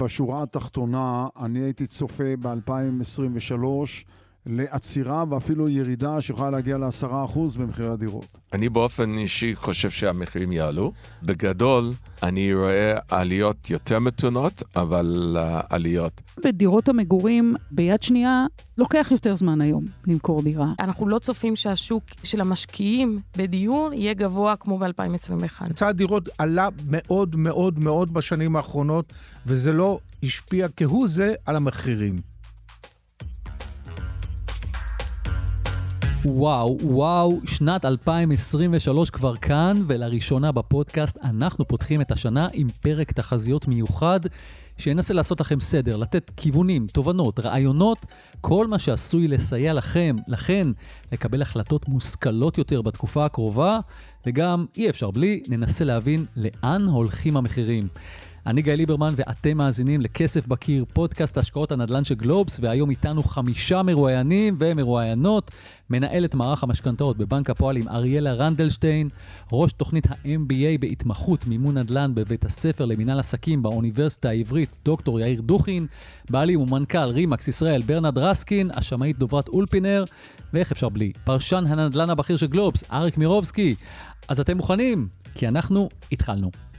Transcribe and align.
בשורה 0.00 0.42
התחתונה, 0.42 1.28
אני 1.40 1.58
הייתי 1.58 1.86
צופה 1.86 2.36
ב-2023 2.40 3.64
לעצירה 4.46 5.24
ואפילו 5.30 5.68
ירידה 5.68 6.20
שיכולה 6.20 6.50
להגיע 6.50 6.78
ל-10% 6.78 7.38
במחירי 7.58 7.88
הדירות. 7.88 8.38
אני 8.52 8.68
באופן 8.68 9.18
אישי 9.18 9.54
חושב 9.54 9.90
שהמחירים 9.90 10.52
יעלו. 10.52 10.92
בגדול, 11.22 11.92
אני 12.22 12.54
רואה 12.54 12.98
עליות 13.08 13.70
יותר 13.70 13.98
מתונות, 13.98 14.62
אבל 14.76 15.36
uh, 15.36 15.66
עליות. 15.70 16.20
בדירות 16.44 16.88
המגורים 16.88 17.54
ביד 17.70 18.02
שנייה 18.02 18.46
לוקח 18.78 19.08
יותר 19.10 19.34
זמן 19.34 19.60
היום 19.60 19.84
למכור 20.06 20.42
דירה. 20.42 20.72
אנחנו 20.80 21.08
לא 21.08 21.18
צופים 21.18 21.56
שהשוק 21.56 22.04
של 22.22 22.40
המשקיעים 22.40 23.20
בדיור 23.36 23.90
יהיה 23.92 24.14
גבוה 24.14 24.56
כמו 24.56 24.78
ב-2021. 24.78 25.60
היצע 25.60 25.86
הדירות 25.88 26.28
עלה 26.38 26.68
מאוד 26.88 27.36
מאוד 27.36 27.78
מאוד 27.78 28.14
בשנים 28.14 28.56
האחרונות, 28.56 29.12
וזה 29.46 29.72
לא 29.72 29.98
השפיע 30.22 30.66
כהוא 30.76 31.08
זה 31.08 31.34
על 31.46 31.56
המחירים. 31.56 32.29
וואו, 36.24 36.78
וואו, 36.82 37.40
שנת 37.46 37.84
2023 37.84 39.10
כבר 39.10 39.36
כאן, 39.36 39.76
ולראשונה 39.86 40.52
בפודקאסט 40.52 41.18
אנחנו 41.24 41.68
פותחים 41.68 42.00
את 42.00 42.12
השנה 42.12 42.48
עם 42.52 42.68
פרק 42.68 43.12
תחזיות 43.12 43.68
מיוחד, 43.68 44.20
שינסה 44.78 45.14
לעשות 45.14 45.40
לכם 45.40 45.60
סדר, 45.60 45.96
לתת 45.96 46.30
כיוונים, 46.36 46.86
תובנות, 46.86 47.40
רעיונות, 47.40 48.06
כל 48.40 48.66
מה 48.66 48.78
שעשוי 48.78 49.28
לסייע 49.28 49.72
לכם, 49.72 50.16
לכן, 50.28 50.68
לקבל 51.12 51.42
החלטות 51.42 51.88
מושכלות 51.88 52.58
יותר 52.58 52.82
בתקופה 52.82 53.24
הקרובה, 53.24 53.78
וגם, 54.26 54.66
אי 54.76 54.90
אפשר 54.90 55.10
בלי, 55.10 55.42
ננסה 55.48 55.84
להבין 55.84 56.24
לאן 56.36 56.86
הולכים 56.86 57.36
המחירים. 57.36 57.88
אני 58.46 58.62
גיא 58.62 58.72
ליברמן 58.72 59.14
ואתם 59.16 59.56
מאזינים 59.56 60.00
לכסף 60.00 60.46
בקיר, 60.46 60.84
פודקאסט 60.92 61.38
השקעות 61.38 61.72
הנדל"ן 61.72 62.04
של 62.04 62.14
גלובס, 62.14 62.58
והיום 62.62 62.90
איתנו 62.90 63.22
חמישה 63.22 63.82
מרואיינים 63.82 64.56
ומרואיינות, 64.58 65.50
מנהלת 65.90 66.34
מערך 66.34 66.62
המשכנתאות 66.62 67.16
בבנק 67.16 67.50
הפועלים 67.50 67.88
אריאלה 67.88 68.32
רנדלשטיין, 68.32 69.08
ראש 69.52 69.72
תוכנית 69.72 70.06
ה-MBA 70.06 70.78
בהתמחות 70.80 71.46
מימון 71.46 71.78
נדל"ן 71.78 72.14
בבית 72.14 72.44
הספר 72.44 72.84
למינהל 72.84 73.18
עסקים 73.18 73.62
באוניברסיטה 73.62 74.28
העברית, 74.28 74.70
דוקטור 74.84 75.20
יאיר 75.20 75.40
דוכין, 75.40 75.86
בעלי 76.30 76.56
ומנכ"ל 76.56 76.98
רימקס 76.98 77.48
ישראל 77.48 77.82
ברנרד 77.82 78.18
רסקין, 78.18 78.70
השמאית 78.74 79.18
דוברת 79.18 79.48
אולפינר, 79.48 80.04
ואיך 80.52 80.72
אפשר 80.72 80.88
בלי, 80.88 81.12
פרשן 81.24 81.64
הנדל"ן 81.68 82.10
הבכיר 82.10 82.36
של 82.36 82.46
גלובס, 82.46 82.84
אריק 82.92 83.18
מירובסקי. 83.18 83.74
אז 84.28 84.40
אתם 84.40 84.56
מוכנים? 84.56 85.08
כי 85.34 85.48
אנחנו 85.48 85.88
התחלנו. 86.12 86.69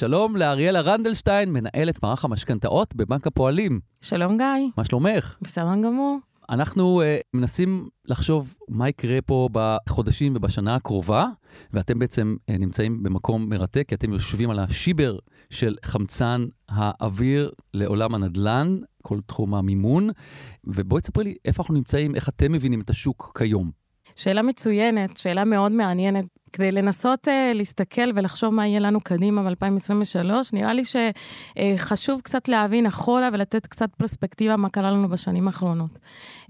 שלום 0.00 0.36
לאריאלה 0.36 0.80
רנדלשטיין, 0.80 1.52
מנהלת 1.52 2.02
מערך 2.02 2.24
המשכנתאות 2.24 2.94
בבנק 2.96 3.26
הפועלים. 3.26 3.80
שלום 4.00 4.36
גיא. 4.36 4.46
מה 4.76 4.84
שלומך? 4.84 5.36
בסדר 5.42 5.74
גמור. 5.84 6.18
אנחנו 6.50 7.02
uh, 7.02 7.04
מנסים 7.34 7.88
לחשוב 8.04 8.54
מה 8.68 8.88
יקרה 8.88 9.20
פה 9.22 9.48
בחודשים 9.52 10.36
ובשנה 10.36 10.74
הקרובה, 10.74 11.26
ואתם 11.72 11.98
בעצם 11.98 12.36
uh, 12.50 12.58
נמצאים 12.58 13.02
במקום 13.02 13.50
מרתק, 13.50 13.84
כי 13.88 13.94
אתם 13.94 14.12
יושבים 14.12 14.50
על 14.50 14.58
השיבר 14.58 15.18
של 15.50 15.76
חמצן 15.84 16.46
האוויר 16.68 17.50
לעולם 17.74 18.14
הנדל"ן, 18.14 18.78
כל 19.02 19.20
תחום 19.26 19.54
המימון, 19.54 20.10
ובואי 20.64 21.02
תספרי 21.02 21.24
לי 21.24 21.34
איפה 21.44 21.62
אנחנו 21.62 21.74
נמצאים, 21.74 22.14
איך 22.14 22.28
אתם 22.28 22.52
מבינים 22.52 22.80
את 22.80 22.90
השוק 22.90 23.32
כיום. 23.38 23.70
שאלה 24.16 24.42
מצוינת, 24.42 25.16
שאלה 25.16 25.44
מאוד 25.44 25.72
מעניינת. 25.72 26.24
כדי 26.52 26.72
לנסות 26.72 27.28
uh, 27.28 27.30
להסתכל 27.54 28.10
ולחשוב 28.14 28.54
מה 28.54 28.66
יהיה 28.66 28.80
לנו 28.80 29.00
קדימה 29.00 29.42
ב-2023, 29.42 30.30
נראה 30.52 30.72
לי 30.72 30.82
שחשוב 30.84 32.18
uh, 32.18 32.22
קצת 32.22 32.48
להבין 32.48 32.86
אחורה 32.86 33.28
ולתת 33.32 33.66
קצת 33.66 33.94
פרספקטיבה 33.94 34.56
מה 34.56 34.68
קרה 34.68 34.90
לנו 34.90 35.08
בשנים 35.08 35.46
האחרונות. 35.46 35.98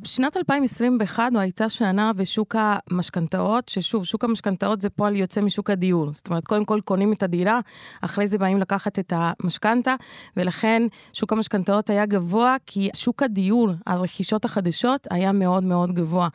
בשנת 0.02 0.36
2021 0.36 1.32
הייתה 1.34 1.68
שנה 1.68 2.12
בשוק 2.12 2.56
המשכנתאות, 2.58 3.68
ששוב, 3.68 4.04
שוק 4.04 4.24
המשכנתאות 4.24 4.80
זה 4.80 4.90
פועל 4.90 5.16
יוצא 5.16 5.40
משוק 5.40 5.70
הדיור. 5.70 6.12
זאת 6.12 6.28
אומרת, 6.28 6.44
קודם 6.44 6.64
כל 6.64 6.80
קונים 6.84 7.12
את 7.12 7.22
הדירה, 7.22 7.60
אחרי 8.00 8.26
זה 8.26 8.38
באים 8.38 8.58
לקחת 8.58 8.98
את 8.98 9.12
המשכנתה, 9.16 9.94
ולכן 10.36 10.82
שוק 11.12 11.32
המשכנתאות 11.32 11.90
היה 11.90 12.06
גבוה, 12.06 12.56
כי 12.66 12.88
שוק 12.94 13.22
הדיור, 13.22 13.70
הרכישות 13.86 14.44
החדשות, 14.44 15.06
היה 15.10 15.32
מאוד 15.32 15.64
מאוד 15.64 15.92
גבוה. 15.92 16.28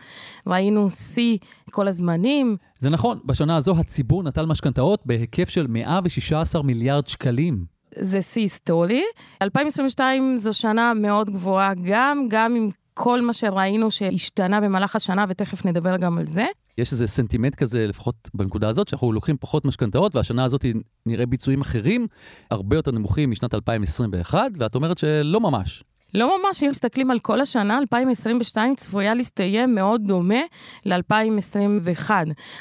ראינו 0.47 0.89
שיא 0.89 1.37
כל 1.71 1.87
הזמנים. 1.87 2.57
זה 2.79 2.89
נכון, 2.89 3.19
בשנה 3.25 3.55
הזו 3.55 3.73
הציבור 3.79 4.23
נטל 4.23 4.45
משכנתאות 4.45 5.01
בהיקף 5.05 5.49
של 5.49 5.67
116 5.67 6.63
מיליארד 6.63 7.07
שקלים. 7.07 7.65
זה 7.99 8.21
שיא 8.21 8.41
היסטורי. 8.41 9.03
2022 9.41 10.37
זו 10.37 10.53
שנה 10.53 10.93
מאוד 10.93 11.29
גבוהה 11.29 11.73
גם, 11.83 12.25
גם 12.29 12.55
עם 12.55 12.69
כל 12.93 13.21
מה 13.21 13.33
שראינו 13.33 13.91
שהשתנה 13.91 14.61
במהלך 14.61 14.95
השנה, 14.95 15.25
ותכף 15.29 15.65
נדבר 15.65 15.97
גם 15.97 16.17
על 16.17 16.25
זה. 16.25 16.45
יש 16.77 16.91
איזה 16.91 17.07
סנטימנט 17.07 17.55
כזה, 17.55 17.87
לפחות 17.87 18.29
בנקודה 18.33 18.69
הזאת, 18.69 18.87
שאנחנו 18.87 19.11
לוקחים 19.11 19.37
פחות 19.39 19.65
משכנתאות, 19.65 20.15
והשנה 20.15 20.43
הזאת 20.43 20.65
נראה 21.05 21.25
ביצועים 21.25 21.61
אחרים, 21.61 22.07
הרבה 22.51 22.75
יותר 22.75 22.91
נמוכים 22.91 23.31
משנת 23.31 23.53
2021, 23.53 24.39
ואת 24.59 24.75
אומרת 24.75 24.97
שלא 24.97 25.39
ממש. 25.41 25.83
לא 26.15 26.37
ממש, 26.39 26.63
אם 26.63 26.69
מסתכלים 26.69 27.11
על 27.11 27.19
כל 27.19 27.41
השנה, 27.41 27.77
2022 27.77 28.75
צפויה 28.75 29.13
להסתיים 29.13 29.75
מאוד 29.75 30.01
דומה 30.03 30.41
ל-2021. 30.85 32.09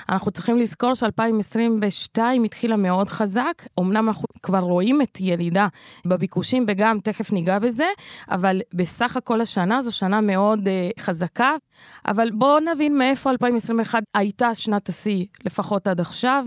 אנחנו 0.08 0.30
צריכים 0.30 0.58
לזכור 0.58 0.94
ש-2022 0.94 2.18
התחילה 2.44 2.76
מאוד 2.76 3.08
חזק, 3.08 3.62
אמנם 3.80 4.08
אנחנו 4.08 4.24
כבר 4.42 4.58
רואים 4.58 5.02
את 5.02 5.20
ירידה 5.20 5.68
בביקושים, 6.06 6.64
וגם 6.68 6.98
תכף 7.00 7.32
ניגע 7.32 7.58
בזה, 7.58 7.86
אבל 8.30 8.60
בסך 8.74 9.16
הכל 9.16 9.40
השנה 9.40 9.82
זו 9.82 9.96
שנה 9.96 10.20
מאוד 10.20 10.60
uh, 10.60 11.00
חזקה. 11.00 11.52
אבל 12.06 12.30
בואו 12.30 12.60
נבין 12.60 12.98
מאיפה 12.98 13.30
2021 13.30 14.02
הייתה 14.14 14.54
שנת 14.54 14.88
השיא, 14.88 15.26
לפחות 15.44 15.86
עד 15.86 16.00
עכשיו. 16.00 16.44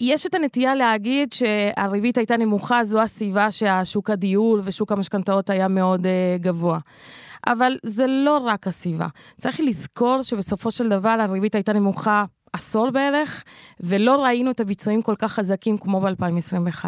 יש 0.00 0.26
את 0.26 0.34
הנטייה 0.34 0.74
להגיד 0.74 1.32
שהריבית 1.32 2.18
הייתה 2.18 2.36
נמוכה, 2.36 2.84
זו 2.84 3.00
הסיבה 3.00 3.50
שהשוק 3.50 4.10
הדיור 4.10 4.58
ושוק 4.64 4.92
המשכנתאות 4.92 5.50
היה 5.50 5.68
מאוד 5.68 6.06
uh, 6.06 6.42
גבוה. 6.42 6.78
אבל 7.46 7.76
זה 7.82 8.06
לא 8.06 8.38
רק 8.38 8.66
הסיבה. 8.66 9.06
צריך 9.38 9.60
לזכור 9.60 10.22
שבסופו 10.22 10.70
של 10.70 10.88
דבר 10.88 11.16
הריבית 11.20 11.54
הייתה 11.54 11.72
נמוכה 11.72 12.24
עשור 12.52 12.90
בערך, 12.90 13.44
ולא 13.80 14.24
ראינו 14.24 14.50
את 14.50 14.60
הביצועים 14.60 15.02
כל 15.02 15.14
כך 15.18 15.32
חזקים 15.32 15.78
כמו 15.78 16.00
ב-2021. 16.00 16.84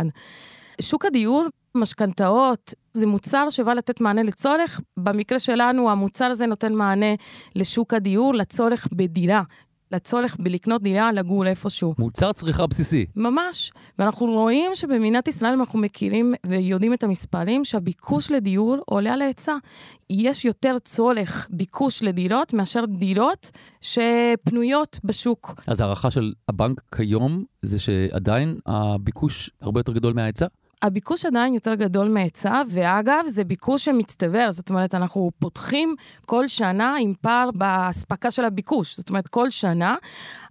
שוק 0.80 1.04
הדיור, 1.04 1.46
משכנתאות, 1.74 2.74
זה 2.92 3.06
מוצר 3.06 3.50
שבא 3.50 3.72
לתת 3.72 4.00
מענה 4.00 4.22
לצורך. 4.22 4.80
במקרה 4.96 5.38
שלנו, 5.38 5.90
המוצר 5.90 6.24
הזה 6.24 6.46
נותן 6.46 6.72
מענה 6.72 7.14
לשוק 7.54 7.94
הדיור, 7.94 8.34
לצורך 8.34 8.88
בדירה. 8.92 9.42
לצורך 9.92 10.36
בלקנות 10.40 10.82
דירה, 10.82 11.12
לגור 11.12 11.46
איפשהו. 11.46 11.94
מוצר 11.98 12.32
צריכה 12.32 12.66
בסיסי. 12.66 13.06
ממש. 13.16 13.72
ואנחנו 13.98 14.26
רואים 14.26 14.70
שבמדינת 14.74 15.28
ישראל 15.28 15.52
אנחנו 15.52 15.78
מכירים 15.78 16.34
ויודעים 16.46 16.92
את 16.92 17.02
המספרים 17.02 17.64
שהביקוש 17.64 18.30
לדיור 18.30 18.76
עולה 18.86 19.12
על 19.12 19.22
ההיצע. 19.22 19.56
יש 20.10 20.44
יותר 20.44 20.76
צורך 20.84 21.46
ביקוש 21.50 22.02
לדירות 22.02 22.52
מאשר 22.52 22.84
דירות 22.84 23.50
שפנויות 23.80 24.98
בשוק. 25.04 25.54
אז 25.66 25.80
הערכה 25.80 26.10
של 26.10 26.32
הבנק 26.48 26.80
כיום 26.96 27.44
זה 27.62 27.78
שעדיין 27.78 28.58
הביקוש 28.66 29.50
הרבה 29.60 29.80
יותר 29.80 29.92
גדול 29.92 30.12
מההיצע? 30.12 30.46
הביקוש 30.82 31.26
עדיין 31.26 31.54
יותר 31.54 31.74
גדול 31.74 32.08
מהיצע, 32.08 32.62
ואגב, 32.70 33.24
זה 33.26 33.44
ביקוש 33.44 33.84
שמצטבר, 33.84 34.48
זאת 34.52 34.70
אומרת, 34.70 34.94
אנחנו 34.94 35.30
פותחים 35.38 35.94
כל 36.26 36.48
שנה 36.48 36.96
עם 37.00 37.12
פער 37.20 37.50
באספקה 37.54 38.30
של 38.30 38.44
הביקוש. 38.44 38.96
זאת 38.96 39.08
אומרת, 39.08 39.28
כל 39.28 39.50
שנה 39.50 39.96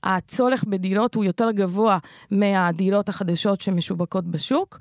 הצורך 0.03 0.63
בדירות 0.63 1.15
הוא 1.15 1.23
יותר 1.23 1.51
גבוה 1.51 1.97
מהדירות 2.31 3.09
החדשות 3.09 3.61
שמשווקות 3.61 4.25
בשוק. 4.25 4.77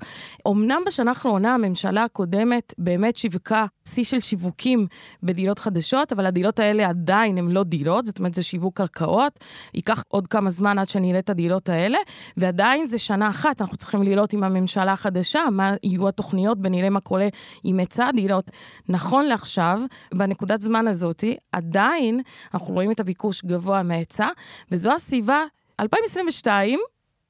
אמנם 0.47 0.81
בשנה 0.87 1.11
האחרונה 1.11 1.53
הממשלה 1.53 2.03
הקודמת 2.03 2.73
באמת 2.77 3.15
שיווקה 3.15 3.65
שיא 3.87 4.03
של 4.03 4.19
שיווקים 4.19 4.87
בדירות 5.23 5.59
חדשות, 5.59 6.13
אבל 6.13 6.25
הדירות 6.25 6.59
האלה 6.59 6.89
עדיין 6.89 7.37
הן 7.37 7.51
לא 7.51 7.63
דירות, 7.63 8.05
זאת 8.05 8.19
אומרת, 8.19 8.33
זה 8.33 8.43
שיווק 8.43 8.77
קרקעות. 8.77 9.39
ייקח 9.73 10.03
עוד 10.07 10.27
כמה 10.27 10.49
זמן 10.49 10.79
עד 10.79 10.89
שנראה 10.89 11.19
את 11.19 11.29
הדירות 11.29 11.69
האלה, 11.69 11.97
ועדיין 12.37 12.87
זה 12.87 12.99
שנה 12.99 13.29
אחת, 13.29 13.61
אנחנו 13.61 13.77
צריכים 13.77 14.03
לראות 14.03 14.33
עם 14.33 14.43
הממשלה 14.43 14.93
החדשה 14.93 15.34
מה 15.51 15.73
יהיו 15.83 16.07
התוכניות 16.07 16.57
ונראה 16.63 16.89
מה 16.89 16.99
קורה 16.99 17.27
עם 17.63 17.79
היצע 17.79 18.07
הדירות. 18.07 18.51
נכון 18.89 19.25
לעכשיו, 19.25 19.81
בנקודת 20.13 20.61
זמן 20.61 20.87
הזאת, 20.87 21.23
עדיין 21.51 22.21
אנחנו 22.53 22.73
רואים 22.73 22.91
את 22.91 22.99
הביקוש 22.99 23.45
גבוה 23.45 23.83
מההיצע, 23.83 24.27
וזו 24.71 24.91
הסיבה, 24.93 25.43
2022, 25.79 26.79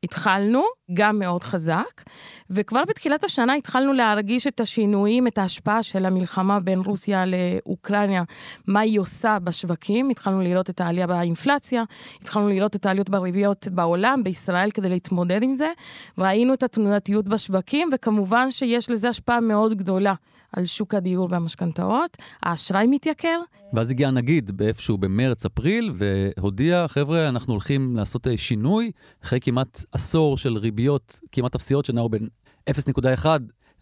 התחלנו, 0.06 0.64
גם 0.94 1.20
מאוד 1.20 1.44
חזק, 1.44 2.04
וכבר 2.50 2.84
בתחילת 2.88 3.24
השנה 3.24 3.54
התחלנו 3.54 3.94
להרגיש 3.94 4.48
את 4.48 4.60
השינויים, 4.60 5.28
את 5.28 5.38
ההשפעה 5.38 5.84
של 5.84 6.06
המלחמה 6.06 6.60
בין 6.60 6.80
רוסיה 6.80 7.24
לאוקראינה, 7.26 8.24
מה 8.68 8.80
היא 8.80 9.00
עושה 9.00 9.38
בשווקים, 9.44 10.10
התחלנו 10.10 10.42
לראות 10.42 10.70
את 10.70 10.82
העלייה 10.82 11.08
באינפלציה, 11.08 11.84
התחלנו 12.22 12.50
לראות 12.50 12.76
את 12.76 12.86
העליות 12.86 13.10
בריביות 13.10 13.68
בעולם, 13.68 14.24
בישראל, 14.24 14.72
כדי 14.72 14.90
להתמודד 14.90 15.44
עם 15.44 15.52
זה, 15.52 15.72
ראינו 16.18 16.54
את 16.54 16.64
התנודתיות 16.64 17.28
בשווקים, 17.28 17.90
וכמובן 17.94 18.52
שיש 18.52 18.92
לזה 18.92 19.10
השפעה 19.10 19.40
מאוד 19.40 19.74
גדולה. 19.74 20.14
על 20.56 20.66
שוק 20.66 20.94
הדיור 20.94 21.28
והמשכנתאות, 21.32 22.18
האשראי 22.44 22.88
מתייקר. 22.88 23.40
ואז 23.76 23.92
הגיע 23.92 24.08
הנגיד 24.08 24.52
באיפשהו 24.58 24.98
במרץ-אפריל, 24.98 25.92
והודיע, 25.94 26.88
חבר'ה, 26.88 27.30
אנחנו 27.30 27.54
הולכים 27.54 27.96
לעשות 27.96 28.28
אה, 28.28 28.38
שינוי, 28.38 28.92
אחרי 29.24 29.40
כמעט 29.42 29.84
עשור 29.92 30.38
של 30.38 30.58
ריביות 30.58 31.20
כמעט 31.32 31.56
אפסיות 31.56 31.86
שנעו 31.86 32.10
בין 32.10 32.28
0.1 32.70 33.26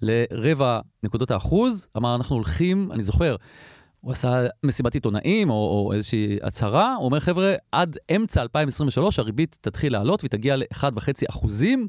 לרבע 0.01 0.79
נקודות 1.03 1.31
האחוז, 1.31 1.87
אמר, 1.97 2.15
אנחנו 2.15 2.35
הולכים, 2.35 2.91
אני 2.91 3.03
זוכר, 3.03 3.35
הוא 4.01 4.11
עשה 4.11 4.47
מסיבת 4.63 4.93
עיתונאים 4.93 5.49
או, 5.49 5.55
או 5.55 5.93
איזושהי 5.93 6.37
הצהרה, 6.43 6.95
הוא 6.95 7.05
אומר, 7.05 7.19
חבר'ה, 7.19 7.53
עד 7.71 7.97
אמצע 8.15 8.41
2023 8.41 9.19
הריבית 9.19 9.57
תתחיל 9.61 9.93
לעלות 9.93 10.21
והיא 10.21 10.29
תגיע 10.29 10.55
ל-1.5 10.55 11.29
אחוזים. 11.29 11.87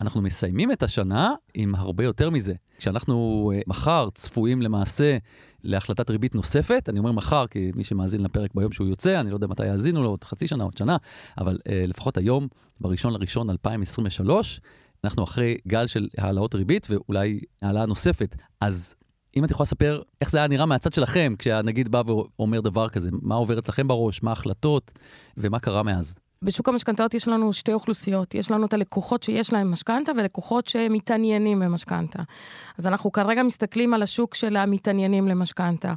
אנחנו 0.00 0.22
מסיימים 0.22 0.72
את 0.72 0.82
השנה 0.82 1.34
עם 1.54 1.74
הרבה 1.74 2.04
יותר 2.04 2.30
מזה. 2.30 2.54
כשאנחנו 2.78 3.52
uh, 3.54 3.62
מחר 3.66 4.08
צפויים 4.14 4.62
למעשה 4.62 5.16
להחלטת 5.64 6.10
ריבית 6.10 6.34
נוספת, 6.34 6.88
אני 6.88 6.98
אומר 6.98 7.12
מחר, 7.12 7.46
כי 7.46 7.72
מי 7.76 7.84
שמאזין 7.84 8.20
לפרק 8.20 8.50
ביום 8.54 8.72
שהוא 8.72 8.88
יוצא, 8.88 9.20
אני 9.20 9.30
לא 9.30 9.36
יודע 9.36 9.46
מתי 9.46 9.66
יאזינו 9.66 10.02
לו, 10.02 10.08
עוד 10.10 10.24
חצי 10.24 10.46
שנה, 10.46 10.64
עוד 10.64 10.76
שנה, 10.76 10.96
אבל 11.38 11.54
uh, 11.54 11.70
לפחות 11.88 12.16
היום, 12.16 12.48
בראשון 12.80 13.12
לראשון 13.12 13.50
2023, 13.50 14.60
אנחנו 15.04 15.24
אחרי 15.24 15.56
גל 15.68 15.86
של 15.86 16.08
העלאות 16.18 16.54
ריבית 16.54 16.86
ואולי 16.90 17.40
העלאה 17.62 17.86
נוספת. 17.86 18.36
אז 18.60 18.94
אם 19.36 19.44
את 19.44 19.50
יכולה 19.50 19.64
לספר 19.64 20.02
איך 20.20 20.30
זה 20.30 20.38
היה 20.38 20.48
נראה 20.48 20.66
מהצד 20.66 20.92
שלכם, 20.92 21.34
כשהנגיד 21.38 21.88
בא 21.88 22.02
ואומר 22.06 22.60
דבר 22.60 22.88
כזה, 22.88 23.08
מה 23.12 23.34
עובר 23.34 23.58
אצלכם 23.58 23.88
בראש, 23.88 24.22
מה 24.22 24.30
ההחלטות 24.30 24.90
ומה 25.36 25.58
קרה 25.58 25.82
מאז? 25.82 26.18
בשוק 26.44 26.68
המשכנתאות 26.68 27.14
יש 27.14 27.28
לנו 27.28 27.52
שתי 27.52 27.72
אוכלוסיות. 27.72 28.34
יש 28.34 28.50
לנו 28.50 28.66
את 28.66 28.74
הלקוחות 28.74 29.22
שיש 29.22 29.52
להם 29.52 29.72
משכנתה 29.72 30.12
ולקוחות 30.16 30.68
שמתעניינים 30.68 31.60
במשכנתה. 31.60 32.22
אז 32.78 32.86
אנחנו 32.86 33.12
כרגע 33.12 33.42
מסתכלים 33.42 33.94
על 33.94 34.02
השוק 34.02 34.34
של 34.34 34.56
המתעניינים 34.56 35.28
למשכנתה. 35.28 35.94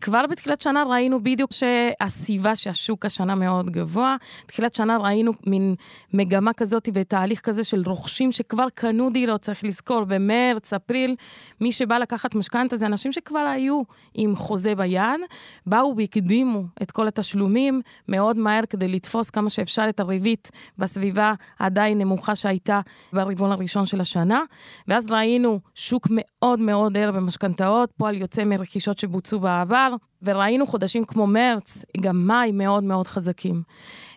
כבר 0.00 0.26
בתחילת 0.30 0.60
שנה 0.60 0.82
ראינו 0.88 1.22
בדיוק 1.22 1.50
שהסביבה 1.52 2.56
שהשוק 2.56 3.06
השנה 3.06 3.34
מאוד 3.34 3.70
גבוה. 3.70 4.16
תחילת 4.46 4.74
שנה 4.74 4.98
ראינו 4.98 5.32
מין 5.46 5.74
מגמה 6.14 6.52
כזאת 6.52 6.88
ותהליך 6.94 7.40
כזה 7.40 7.64
של 7.64 7.82
רוכשים 7.86 8.32
שכבר 8.32 8.66
קנו 8.74 9.10
דירות, 9.10 9.40
צריך 9.40 9.64
לזכור, 9.64 10.04
במרץ, 10.04 10.72
אפריל, 10.72 11.16
מי 11.60 11.72
שבא 11.72 11.98
לקחת 11.98 12.34
משכנתה 12.34 12.76
זה 12.76 12.86
אנשים 12.86 13.12
שכבר 13.12 13.38
היו 13.38 13.82
עם 14.14 14.36
חוזה 14.36 14.74
ביד, 14.74 15.20
באו 15.66 15.94
והקדימו 15.96 16.62
את 16.82 16.90
כל 16.90 17.08
התשלומים 17.08 17.80
מאוד 18.08 18.36
מהר 18.38 18.66
כדי 18.70 18.88
לתפוס 18.88 19.30
כמה 19.30 19.50
שאפשר 19.50 19.89
את 19.90 20.00
הריבית 20.00 20.50
בסביבה 20.78 21.34
עדיין 21.58 21.98
נמוכה 21.98 22.36
שהייתה 22.36 22.80
ברבעון 23.12 23.52
הראשון 23.52 23.86
של 23.86 24.00
השנה. 24.00 24.42
ואז 24.88 25.06
ראינו 25.10 25.60
שוק 25.74 26.08
מאוד 26.10 26.60
מאוד 26.60 26.96
ער 26.96 27.12
במשכנתאות, 27.12 27.90
פועל 27.96 28.14
יוצא 28.14 28.44
מרכישות 28.44 28.98
שבוצעו 28.98 29.40
בעבר, 29.40 29.94
וראינו 30.22 30.66
חודשים 30.66 31.04
כמו 31.04 31.26
מרץ, 31.26 31.84
גם 32.00 32.26
מאי 32.26 32.52
מאוד 32.52 32.84
מאוד 32.84 33.06
חזקים. 33.06 33.62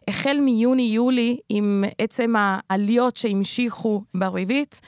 החל 0.07 0.37
מיוני-יולי, 0.41 1.37
עם 1.49 1.83
עצם 1.97 2.33
העליות 2.37 3.17
שהמשיכו 3.17 4.03
בריבית, 4.13 4.81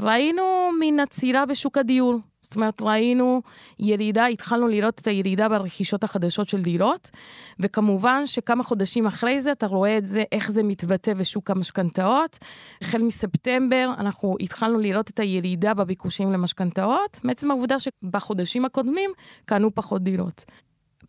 ראינו 0.00 0.42
מין 0.80 1.00
עצירה 1.00 1.46
בשוק 1.46 1.78
הדיור. 1.78 2.18
זאת 2.50 2.56
אומרת, 2.56 2.82
ראינו 2.82 3.42
ירידה, 3.78 4.26
התחלנו 4.26 4.68
לראות 4.68 5.00
את 5.00 5.06
הירידה 5.06 5.48
ברכישות 5.48 6.04
החדשות 6.04 6.48
של 6.48 6.62
דירות, 6.62 7.10
וכמובן 7.60 8.26
שכמה 8.26 8.62
חודשים 8.62 9.06
אחרי 9.06 9.40
זה 9.40 9.52
אתה 9.52 9.66
רואה 9.66 9.98
את 9.98 10.06
זה, 10.06 10.24
איך 10.32 10.50
זה 10.50 10.62
מתבטא 10.62 11.14
בשוק 11.14 11.50
המשכנתאות. 11.50 12.38
החל 12.82 13.02
מספטמבר 13.02 13.90
אנחנו 13.98 14.36
התחלנו 14.40 14.78
לראות 14.78 15.10
את 15.10 15.20
הירידה 15.20 15.74
בביקושים 15.74 16.32
למשכנתאות, 16.32 17.20
מעצם 17.24 17.50
העובדה 17.50 17.76
שבחודשים 17.78 18.64
הקודמים 18.64 19.10
קנו 19.44 19.74
פחות 19.74 20.02
דירות. 20.02 20.44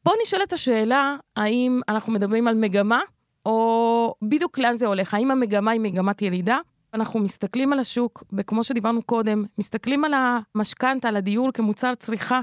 פה 0.04 0.12
נשאלת 0.24 0.54
השאלה, 0.54 1.16
האם 1.36 1.82
אנחנו 1.90 2.14
מדברים 2.14 2.48
על 2.48 2.56
מגמה, 2.56 3.02
או 3.46 4.16
בדיוק 4.22 4.60
לאן 4.60 4.76
זה 4.76 4.88
הולך? 4.88 5.14
האם 5.14 5.32
המגמה 5.32 5.72
היא 5.72 5.82
מגמת 5.82 6.22
ירידה? 6.22 6.58
אנחנו 6.94 7.20
מסתכלים 7.20 7.74
על 7.74 7.80
השוק, 7.80 8.24
וכמו 8.34 8.64
שדיברנו 8.64 9.02
קודם, 9.02 9.46
מסתכלים 9.58 10.06
על 10.06 10.14
המשכנתה, 10.56 11.08
על 11.08 11.16
הדיור 11.16 11.52
כמוצר 11.52 11.94
צריכה, 11.96 12.42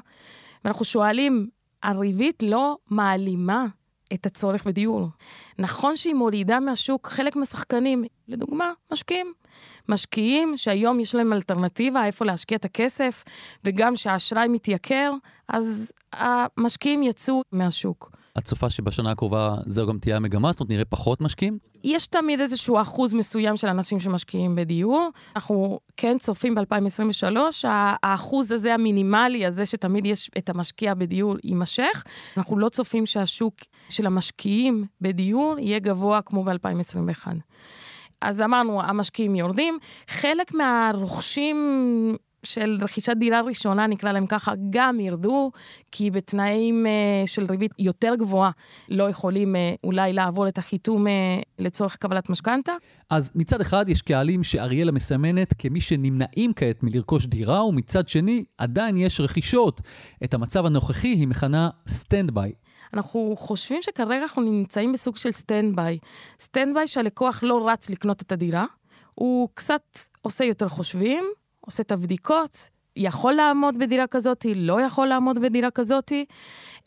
ואנחנו 0.64 0.84
שואלים, 0.84 1.48
הריבית 1.82 2.42
לא 2.42 2.78
מעלימה 2.90 3.66
את 4.14 4.26
הצורך 4.26 4.64
בדיור. 4.64 5.08
נכון 5.58 5.96
שהיא 5.96 6.14
מורידה 6.14 6.60
מהשוק 6.60 7.06
חלק 7.06 7.36
מהשחקנים, 7.36 8.04
לדוגמה, 8.28 8.72
משקיעים. 8.92 9.32
משקיעים 9.88 10.56
שהיום 10.56 11.00
יש 11.00 11.14
להם 11.14 11.32
אלטרנטיבה 11.32 12.06
איפה 12.06 12.24
להשקיע 12.24 12.56
את 12.56 12.64
הכסף, 12.64 13.24
וגם 13.64 13.96
שהאשראי 13.96 14.48
מתייקר, 14.48 15.12
אז 15.48 15.92
המשקיעים 16.12 17.02
יצאו 17.02 17.42
מהשוק. 17.52 18.17
את 18.38 18.44
צופה 18.44 18.70
שבשנה 18.70 19.10
הקרובה 19.10 19.54
זו 19.66 19.86
גם 19.86 19.98
תהיה 19.98 20.16
המגמה? 20.16 20.52
זאת 20.52 20.60
אומרת, 20.60 20.70
נראה 20.70 20.84
פחות 20.84 21.20
משקיעים? 21.20 21.58
יש 21.84 22.06
תמיד 22.06 22.40
איזשהו 22.40 22.80
אחוז 22.80 23.14
מסוים 23.14 23.56
של 23.56 23.68
אנשים 23.68 24.00
שמשקיעים 24.00 24.56
בדיור. 24.56 25.08
אנחנו 25.36 25.80
כן 25.96 26.18
צופים 26.18 26.54
ב-2023, 26.54 27.36
האחוז 28.02 28.52
הזה 28.52 28.74
המינימלי, 28.74 29.46
הזה 29.46 29.66
שתמיד 29.66 30.06
יש 30.06 30.30
את 30.38 30.48
המשקיע 30.48 30.94
בדיור, 30.94 31.36
יימשך. 31.44 32.04
אנחנו 32.36 32.58
לא 32.58 32.68
צופים 32.68 33.06
שהשוק 33.06 33.54
של 33.88 34.06
המשקיעים 34.06 34.84
בדיור 35.00 35.56
יהיה 35.58 35.78
גבוה 35.78 36.22
כמו 36.22 36.44
ב-2021. 36.44 37.26
אז 38.20 38.42
אמרנו, 38.42 38.82
המשקיעים 38.82 39.36
יורדים. 39.36 39.78
חלק 40.08 40.54
מהרוכשים 40.54 41.56
של 42.42 42.78
רכישת 42.80 43.16
דירה 43.16 43.40
ראשונה, 43.40 43.86
נקרא 43.86 44.12
להם 44.12 44.26
ככה, 44.26 44.52
גם 44.70 45.00
ירדו, 45.00 45.50
כי 45.92 46.10
בתנאים 46.10 46.86
uh, 46.86 47.28
של 47.28 47.44
ריבית 47.44 47.72
יותר 47.78 48.14
גבוהה 48.18 48.50
לא 48.88 49.08
יכולים 49.08 49.54
אה, 49.54 49.58
אולי 49.84 50.12
לעבור 50.12 50.48
את 50.48 50.58
החיתום 50.58 51.06
אה, 51.06 51.10
לצורך 51.58 51.96
קבלת 51.96 52.30
משכנתה. 52.30 52.72
אז 53.10 53.32
מצד 53.34 53.60
אחד 53.60 53.88
יש 53.88 54.02
קהלים 54.02 54.44
שאריאלה 54.44 54.92
מסמנת 54.92 55.54
כמי 55.58 55.80
שנמנעים 55.80 56.52
כעת 56.56 56.82
מלרכוש 56.82 57.26
דירה, 57.26 57.64
ומצד 57.64 58.08
שני 58.08 58.44
עדיין 58.58 58.96
יש 58.96 59.20
רכישות. 59.20 59.80
את 60.24 60.34
המצב 60.34 60.66
הנוכחי 60.66 61.08
היא 61.08 61.28
מכנה 61.28 61.70
stand 61.88 62.30
by. 62.30 62.52
אנחנו 62.94 63.34
חושבים 63.38 63.82
שכרגע 63.82 64.22
אנחנו 64.22 64.42
נמצאים 64.42 64.92
בסוג 64.92 65.16
של 65.16 65.32
stand 65.32 65.76
by. 65.76 65.98
stand 66.40 66.74
by 66.74 66.86
שהלקוח 66.86 67.40
לא 67.42 67.68
רץ 67.68 67.90
לקנות 67.90 68.22
את 68.22 68.32
הדירה, 68.32 68.64
הוא 69.14 69.48
קצת 69.54 69.82
עושה 70.22 70.44
יותר 70.44 70.68
חושבים, 70.68 71.24
עושה 71.68 71.82
את 71.82 71.92
הבדיקות, 71.92 72.68
יכול 72.96 73.32
לעמוד 73.32 73.78
בדירה 73.78 74.06
כזאת, 74.06 74.46
לא 74.54 74.80
יכול 74.80 75.06
לעמוד 75.06 75.38
בדירה 75.38 75.70
כזאת. 75.70 76.12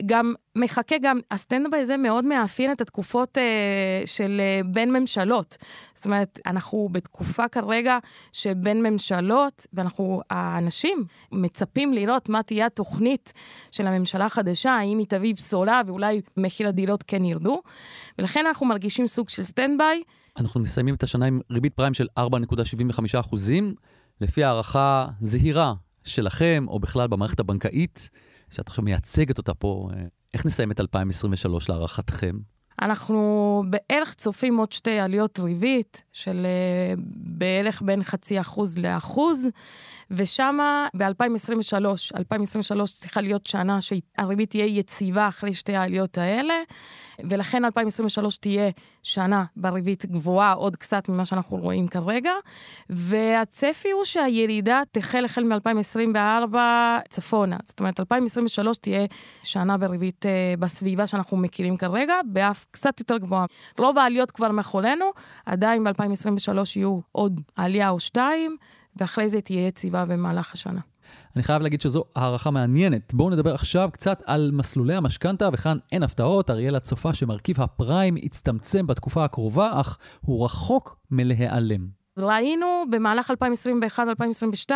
גם 0.06 0.34
מחכה 0.56 0.96
גם, 1.02 1.20
ה 1.30 1.36
stand 1.36 1.63
by 1.63 1.74
הזה 1.74 1.96
מאוד 1.96 2.24
מאפיין 2.24 2.72
את 2.72 2.80
התקופות 2.80 3.38
אה, 3.38 3.42
של 4.06 4.40
אה, 4.40 4.60
בין 4.64 4.92
ממשלות. 4.92 5.56
זאת 5.94 6.06
אומרת, 6.06 6.38
אנחנו 6.46 6.88
בתקופה 6.92 7.48
כרגע 7.48 7.98
שבין 8.32 8.82
ממשלות, 8.82 9.66
ואנחנו, 9.72 10.20
האנשים 10.30 11.04
מצפים 11.32 11.92
לראות 11.92 12.28
מה 12.28 12.42
תהיה 12.42 12.66
התוכנית 12.66 13.32
של 13.70 13.86
הממשלה 13.86 14.26
החדשה, 14.26 14.72
האם 14.72 14.98
היא 14.98 15.06
תביא 15.06 15.34
בשורה 15.34 15.82
ואולי 15.86 16.20
מחיר 16.36 16.68
הדירות 16.68 17.02
כן 17.06 17.24
ירדו. 17.24 17.62
ולכן 18.18 18.46
אנחנו 18.46 18.66
מרגישים 18.66 19.06
סוג 19.06 19.28
של 19.28 19.44
stand 19.44 19.80
by. 19.80 20.02
אנחנו 20.38 20.60
מסיימים 20.60 20.94
את 20.94 21.02
השנה 21.02 21.26
עם 21.26 21.40
ריבית 21.50 21.74
פריים 21.74 21.94
של 21.94 22.06
4.75 22.18 23.20
אחוזים. 23.20 23.74
לפי 24.22 24.44
הערכה 24.44 25.06
זהירה 25.20 25.74
שלכם, 26.04 26.64
או 26.68 26.80
בכלל 26.80 27.06
במערכת 27.06 27.40
הבנקאית, 27.40 28.10
שאת 28.50 28.68
עכשיו 28.68 28.84
מייצגת 28.84 29.38
אותה 29.38 29.54
פה, 29.54 29.90
אה, 29.92 30.04
איך 30.34 30.46
נסיים 30.46 30.70
את 30.70 30.80
2023 30.80 31.68
להערכתכם? 31.68 32.38
אנחנו 32.84 33.62
בערך 33.70 34.14
צופים 34.14 34.56
עוד 34.56 34.72
שתי 34.72 34.98
עליות 34.98 35.38
ריבית 35.38 36.02
של 36.12 36.46
uh, 36.96 37.00
בערך 37.16 37.82
בין 37.82 38.02
חצי 38.02 38.40
אחוז 38.40 38.78
לאחוז, 38.78 39.48
ושם 40.10 40.58
ב-2023, 40.94 41.74
2023 42.16 42.92
צריכה 42.92 43.20
להיות 43.20 43.46
שנה 43.46 43.78
שהריבית 43.80 44.50
תהיה 44.50 44.66
יציבה 44.66 45.28
אחרי 45.28 45.54
שתי 45.54 45.76
העליות 45.76 46.18
האלה, 46.18 46.54
ולכן 47.30 47.64
2023 47.64 48.36
תהיה 48.36 48.70
שנה 49.02 49.44
בריבית 49.56 50.06
גבוהה 50.06 50.52
עוד 50.52 50.76
קצת 50.76 51.08
ממה 51.08 51.24
שאנחנו 51.24 51.56
רואים 51.56 51.88
כרגע, 51.88 52.32
והצפי 52.90 53.90
הוא 53.90 54.04
שהירידה 54.04 54.82
תחל 54.92 55.24
החל 55.24 55.44
מ-2024 55.44 56.56
צפונה. 57.08 57.56
זאת 57.64 57.80
אומרת, 57.80 58.00
2023 58.00 58.78
תהיה 58.78 59.06
שנה 59.42 59.78
בריבית 59.78 60.26
uh, 60.26 60.60
בסביבה 60.60 61.06
שאנחנו 61.06 61.36
מכירים 61.36 61.76
כרגע, 61.76 62.14
באף 62.24 62.64
קצת 62.72 63.00
יותר 63.00 63.18
גבוהה. 63.18 63.46
רוב 63.78 63.98
העליות 63.98 64.30
כבר 64.30 64.50
מאחורינו, 64.50 65.04
עדיין 65.46 65.84
ב-2023 65.84 66.58
יהיו 66.76 67.00
עוד 67.12 67.40
עלייה 67.56 67.90
או 67.90 68.00
שתיים, 68.00 68.56
ואחרי 68.96 69.28
זה 69.28 69.40
תהיה 69.40 69.66
יציבה 69.66 70.04
במהלך 70.04 70.52
השנה. 70.52 70.80
אני 71.36 71.42
חייב 71.42 71.62
להגיד 71.62 71.80
שזו 71.80 72.04
הערכה 72.16 72.50
מעניינת. 72.50 73.14
בואו 73.14 73.30
נדבר 73.30 73.54
עכשיו 73.54 73.90
קצת 73.92 74.22
על 74.26 74.50
מסלולי 74.52 74.94
המשכנתה, 74.94 75.48
וכאן 75.52 75.78
אין 75.92 76.02
הפתעות. 76.02 76.50
אריאלה 76.50 76.80
צופה 76.80 77.14
שמרכיב 77.14 77.60
הפריים 77.60 78.16
יצטמצם 78.16 78.86
בתקופה 78.86 79.24
הקרובה, 79.24 79.80
אך 79.80 79.98
הוא 80.20 80.44
רחוק 80.44 80.96
מלהיעלם. 81.10 81.86
ראינו 82.18 82.84
במהלך 82.90 83.32
2021-2022 84.68 84.70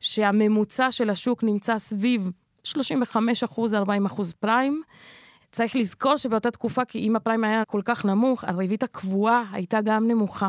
שהממוצע 0.00 0.90
של 0.90 1.10
השוק 1.10 1.44
נמצא 1.44 1.78
סביב 1.78 2.30
35 2.64 3.44
אחוז, 3.44 3.74
40 3.74 4.06
אחוז 4.06 4.32
פריים. 4.32 4.82
צריך 5.52 5.76
לזכור 5.76 6.16
שבאותה 6.16 6.50
תקופה, 6.50 6.84
כי 6.84 6.98
אם 6.98 7.16
הפריים 7.16 7.44
היה 7.44 7.64
כל 7.64 7.80
כך 7.84 8.04
נמוך, 8.04 8.44
הריבית 8.44 8.82
הקבועה 8.82 9.44
הייתה 9.52 9.80
גם 9.80 10.08
נמוכה. 10.08 10.48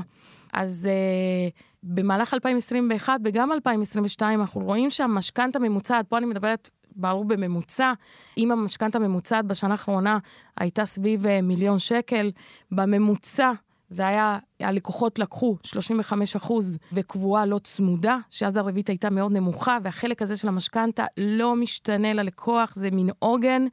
אז 0.53 0.87
uh, 0.89 1.59
במהלך 1.83 2.33
2021 2.33 3.19
וגם 3.23 3.51
2022 3.51 4.41
אנחנו 4.41 4.61
רואים 4.61 4.89
שהמשכנתה 4.89 5.59
ממוצעת, 5.59 6.07
פה 6.07 6.17
אני 6.17 6.25
מדברת 6.25 6.69
ברור 6.95 7.25
בממוצע, 7.25 7.93
אם 8.37 8.51
המשכנתה 8.51 8.97
הממוצעת 8.97 9.45
בשנה 9.45 9.71
האחרונה 9.71 10.17
הייתה 10.57 10.85
סביב 10.85 11.25
uh, 11.25 11.29
מיליון 11.43 11.79
שקל, 11.79 12.31
בממוצע 12.71 13.51
זה 13.89 14.07
היה, 14.07 14.37
הלקוחות 14.59 15.19
לקחו 15.19 15.57
35 15.63 16.35
אחוז 16.35 16.77
וקבועה 16.93 17.45
לא 17.45 17.59
צמודה, 17.63 18.17
שאז 18.29 18.57
הריבית 18.57 18.89
הייתה 18.89 19.09
מאוד 19.09 19.31
נמוכה, 19.31 19.77
והחלק 19.83 20.21
הזה 20.21 20.37
של 20.37 20.47
המשכנתה 20.47 21.05
לא 21.17 21.55
משתנה 21.55 22.13
ללקוח, 22.13 22.73
זה 22.75 22.91
מין 22.91 23.09
עוגן. 23.19 23.65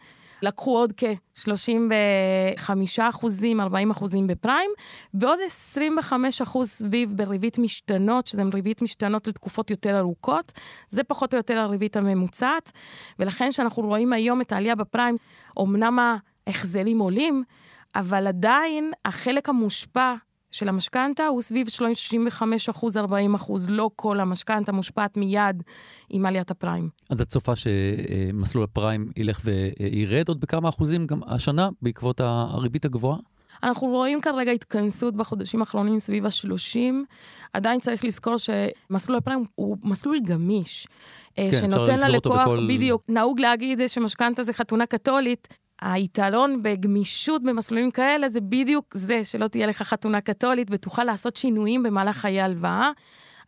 לקחו 0.42 0.78
עוד 0.78 0.92
כ-35 0.96 2.70
אחוזים, 3.00 3.60
40 3.60 3.90
אחוזים 3.90 4.26
בפריים, 4.26 4.70
ועוד 5.14 5.38
25 5.46 6.42
אחוז 6.42 6.70
סביב 6.70 7.12
בריבית 7.16 7.58
משתנות, 7.58 8.26
שזה 8.26 8.42
ריבית 8.54 8.82
משתנות 8.82 9.26
לתקופות 9.26 9.70
יותר 9.70 9.98
ארוכות. 9.98 10.52
זה 10.90 11.04
פחות 11.04 11.34
או 11.34 11.36
יותר 11.36 11.58
הריבית 11.58 11.96
הממוצעת, 11.96 12.72
ולכן 13.18 13.50
כשאנחנו 13.50 13.82
רואים 13.82 14.12
היום 14.12 14.40
את 14.40 14.52
העלייה 14.52 14.74
בפריים, 14.74 15.16
אמנם 15.62 15.98
ההחזרים 16.46 16.98
עולים, 16.98 17.44
אבל 17.94 18.26
עדיין 18.26 18.92
החלק 19.04 19.48
המושפע 19.48 20.14
של 20.56 20.68
המשכנתה 20.68 21.26
הוא 21.26 21.42
סביב 21.42 21.68
35 21.68 22.68
אחוז, 22.68 22.96
40 22.96 23.34
אחוז. 23.34 23.66
לא 23.68 23.90
כל 23.96 24.20
המשכנתה 24.20 24.72
מושפעת 24.72 25.16
מיד 25.16 25.62
עם 26.10 26.26
עליית 26.26 26.50
הפריים. 26.50 26.88
אז 27.10 27.20
את 27.20 27.28
צופה 27.28 27.52
שמסלול 27.56 28.64
הפריים 28.64 29.10
ילך 29.16 29.40
וירד 29.44 30.28
עוד 30.28 30.40
בכמה 30.40 30.68
אחוזים 30.68 31.06
גם 31.06 31.20
השנה 31.26 31.68
בעקבות 31.82 32.20
הריבית 32.20 32.84
הגבוהה? 32.84 33.18
אנחנו 33.62 33.86
רואים 33.86 34.20
כרגע 34.20 34.50
התכנסות 34.50 35.16
בחודשים 35.16 35.60
האחרונים 35.60 35.98
סביב 35.98 36.26
ה-30. 36.26 36.78
עדיין 37.52 37.80
צריך 37.80 38.04
לזכור 38.04 38.36
שמסלול 38.36 39.18
הפריים 39.18 39.44
הוא 39.54 39.76
מסלול 39.84 40.20
גמיש. 40.20 40.86
כן, 41.34 41.50
שנותן 41.52 42.08
ללקוח, 42.08 42.42
בכל... 42.42 42.68
בדיוק, 42.68 43.02
נהוג 43.08 43.40
להגיד 43.40 43.80
שמשכנתה 43.86 44.42
זה 44.42 44.52
חתונה 44.52 44.86
קתולית. 44.86 45.48
היתרון 45.80 46.62
בגמישות 46.62 47.42
במסלולים 47.42 47.90
כאלה 47.90 48.28
זה 48.28 48.40
בדיוק 48.40 48.97
זה, 48.97 49.25
שלא 49.25 49.49
תהיה 49.49 49.66
לך 49.66 49.83
חתונה 49.83 50.21
קתולית 50.21 50.68
ותוכל 50.71 51.04
לעשות 51.04 51.37
שינויים 51.37 51.83
במהלך 51.83 52.16
חיי 52.16 52.40
הלוואה. 52.40 52.90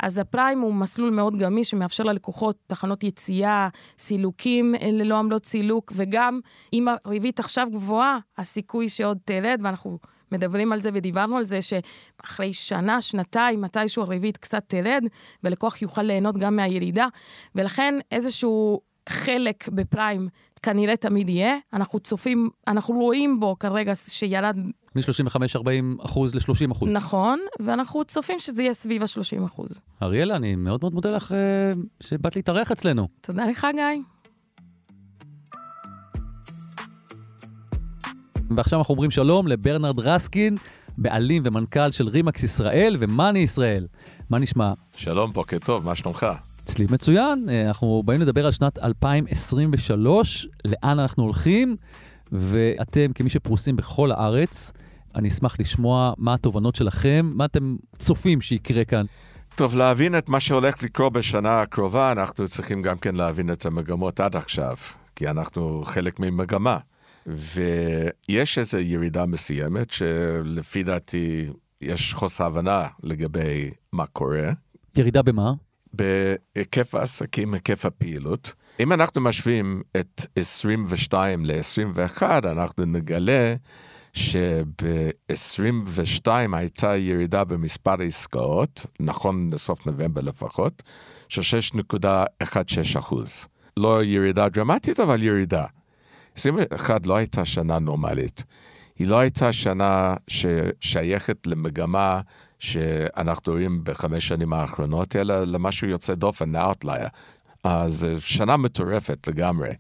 אז 0.03 0.19
הפריים 0.19 0.61
הוא 0.61 0.75
מסלול 0.75 1.11
מאוד 1.11 1.39
גמיש 1.39 1.71
שמאפשר 1.71 2.05
ללקוחות 2.05 2.57
תחנות 2.67 3.05
יציאה, 3.05 3.69
סילוקים 3.99 4.75
ללא 4.93 5.19
עמלות 5.19 5.47
סילוק, 5.47 5.93
וגם 5.95 6.41
אם 6.73 6.87
הריבית 7.05 7.41
עכשיו 7.41 7.69
גבוהה, 7.73 8.19
הסיכוי 8.39 8.89
שעוד 8.89 9.19
תרד, 9.25 9.61
ואנחנו 9.63 9.99
מדברים 10.33 10.73
על 10.73 10.81
זה 10.81 10.91
ודיברנו 10.93 11.37
על 11.37 11.45
זה, 11.45 11.59
שאחרי 11.63 12.53
שנה, 12.53 13.03
שנתיים, 13.03 13.61
מתישהו 13.61 14.03
הריבית 14.03 14.37
קצת 14.37 14.63
תרד, 14.67 15.05
ולקוח 15.45 15.83
יוכל 15.83 16.03
ליהנות 16.03 16.39
גם 16.39 16.57
מהירידה, 16.57 17.07
ולכן 17.55 17.95
איזשהו 18.13 18.81
חלק 19.09 19.69
בפריים 19.69 20.29
כנראה 20.63 20.97
תמיד 20.97 21.29
יהיה. 21.29 21.57
אנחנו 21.73 22.01
צופים, 22.01 22.51
אנחנו 22.69 22.95
רואים 22.95 23.41
בו 23.41 23.57
כרגע 23.59 23.95
שירד... 23.95 24.57
מ-35-40 24.97 26.05
אחוז 26.05 26.35
ל-30 26.35 26.73
אחוז. 26.73 26.89
נכון, 26.89 27.41
ואנחנו 27.61 28.05
צופים 28.05 28.39
שזה 28.39 28.63
יהיה 28.63 28.75
סביב 28.75 29.03
ה-30 29.03 29.45
אחוז. 29.45 29.81
אריאלה, 30.03 30.37
אני 30.37 30.57
מאוד 30.57 30.81
מאוד 30.83 30.95
מודה 30.95 31.11
לך 31.11 31.33
אה, 31.33 31.73
שבאת 32.01 32.37
להתארח 32.37 32.73
אצלנו. 32.73 33.09
תודה 33.21 33.47
לך, 33.47 33.67
גיא. 33.75 34.03
ועכשיו 38.57 38.79
אנחנו 38.79 38.95
אומרים 38.95 39.11
שלום 39.11 39.49
לברנרד 39.49 40.01
רסקין, 40.01 40.57
בעלים 40.99 41.43
ומנכ"ל 41.47 41.91
של 41.91 42.09
רימקס 42.09 42.43
ישראל 42.43 42.97
ומאני 42.99 43.39
ישראל. 43.39 43.87
מה 44.31 44.39
נשמע? 44.39 44.73
שלום, 44.97 45.33
בוקר 45.33 45.59
טוב, 45.59 45.85
מה 45.85 45.95
שלומך? 45.95 46.27
אצלי 46.71 46.87
מצוין, 46.91 47.49
אה, 47.49 47.69
אנחנו 47.69 48.03
באים 48.05 48.21
לדבר 48.21 48.47
על 48.47 48.53
שנת 48.53 48.79
2023, 48.79 50.49
לאן 50.65 50.99
אנחנו 50.99 51.23
הולכים, 51.23 51.77
ואתם, 52.33 53.13
כמי 53.15 53.31
שפרוסים 53.31 53.77
בכל 53.77 54.13
הארץ, 54.13 54.73
אני 55.15 55.29
אשמח 55.29 55.61
לשמוע 55.61 56.13
מה 56.19 56.35
התובנות 56.35 56.75
שלכם, 56.75 57.33
מה 57.35 57.45
אתם 57.45 57.77
צופים 57.99 58.41
שיקרה 58.41 58.85
כאן. 58.85 59.07
טוב, 59.55 59.77
להבין 59.77 60.19
את 60.19 60.29
מה 60.29 60.41
שהולך 60.41 60.83
לקרות 60.83 61.13
בשנה 61.13 61.61
הקרובה, 61.61 62.13
אנחנו 62.13 62.49
צריכים 62.49 62.83
גם 62.83 62.99
כן 62.99 63.15
להבין 63.15 63.53
את 63.53 63.67
המגמות 63.67 64.21
עד 64.21 64.37
עכשיו, 64.37 64.77
כי 65.17 65.29
אנחנו 65.29 65.83
חלק 65.87 66.21
ממגמה. 66.21 66.79
ויש 67.27 68.59
איזו 68.59 68.79
ירידה 68.79 69.27
מסוימת 69.27 69.91
שלפי 69.91 70.83
דעתי 70.83 71.51
יש 71.81 72.15
חוסר 72.15 72.45
הבנה 72.45 72.87
לגבי 73.03 73.71
מה 73.93 74.07
קורה. 74.07 74.51
ירידה 74.97 75.23
במה? 75.23 75.53
בהיקף 75.93 76.95
העסקים, 76.95 77.55
היקף 77.55 77.87
הפעילות. 77.87 78.53
אם 78.81 78.93
אנחנו 78.93 79.21
משווים 79.21 79.83
את 79.97 80.27
22 80.37 81.47
ל-21, 81.47 82.23
אנחנו 82.23 82.85
נגלה 82.85 83.55
שב-22 84.13 86.27
הייתה 86.53 86.97
ירידה 86.97 87.45
במספר 87.45 87.95
העסקאות, 88.01 88.87
נכון 89.01 89.51
לסוף 89.53 89.87
נובמבר 89.87 90.21
לפחות, 90.21 90.83
של 91.29 91.59
6.16 91.75 92.99
אחוז. 92.99 93.47
לא 93.77 94.05
ירידה 94.05 94.49
דרמטית, 94.49 95.01
אבל 95.01 95.23
ירידה. 95.23 95.65
21 96.37 97.07
לא 97.07 97.17
הייתה 97.17 97.45
שנה 97.45 97.79
נורמלית. 97.79 98.45
היא 98.99 99.07
לא 99.07 99.19
הייתה 99.19 99.53
שנה 99.53 100.15
ששייכת 100.29 101.47
למגמה 101.47 102.21
שאנחנו 102.59 103.53
רואים 103.53 103.81
בחמש 103.85 104.29
שנים 104.29 104.53
האחרונות, 104.53 105.17
אלא 105.17 105.45
למשהו 105.45 105.89
יוצא 105.89 106.15
דופן, 106.15 106.57
outlier. 106.57 107.09
אז 107.65 108.07
שנה 108.19 108.57
מטורפת 108.57 109.29
לגמרי. 109.29 109.71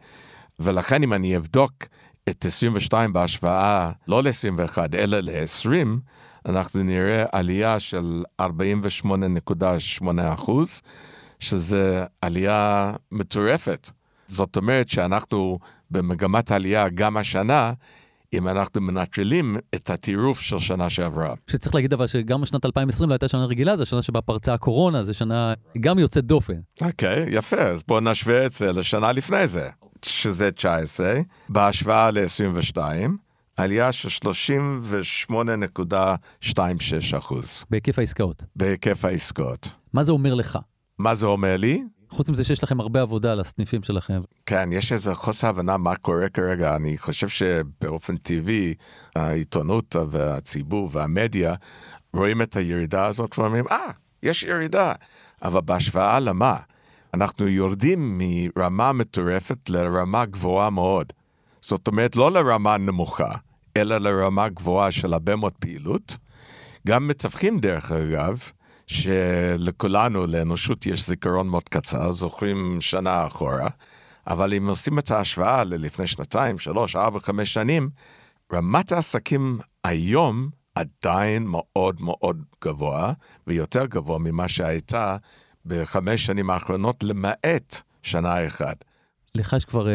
ולכן 0.60 1.02
אם 1.02 1.12
אני 1.12 1.36
אבדוק 1.36 1.72
את 2.28 2.44
22 2.44 3.12
בהשוואה 3.12 3.90
לא 4.08 4.22
ל-21 4.22 4.78
אלא 4.94 5.20
ל-20, 5.20 5.86
אנחנו 6.46 6.82
נראה 6.82 7.24
עלייה 7.32 7.80
של 7.80 8.24
48.8 8.42 10.04
אחוז, 10.34 10.82
שזה 11.40 12.04
עלייה 12.22 12.92
מטורפת. 13.12 13.90
זאת 14.28 14.56
אומרת 14.56 14.88
שאנחנו 14.88 15.58
במגמת 15.90 16.52
עלייה 16.52 16.88
גם 16.88 17.16
השנה, 17.16 17.72
אם 18.32 18.48
אנחנו 18.48 18.80
מנטרלים 18.80 19.56
את 19.74 19.90
הטירוף 19.90 20.40
של 20.40 20.58
שנה 20.58 20.90
שעברה. 20.90 21.34
שצריך 21.50 21.74
להגיד 21.74 21.92
אבל 21.92 22.06
שגם 22.06 22.46
שנת 22.46 22.64
2020 22.64 23.08
לא 23.08 23.14
הייתה 23.14 23.28
שנה 23.28 23.44
רגילה, 23.44 23.76
זו 23.76 23.86
שנה 23.86 24.02
שבה 24.02 24.20
פרצה 24.20 24.54
הקורונה, 24.54 25.02
זו 25.02 25.14
שנה 25.14 25.54
גם 25.80 25.98
יוצאת 25.98 26.24
דופן. 26.24 26.60
אוקיי, 26.80 27.24
okay, 27.24 27.30
יפה, 27.30 27.60
אז 27.60 27.82
בואו 27.88 28.00
נשווה 28.00 28.46
את 28.46 28.52
זה 28.52 28.72
לשנה 28.72 29.12
לפני 29.12 29.46
זה, 29.46 29.68
שזה 30.04 30.50
19, 30.50 31.14
בהשוואה 31.48 32.10
ל-22. 32.10 32.78
עלייה 33.56 33.92
של 33.92 34.28
38.26 35.30 37.18
אחוז. 37.18 37.64
בהיקף 37.70 37.98
העסקאות. 37.98 38.42
בהיקף 38.56 39.04
העסקאות. 39.04 39.68
מה 39.92 40.04
זה 40.04 40.12
אומר 40.12 40.34
לך? 40.34 40.58
מה 40.98 41.14
זה 41.14 41.26
אומר 41.26 41.56
לי? 41.56 41.82
חוץ 42.10 42.28
מזה 42.28 42.44
שיש 42.44 42.62
לכם 42.62 42.80
הרבה 42.80 43.02
עבודה 43.02 43.32
על 43.32 43.40
הסניפים 43.40 43.82
שלכם. 43.82 44.20
כן, 44.46 44.68
יש 44.72 44.92
איזה 44.92 45.14
חוסר 45.14 45.48
הבנה 45.48 45.76
מה 45.76 45.96
קורה 45.96 46.28
כרגע. 46.28 46.76
אני 46.76 46.98
חושב 46.98 47.28
שבאופן 47.28 48.16
טבעי 48.16 48.74
העיתונות 49.16 49.96
והציבור 50.10 50.88
והמדיה 50.92 51.54
רואים 52.12 52.42
את 52.42 52.56
הירידה 52.56 53.06
הזאת 53.06 53.38
ואומרים, 53.38 53.64
אה, 53.70 53.86
ah, 53.88 53.92
יש 54.22 54.42
ירידה. 54.42 54.92
אבל 55.42 55.60
בהשוואה 55.60 56.20
למה? 56.20 56.56
אנחנו 57.14 57.48
יורדים 57.48 58.18
מרמה 58.18 58.92
מטורפת 58.92 59.70
לרמה 59.70 60.26
גבוהה 60.26 60.70
מאוד. 60.70 61.12
זאת 61.60 61.88
אומרת, 61.88 62.16
לא 62.16 62.32
לרמה 62.32 62.76
נמוכה, 62.76 63.30
אלא 63.76 63.98
לרמה 63.98 64.48
גבוהה 64.48 64.90
של 64.90 65.12
הרבה 65.12 65.36
מאוד 65.36 65.52
פעילות. 65.60 66.16
גם 66.86 67.08
מתווכים, 67.08 67.60
דרך 67.60 67.92
אגב, 67.92 68.38
שלכולנו, 68.88 70.26
לאנושות, 70.26 70.86
יש 70.86 71.06
זיכרון 71.06 71.48
מאוד 71.48 71.68
קצר, 71.68 72.12
זוכרים 72.12 72.80
שנה 72.80 73.26
אחורה, 73.26 73.68
אבל 74.26 74.54
אם 74.54 74.68
עושים 74.68 74.98
את 74.98 75.10
ההשוואה 75.10 75.64
ללפני 75.64 76.06
שנתיים, 76.06 76.58
שלוש, 76.58 76.96
ארבע, 76.96 77.20
חמש 77.20 77.54
שנים, 77.54 77.90
רמת 78.52 78.92
העסקים 78.92 79.58
היום 79.84 80.50
עדיין 80.74 81.46
מאוד 81.46 82.00
מאוד 82.00 82.42
גבוה, 82.64 83.12
ויותר 83.46 83.86
גבוה 83.86 84.18
ממה 84.18 84.48
שהייתה 84.48 85.16
בחמש 85.66 86.26
שנים 86.26 86.50
האחרונות, 86.50 87.02
למעט 87.02 87.80
שנה 88.02 88.46
אחת. 88.46 88.84
לך 89.34 89.52
יש 89.52 89.64
כבר 89.64 89.86
uh, 89.86 89.88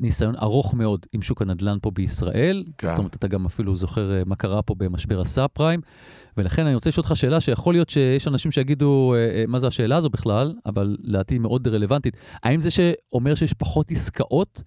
ניסיון 0.00 0.34
ארוך 0.36 0.74
מאוד 0.74 1.06
עם 1.12 1.22
שוק 1.22 1.42
הנדל"ן 1.42 1.78
פה 1.82 1.90
בישראל. 1.90 2.64
כן. 2.78 2.88
זאת 2.88 2.98
אומרת, 2.98 3.16
אתה 3.16 3.28
גם 3.28 3.46
אפילו 3.46 3.76
זוכר 3.76 4.10
uh, 4.22 4.28
מה 4.28 4.36
קרה 4.36 4.62
פה 4.62 4.74
במשבר 4.78 5.20
הסאב 5.20 5.46
פריים. 5.52 5.80
ולכן 6.36 6.66
אני 6.66 6.74
רוצה 6.74 6.90
לשאול 6.90 7.04
אותך 7.04 7.16
שאלה 7.16 7.40
שיכול 7.40 7.74
להיות 7.74 7.90
שיש 7.90 8.28
אנשים 8.28 8.50
שיגידו, 8.50 9.14
uh, 9.14 9.46
uh, 9.46 9.50
מה 9.50 9.58
זה 9.58 9.66
השאלה 9.66 9.96
הזו 9.96 10.10
בכלל, 10.10 10.54
אבל 10.66 10.96
לדעתי 11.00 11.34
היא 11.34 11.40
מאוד 11.40 11.68
רלוונטית. 11.68 12.16
האם 12.42 12.60
זה 12.60 12.70
שאומר 12.70 13.34
שיש 13.34 13.52
פחות 13.52 13.90
עסקאות, 13.90 14.62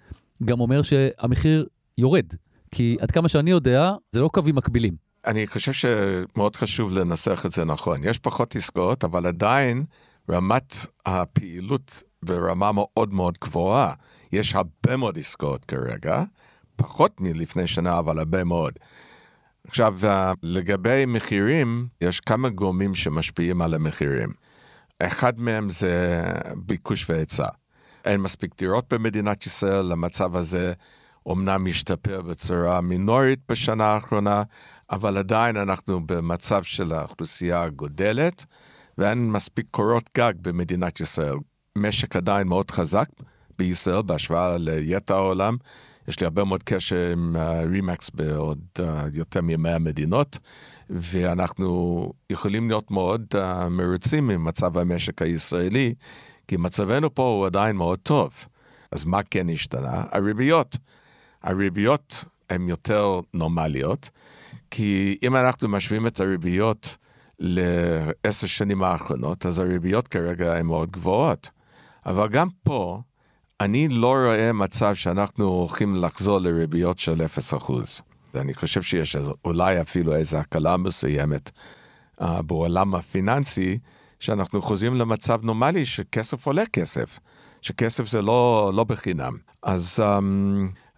גם 0.45 0.59
אומר 0.59 0.81
שהמחיר 0.81 1.65
יורד? 1.97 2.25
כי 2.71 2.97
עד 2.99 3.11
כמה 3.11 3.29
שאני 3.29 3.51
יודע, 3.51 3.93
זה 4.11 4.21
לא 4.21 4.27
קווים 4.27 4.55
מקבילים. 4.55 4.95
אני 5.27 5.47
חושב 5.47 5.73
שמאוד 5.73 6.55
חשוב 6.55 6.97
לנסח 6.97 7.43
את 7.45 7.51
זה 7.51 7.65
נכון. 7.65 8.03
יש 8.03 8.19
פחות 8.19 8.55
עסקאות, 8.55 9.03
אבל 9.03 9.27
עדיין 9.27 9.85
רמת 10.29 10.75
הפעילות 11.05 12.03
ברמה 12.25 12.71
מאוד 12.71 13.13
מאוד 13.13 13.37
גבוהה. 13.41 13.93
יש 14.31 14.55
הרבה 14.55 14.97
מאוד 14.97 15.17
עסקאות 15.17 15.65
כרגע, 15.65 16.23
פחות 16.75 17.21
מלפני 17.21 17.67
שנה, 17.67 17.99
אבל 17.99 18.19
הרבה 18.19 18.43
מאוד. 18.43 18.73
עכשיו, 19.67 19.99
לגבי 20.43 21.05
מחירים, 21.07 21.87
יש 22.01 22.19
כמה 22.19 22.49
גורמים 22.49 22.95
שמשפיעים 22.95 23.61
על 23.61 23.73
המחירים. 23.73 24.29
אחד 24.99 25.39
מהם 25.39 25.69
זה 25.69 26.23
ביקוש 26.55 27.09
והיצע. 27.09 27.47
אין 28.05 28.21
מספיק 28.21 28.57
דירות 28.57 28.93
במדינת 28.93 29.45
ישראל, 29.45 29.91
המצב 29.91 30.35
הזה 30.35 30.73
אומנם 31.25 31.65
משתפר 31.65 32.21
בצורה 32.21 32.81
מינורית 32.81 33.39
בשנה 33.49 33.85
האחרונה, 33.85 34.43
אבל 34.91 35.17
עדיין 35.17 35.57
אנחנו 35.57 36.07
במצב 36.07 36.63
של 36.63 36.91
האוכלוסייה 36.93 37.69
גודלת, 37.69 38.45
ואין 38.97 39.31
מספיק 39.31 39.65
קורות 39.71 40.09
גג 40.17 40.33
במדינת 40.41 40.99
ישראל. 40.99 41.35
משק 41.77 42.15
עדיין 42.15 42.47
מאוד 42.47 42.71
חזק 42.71 43.07
בישראל 43.61 44.01
בהשוואה 44.01 44.57
ליתר 44.57 45.15
העולם. 45.15 45.57
יש 46.07 46.19
לי 46.19 46.25
הרבה 46.25 46.43
מאוד 46.43 46.63
קשר 46.63 47.09
עם 47.11 47.35
רימקס 47.71 48.09
בעוד 48.13 48.59
uh, 48.77 48.81
יותר 49.13 49.41
מ-100 49.41 49.79
מדינות, 49.79 50.39
ואנחנו 50.89 52.11
יכולים 52.29 52.69
להיות 52.69 52.91
מאוד 52.91 53.25
uh, 53.33 53.69
מרוצים 53.69 54.27
ממצב 54.27 54.77
המשק 54.77 55.21
הישראלי, 55.21 55.93
כי 56.47 56.57
מצבנו 56.57 57.15
פה 57.15 57.23
הוא 57.23 57.45
עדיין 57.45 57.75
מאוד 57.75 57.99
טוב. 57.99 58.33
אז 58.91 59.05
מה 59.05 59.23
כן 59.23 59.49
השתנה? 59.49 60.03
הריביות. 60.11 60.77
הריביות 61.43 62.25
הן 62.49 62.69
יותר 62.69 63.19
נורמליות, 63.33 64.09
כי 64.71 65.17
אם 65.23 65.35
אנחנו 65.35 65.67
משווים 65.67 66.07
את 66.07 66.19
הריביות 66.19 66.97
לעשר 67.39 68.47
שנים 68.47 68.83
האחרונות, 68.83 69.45
אז 69.45 69.59
הריביות 69.59 70.07
כרגע 70.07 70.55
הן 70.57 70.65
מאוד 70.65 70.91
גבוהות. 70.91 71.49
אבל 72.05 72.29
גם 72.29 72.47
פה, 72.63 73.01
אני 73.63 73.87
לא 73.87 74.07
רואה 74.07 74.53
מצב 74.53 74.95
שאנחנו 74.95 75.45
הולכים 75.45 75.95
לחזור 75.95 76.39
לריביות 76.39 76.99
של 76.99 77.21
0%. 77.59 77.71
ואני 78.33 78.53
חושב 78.53 78.81
שיש 78.81 79.17
אולי 79.45 79.81
אפילו 79.81 80.15
איזו 80.15 80.37
הקלה 80.37 80.77
מסוימת 80.77 81.51
uh, 82.19 82.41
בעולם 82.41 82.95
הפיננסי, 82.95 83.79
שאנחנו 84.19 84.61
חוזרים 84.61 84.95
למצב 84.95 85.39
נורמלי 85.43 85.85
שכסף 85.85 86.45
עולה 86.45 86.65
כסף, 86.65 87.19
שכסף 87.61 88.07
זה 88.07 88.21
לא, 88.21 88.71
לא 88.75 88.83
בחינם. 88.83 89.37
אז 89.63 89.99
um, 89.99 90.23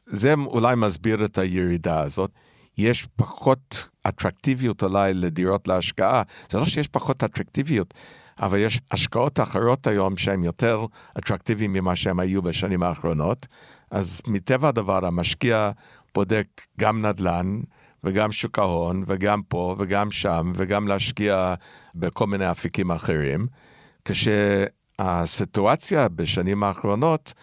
זה 0.07 0.33
אולי 0.33 0.75
מסביר 0.75 1.25
את 1.25 1.37
הירידה 1.37 2.01
הזאת. 2.01 2.31
יש 2.77 3.07
פחות 3.15 3.87
אטרקטיביות 4.07 4.83
אולי 4.83 5.13
לדירות 5.13 5.67
להשקעה. 5.67 6.23
זה 6.49 6.57
לא 6.57 6.65
שיש 6.65 6.87
פחות 6.87 7.23
אטרקטיביות, 7.23 7.93
אבל 8.39 8.59
יש 8.59 8.81
השקעות 8.91 9.39
אחרות 9.39 9.87
היום 9.87 10.17
שהן 10.17 10.43
יותר 10.43 10.85
אטרקטיביים 11.17 11.73
ממה 11.73 11.95
שהן 11.95 12.19
היו 12.19 12.41
בשנים 12.41 12.83
האחרונות. 12.83 13.47
אז 13.91 14.21
מטבע 14.27 14.67
הדבר 14.67 15.05
המשקיע 15.05 15.71
בודק 16.15 16.47
גם 16.79 17.05
נדל"ן 17.05 17.61
וגם 18.03 18.31
שוק 18.31 18.59
ההון 18.59 19.03
וגם 19.07 19.41
פה 19.47 19.75
וגם 19.79 20.11
שם 20.11 20.51
וגם 20.55 20.87
להשקיע 20.87 21.53
בכל 21.95 22.27
מיני 22.27 22.51
אפיקים 22.51 22.91
אחרים. 22.91 23.47
כשהסיטואציה 24.05 26.09
בשנים 26.09 26.63
האחרונות 26.63 27.33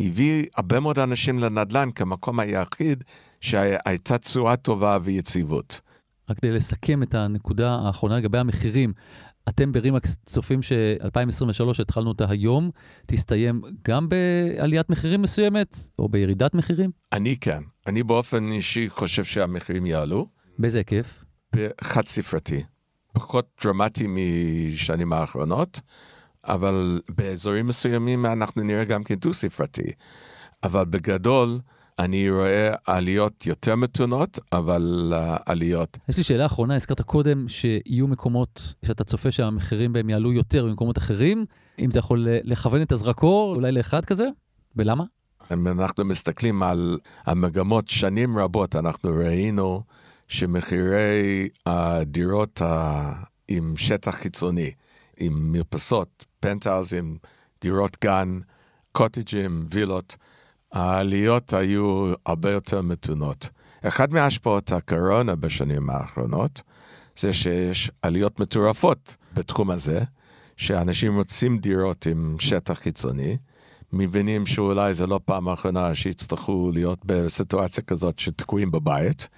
הביא 0.00 0.46
הרבה 0.56 0.80
מאוד 0.80 0.98
אנשים 0.98 1.38
לנדל"ן 1.38 1.88
כמקום 1.94 2.40
היחיד 2.40 3.04
שהייתה 3.40 4.18
תשואה 4.18 4.56
טובה 4.56 4.98
ויציבות. 5.02 5.80
רק 6.30 6.38
כדי 6.38 6.52
לסכם 6.52 7.02
את 7.02 7.14
הנקודה 7.14 7.74
האחרונה 7.74 8.18
לגבי 8.18 8.38
המחירים, 8.38 8.92
אתם 9.48 9.72
ברימקס 9.72 10.16
צופים 10.26 10.62
ש-2023, 10.62 11.74
שהתחלנו 11.74 12.08
אותה 12.08 12.24
היום, 12.28 12.70
תסתיים 13.06 13.62
גם 13.88 14.08
בעליית 14.08 14.90
מחירים 14.90 15.22
מסוימת, 15.22 15.76
או 15.98 16.08
בירידת 16.08 16.54
מחירים? 16.54 16.90
אני 17.12 17.36
כן. 17.40 17.62
אני 17.86 18.02
באופן 18.02 18.52
אישי 18.52 18.88
חושב 18.88 19.24
שהמחירים 19.24 19.86
יעלו. 19.86 20.26
באיזה 20.58 20.78
היקף? 20.78 21.24
בחד 21.52 22.06
ספרתי. 22.06 22.62
פחות 23.12 23.48
דרמטי 23.64 24.06
משנים 24.08 25.12
האחרונות, 25.12 25.80
אבל 26.44 27.00
באזורים 27.08 27.66
מסוימים 27.66 28.26
אנחנו 28.26 28.62
נראה 28.62 28.84
גם 28.84 29.04
כן 29.04 29.14
דו 29.14 29.34
ספרתי. 29.34 29.90
אבל 30.62 30.84
בגדול, 30.84 31.60
אני 31.98 32.30
רואה 32.30 32.74
עליות 32.86 33.46
יותר 33.46 33.76
מתונות, 33.76 34.38
אבל 34.52 35.12
uh, 35.12 35.42
עליות. 35.46 35.98
יש 36.08 36.16
לי 36.16 36.22
שאלה 36.22 36.46
אחרונה, 36.46 36.76
הזכרת 36.76 37.00
קודם 37.00 37.48
שיהיו 37.48 38.08
מקומות 38.08 38.74
שאתה 38.84 39.04
צופה 39.04 39.30
שהמחירים 39.30 39.92
בהם 39.92 40.10
יעלו 40.10 40.32
יותר 40.32 40.66
ממקומות 40.66 40.98
אחרים. 40.98 41.44
אם 41.78 41.90
אתה 41.90 41.98
יכול 41.98 42.26
לכוון 42.42 42.82
את 42.82 42.92
הזרקור 42.92 43.54
אולי 43.54 43.72
לאחד 43.72 44.04
כזה, 44.04 44.28
ולמה? 44.76 45.04
אם 45.52 45.68
אנחנו 45.68 46.04
מסתכלים 46.04 46.62
על 46.62 46.98
המגמות 47.24 47.88
שנים 47.88 48.38
רבות, 48.38 48.76
אנחנו 48.76 49.10
ראינו 49.10 49.82
שמחירי 50.28 51.48
הדירות 51.66 52.62
ה... 52.62 53.12
עם 53.48 53.74
שטח 53.76 54.14
חיצוני, 54.14 54.70
עם 55.16 55.52
מרפסות, 55.52 56.24
פנטהאוזים, 56.40 57.18
דירות 57.60 57.96
גן, 58.04 58.38
קוטג'ים, 58.92 59.66
וילות, 59.70 60.16
העליות 60.72 61.52
היו 61.52 62.12
הרבה 62.26 62.50
יותר 62.50 62.82
מתונות. 62.82 63.50
אחד 63.82 64.12
מהשפעות 64.12 64.72
הקורונה 64.72 65.34
בשנים 65.34 65.90
האחרונות 65.90 66.62
זה 67.18 67.32
שיש 67.32 67.90
עליות 68.02 68.40
מטורפות 68.40 69.16
בתחום 69.34 69.70
הזה, 69.70 70.00
שאנשים 70.56 71.16
רוצים 71.16 71.58
דירות 71.58 72.06
עם 72.06 72.36
שטח 72.38 72.78
חיצוני, 72.78 73.36
מבינים 73.92 74.46
שאולי 74.46 74.94
זו 74.94 75.06
לא 75.06 75.20
פעם 75.24 75.48
אחרונה 75.48 75.94
שיצטרכו 75.94 76.70
להיות 76.74 76.98
בסיטואציה 77.04 77.84
כזאת 77.84 78.18
שתקועים 78.18 78.70
בבית. 78.70 79.28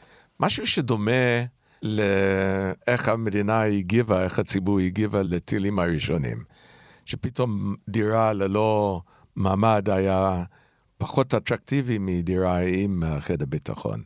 משהו 0.41 0.67
שדומה 0.67 1.45
לאיך 1.83 3.09
המדינה 3.09 3.63
הגיבה, 3.63 4.25
איך 4.25 4.39
הציבור 4.39 4.81
הגיבה 4.81 5.23
לטילים 5.23 5.79
הראשונים. 5.79 6.45
שפתאום 7.05 7.75
דירה 7.89 8.33
ללא 8.33 9.03
מעמד 9.37 9.89
היה 9.91 10.45
פחות 11.01 11.35
אטרקטיבי 11.35 11.99
מדירה 11.99 12.59
עם 12.59 13.03
חדר 13.21 13.45
ביטחון. 13.49 14.03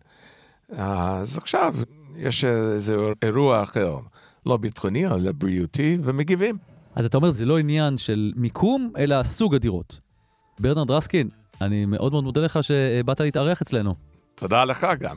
אז 0.76 1.38
עכשיו 1.38 1.74
יש 2.16 2.44
איזה 2.44 2.96
אירוע 3.22 3.62
אחר, 3.62 3.98
לא 4.46 4.56
ביטחוני, 4.56 5.06
אלא 5.06 5.32
בריאותי, 5.32 5.98
ומגיבים. 6.04 6.58
אז 6.94 7.04
אתה 7.04 7.16
אומר, 7.16 7.30
זה 7.30 7.46
לא 7.46 7.58
עניין 7.58 7.98
של 7.98 8.32
מיקום, 8.36 8.92
אלא 8.98 9.22
סוג 9.22 9.54
הדירות. 9.54 10.00
ברנרד 10.60 10.90
רסקין, 10.90 11.28
אני 11.60 11.86
מאוד 11.86 12.12
מאוד 12.12 12.24
מודה 12.24 12.40
לך 12.40 12.58
שבאת 12.62 13.20
להתארח 13.20 13.62
אצלנו. 13.62 13.94
תודה 14.34 14.64
לך 14.64 14.86
גם. 15.00 15.16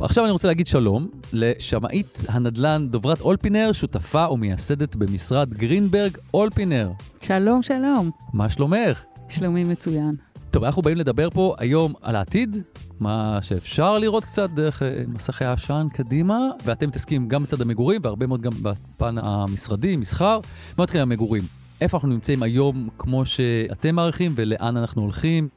עכשיו 0.00 0.24
אני 0.24 0.32
רוצה 0.32 0.48
להגיד 0.48 0.66
שלום 0.66 1.10
לשמאית 1.32 2.18
הנדל"ן 2.28 2.86
דוברת 2.90 3.20
אולפינר, 3.20 3.72
שותפה 3.72 4.26
ומייסדת 4.30 4.96
במשרד 4.96 5.54
גרינברג 5.54 6.16
אולפינר. 6.34 6.90
שלום, 7.20 7.62
שלום. 7.62 8.10
מה 8.32 8.50
שלומך? 8.50 9.04
שלומי 9.28 9.64
מצוין. 9.64 10.10
טוב, 10.50 10.64
אנחנו 10.64 10.82
באים 10.82 10.96
לדבר 10.96 11.30
פה 11.30 11.54
היום 11.58 11.92
על 12.02 12.16
העתיד, 12.16 12.56
מה 13.00 13.38
שאפשר 13.42 13.98
לראות 13.98 14.24
קצת 14.24 14.50
דרך 14.50 14.82
אה, 14.82 15.02
מסכי 15.08 15.44
העשן 15.44 15.86
קדימה, 15.92 16.38
ואתם 16.64 16.88
מתעסקים 16.88 17.28
גם 17.28 17.42
בצד 17.42 17.60
המגורים 17.60 18.00
והרבה 18.04 18.26
מאוד 18.26 18.40
גם 18.40 18.52
בפן 18.62 19.18
המשרדי, 19.18 19.96
מסחר. 19.96 20.40
בואו 20.76 20.84
נתחיל 20.84 21.00
עם 21.00 21.12
המגורים. 21.12 21.42
איפה 21.80 21.96
אנחנו 21.96 22.08
נמצאים 22.08 22.42
היום 22.42 22.88
כמו 22.98 23.26
שאתם 23.26 23.94
מעריכים 23.94 24.32
ולאן 24.36 24.76
אנחנו 24.76 25.02
הולכים? 25.02 25.48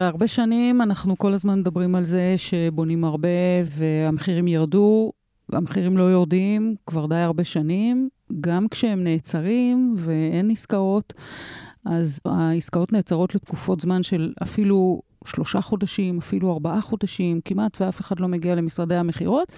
הרבה 0.00 0.26
שנים 0.26 0.82
אנחנו 0.82 1.18
כל 1.18 1.32
הזמן 1.32 1.58
מדברים 1.58 1.94
על 1.94 2.04
זה 2.04 2.34
שבונים 2.36 3.04
הרבה 3.04 3.28
והמחירים 3.64 4.48
ירדו, 4.48 5.12
והמחירים 5.52 5.98
לא 5.98 6.02
יורדים 6.02 6.74
כבר 6.86 7.06
די 7.06 7.14
הרבה 7.14 7.44
שנים. 7.44 8.08
גם 8.40 8.68
כשהם 8.68 9.04
נעצרים 9.04 9.94
ואין 9.96 10.50
עסקאות, 10.50 11.14
אז 11.84 12.20
העסקאות 12.24 12.92
נעצרות 12.92 13.34
לתקופות 13.34 13.80
זמן 13.80 14.02
של 14.02 14.32
אפילו 14.42 15.02
שלושה 15.24 15.60
חודשים, 15.60 16.18
אפילו 16.18 16.52
ארבעה 16.52 16.80
חודשים, 16.80 17.40
כמעט 17.44 17.80
ואף 17.80 18.00
אחד 18.00 18.20
לא 18.20 18.28
מגיע 18.28 18.54
למשרדי 18.54 18.94
המכירות, 18.94 19.52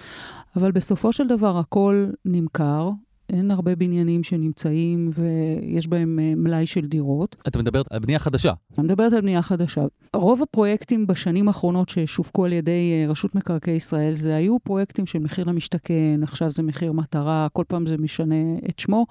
אבל 0.55 0.71
בסופו 0.71 1.13
של 1.13 1.27
דבר 1.27 1.57
הכל 1.57 2.07
נמכר, 2.25 2.89
אין 3.33 3.51
הרבה 3.51 3.75
בניינים 3.75 4.23
שנמצאים 4.23 5.09
ויש 5.13 5.87
בהם 5.87 6.19
אה, 6.19 6.33
מלאי 6.35 6.65
של 6.65 6.85
דירות. 6.85 7.35
את 7.47 7.57
מדברת 7.57 7.85
על 7.89 7.99
בנייה 7.99 8.19
חדשה. 8.19 8.53
אני 8.77 8.85
מדברת 8.85 9.13
על 9.13 9.21
בנייה 9.21 9.41
חדשה. 9.41 9.81
רוב 10.15 10.41
הפרויקטים 10.41 11.07
בשנים 11.07 11.47
האחרונות 11.47 11.89
ששווקו 11.89 12.45
על 12.45 12.53
ידי 12.53 12.91
אה, 12.93 13.11
רשות 13.11 13.35
מקרקעי 13.35 13.75
ישראל, 13.75 14.13
זה 14.13 14.35
היו 14.35 14.59
פרויקטים 14.59 15.05
של 15.05 15.19
מחיר 15.19 15.45
למשתכן, 15.45 16.19
עכשיו 16.23 16.51
זה 16.51 16.63
מחיר 16.63 16.91
מטרה, 16.91 17.47
כל 17.53 17.63
פעם 17.67 17.87
זה 17.87 17.97
משנה 17.97 18.57
את 18.69 18.79
שמו, 18.79 19.05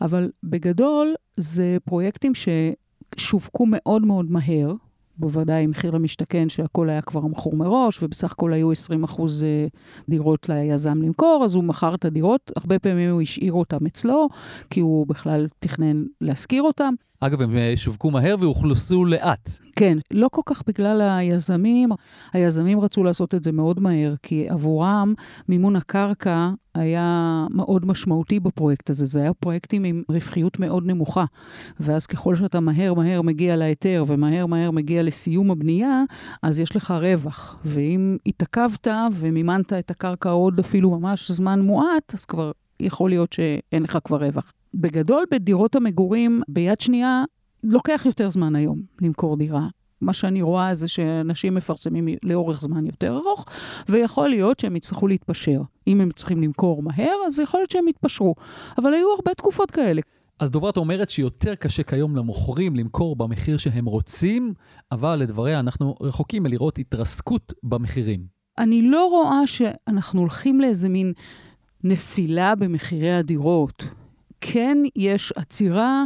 אבל 0.00 0.30
בגדול 0.42 1.14
זה 1.36 1.76
פרויקטים 1.84 2.32
ששווקו 2.34 3.66
מאוד 3.66 4.06
מאוד 4.06 4.30
מהר. 4.30 4.74
בוודאי 5.18 5.66
מחיר 5.66 5.90
למשתכן, 5.90 6.48
שהכל 6.48 6.90
היה 6.90 7.02
כבר 7.02 7.20
מכור 7.20 7.56
מראש, 7.56 8.02
ובסך 8.02 8.32
הכל 8.32 8.52
היו 8.52 8.72
20 8.72 9.04
אחוז 9.04 9.42
אה, 9.42 9.66
דירות 10.08 10.48
ליזם 10.48 11.02
למכור, 11.02 11.42
אז 11.44 11.54
הוא 11.54 11.64
מכר 11.64 11.94
את 11.94 12.04
הדירות, 12.04 12.52
הרבה 12.56 12.78
פעמים 12.78 13.10
הוא 13.10 13.22
השאיר 13.22 13.52
אותם 13.52 13.86
אצלו, 13.86 14.28
כי 14.70 14.80
הוא 14.80 15.06
בכלל 15.06 15.46
תכנן 15.58 16.04
להשכיר 16.20 16.62
אותם. 16.62 16.94
אגב, 17.26 17.42
הם 17.42 17.56
אה, 17.56 17.72
שווקו 17.76 18.10
מהר 18.10 18.36
ואוכלסו 18.40 19.04
לאט. 19.04 19.50
כן, 19.76 19.98
לא 20.10 20.28
כל 20.28 20.40
כך 20.46 20.62
בגלל 20.66 21.00
היזמים. 21.00 21.88
היזמים 22.32 22.80
רצו 22.80 23.04
לעשות 23.04 23.34
את 23.34 23.42
זה 23.42 23.52
מאוד 23.52 23.80
מהר, 23.80 24.14
כי 24.22 24.48
עבורם 24.48 25.14
מימון 25.48 25.76
הקרקע 25.76 26.50
היה 26.74 27.46
מאוד 27.50 27.86
משמעותי 27.86 28.40
בפרויקט 28.40 28.90
הזה. 28.90 29.06
זה 29.06 29.20
היה 29.20 29.34
פרויקטים 29.34 29.84
עם 29.84 30.02
רווחיות 30.08 30.58
מאוד 30.58 30.86
נמוכה. 30.86 31.24
ואז 31.80 32.06
ככל 32.06 32.36
שאתה 32.36 32.60
מהר 32.60 32.94
מהר 32.94 33.22
מגיע 33.22 33.56
להיתר 33.56 34.04
ומהר 34.06 34.46
מהר 34.46 34.70
מגיע 34.70 35.02
לסיום 35.02 35.50
הבנייה, 35.50 36.02
אז 36.42 36.58
יש 36.58 36.76
לך 36.76 36.90
רווח. 36.90 37.56
ואם 37.64 38.16
התעכבת 38.26 38.86
ומימנת 39.12 39.72
את 39.72 39.90
הקרקע 39.90 40.30
עוד 40.30 40.58
אפילו 40.58 40.90
ממש 40.90 41.30
זמן 41.30 41.60
מועט, 41.60 42.14
אז 42.14 42.24
כבר 42.24 42.52
יכול 42.80 43.10
להיות 43.10 43.32
שאין 43.32 43.82
לך 43.82 43.98
כבר 44.04 44.24
רווח. 44.24 44.52
בגדול, 44.74 45.24
בדירות 45.30 45.76
המגורים 45.76 46.42
ביד 46.48 46.80
שנייה, 46.80 47.24
לוקח 47.64 48.02
יותר 48.06 48.30
זמן 48.30 48.56
היום 48.56 48.82
למכור 49.00 49.36
דירה. 49.36 49.68
מה 50.00 50.12
שאני 50.12 50.42
רואה 50.42 50.74
זה 50.74 50.88
שאנשים 50.88 51.54
מפרסמים 51.54 52.08
לאורך 52.24 52.60
זמן 52.60 52.86
יותר 52.86 53.16
ארוך, 53.16 53.46
ויכול 53.88 54.28
להיות 54.28 54.60
שהם 54.60 54.76
יצטרכו 54.76 55.06
להתפשר. 55.06 55.60
אם 55.86 56.00
הם 56.00 56.10
צריכים 56.10 56.42
למכור 56.42 56.82
מהר, 56.82 57.16
אז 57.26 57.38
יכול 57.38 57.60
להיות 57.60 57.70
שהם 57.70 57.88
יתפשרו. 57.88 58.34
אבל 58.78 58.94
היו 58.94 59.06
הרבה 59.16 59.34
תקופות 59.34 59.70
כאלה. 59.70 60.00
אז 60.40 60.50
דוברת 60.50 60.76
אומרת 60.76 61.10
שיותר 61.10 61.54
קשה 61.54 61.82
כיום 61.82 62.16
למוכרים 62.16 62.76
למכור 62.76 63.16
במחיר 63.16 63.56
שהם 63.56 63.84
רוצים, 63.84 64.54
אבל 64.92 65.16
לדבריה 65.16 65.60
אנחנו 65.60 65.94
רחוקים 66.00 66.42
מלראות 66.42 66.78
התרסקות 66.78 67.52
במחירים. 67.62 68.26
אני 68.58 68.82
לא 68.82 69.06
רואה 69.06 69.46
שאנחנו 69.46 70.20
הולכים 70.20 70.60
לאיזה 70.60 70.88
מין 70.88 71.12
נפילה 71.84 72.54
במחירי 72.54 73.12
הדירות. 73.12 73.84
כן 74.52 74.78
יש 74.96 75.32
עצירה, 75.36 76.04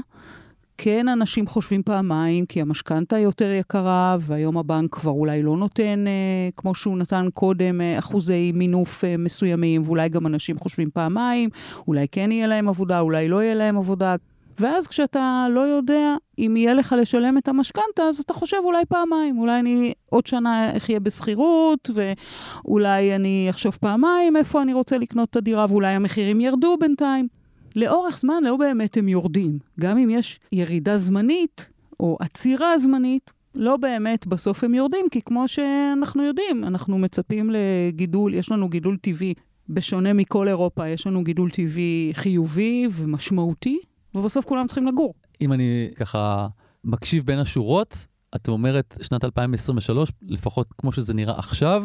כן 0.79 1.09
אנשים 1.09 1.47
חושבים 1.47 1.83
פעמיים, 1.83 2.47
כי 2.47 2.61
המשכנתה 2.61 3.19
יותר 3.19 3.51
יקרה, 3.51 4.17
והיום 4.21 4.59
הבנק 4.59 4.95
כבר 4.95 5.11
אולי 5.11 5.43
לא 5.43 5.57
נותן, 5.57 6.05
אה, 6.07 6.49
כמו 6.57 6.75
שהוא 6.75 6.99
נתן 6.99 7.29
קודם, 7.35 7.81
אה, 7.81 7.99
אחוזי 7.99 8.53
מינוף 8.55 9.05
אה, 9.05 9.17
מסוימים, 9.17 9.83
ואולי 9.85 10.09
גם 10.09 10.27
אנשים 10.27 10.59
חושבים 10.59 10.91
פעמיים, 10.91 11.51
אולי 11.89 12.07
כן 12.13 12.33
יהיה 12.33 12.47
להם 12.47 12.69
עבודה, 12.69 13.01
אולי 13.01 13.29
לא 13.29 13.43
יהיה 13.43 13.55
להם 13.55 13.77
עבודה. 13.77 14.17
ואז 14.61 14.87
כשאתה 14.87 15.47
לא 15.51 15.61
יודע 15.61 16.15
אם 16.39 16.57
יהיה 16.57 16.75
לך 16.75 16.95
לשלם 16.99 17.39
את 17.39 17.49
המשכנתה, 17.49 18.03
אז 18.09 18.19
אתה 18.19 18.33
חושב 18.33 18.57
אולי 18.65 18.85
פעמיים, 18.89 19.39
אולי 19.39 19.61
אני 19.61 19.93
עוד 20.11 20.27
שנה 20.27 20.77
אחיה 20.77 21.01
בשכירות, 21.01 21.91
ואולי 21.95 23.17
אני 23.17 23.47
אחשוב 23.51 23.79
פעמיים 23.81 24.37
איפה 24.37 24.63
אני 24.63 24.75
רוצה 24.75 24.99
לקנות 24.99 25.31
את 25.31 25.37
הדירה, 25.37 25.67
ואולי 25.69 25.89
המחירים 25.89 26.41
ירדו 26.41 26.77
בינתיים. 26.81 27.38
לאורך 27.79 28.19
זמן 28.19 28.45
לא 28.45 28.57
באמת 28.57 28.97
הם 28.97 29.09
יורדים. 29.09 29.59
גם 29.81 29.99
אם 29.99 30.11
יש 30.11 30.41
ירידה 30.53 30.99
זמנית, 30.99 31.71
או 32.01 32.17
עצירה 32.21 32.79
זמנית, 32.79 33.33
לא 33.55 33.77
באמת 33.77 34.27
בסוף 34.27 34.65
הם 34.65 34.75
יורדים, 34.75 35.07
כי 35.11 35.23
כמו 35.23 35.49
שאנחנו 35.49 36.23
יודעים, 36.23 36.65
אנחנו 36.65 36.99
מצפים 36.99 37.51
לגידול, 37.53 38.35
יש 38.35 38.51
לנו 38.51 38.69
גידול 38.69 38.97
טבעי, 38.97 39.35
בשונה 39.69 40.13
מכל 40.13 40.49
אירופה, 40.49 40.89
יש 40.89 41.07
לנו 41.07 41.25
גידול 41.25 41.51
טבעי 41.51 42.11
חיובי 42.15 42.87
ומשמעותי, 42.91 43.79
ובסוף 44.15 44.45
כולם 44.45 44.67
צריכים 44.67 44.87
לגור. 44.87 45.15
אם 45.41 45.53
אני 45.53 45.91
ככה 45.97 46.49
מקשיב 46.85 47.27
בין 47.27 47.39
השורות, 47.39 48.07
את 48.37 48.49
אומרת 48.49 48.99
שנת 49.03 49.25
2023, 49.25 50.13
לפחות 50.29 50.69
כמו 50.79 50.93
שזה 50.93 51.15
נראה 51.15 51.39
עכשיו, 51.39 51.85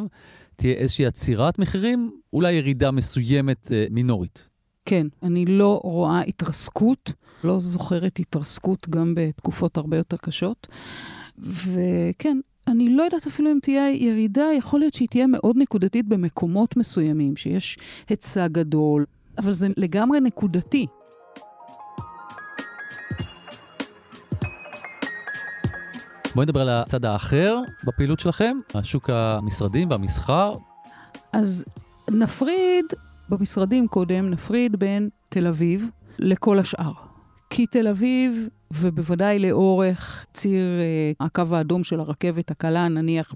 תהיה 0.55 0.73
איזושהי 0.73 1.05
עצירת 1.05 1.59
מחירים, 1.59 2.11
אולי 2.33 2.53
ירידה 2.53 2.91
מסוימת 2.91 3.71
אה, 3.71 3.85
מינורית. 3.91 4.52
כן, 4.85 5.07
אני 5.23 5.45
לא 5.45 5.79
רואה 5.83 6.21
התרסקות, 6.21 7.13
לא 7.43 7.59
זוכרת 7.59 8.19
התרסקות 8.19 8.89
גם 8.89 9.13
בתקופות 9.17 9.77
הרבה 9.77 9.97
יותר 9.97 10.17
קשות. 10.17 10.67
וכן, 11.37 12.37
אני 12.67 12.89
לא 12.89 13.03
יודעת 13.03 13.27
אפילו 13.27 13.51
אם 13.51 13.59
תהיה 13.61 13.89
ירידה, 13.89 14.45
יכול 14.57 14.79
להיות 14.79 14.93
שהיא 14.93 15.07
תהיה 15.07 15.27
מאוד 15.27 15.57
נקודתית 15.57 16.07
במקומות 16.07 16.77
מסוימים, 16.77 17.35
שיש 17.35 17.77
היצע 18.09 18.47
גדול, 18.47 19.05
אבל 19.37 19.53
זה 19.53 19.67
לגמרי 19.77 20.19
נקודתי. 20.19 20.87
בואי 26.35 26.45
נדבר 26.45 26.61
על 26.61 26.69
הצד 26.69 27.05
האחר 27.05 27.59
בפעילות 27.87 28.19
שלכם, 28.19 28.57
השוק 28.73 29.09
המשרדים 29.09 29.89
והמסחר. 29.89 30.53
אז 31.33 31.65
נפריד 32.11 32.85
במשרדים 33.37 33.87
קודם, 33.87 34.29
נפריד 34.29 34.75
בין 34.75 35.09
תל 35.29 35.47
אביב 35.47 35.89
לכל 36.19 36.59
השאר. 36.59 36.91
כי 37.49 37.65
תל 37.65 37.87
אביב, 37.87 38.47
ובוודאי 38.71 39.39
לאורך 39.39 40.25
ציר 40.33 40.61
אה, 40.79 41.25
הקו 41.25 41.43
האדום 41.51 41.83
של 41.83 41.99
הרכבת 41.99 42.51
הקלה, 42.51 42.87
נניח 42.87 43.35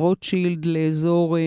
מרוטשילד 0.00 0.64
לאזור 0.64 1.36
אה, 1.36 1.42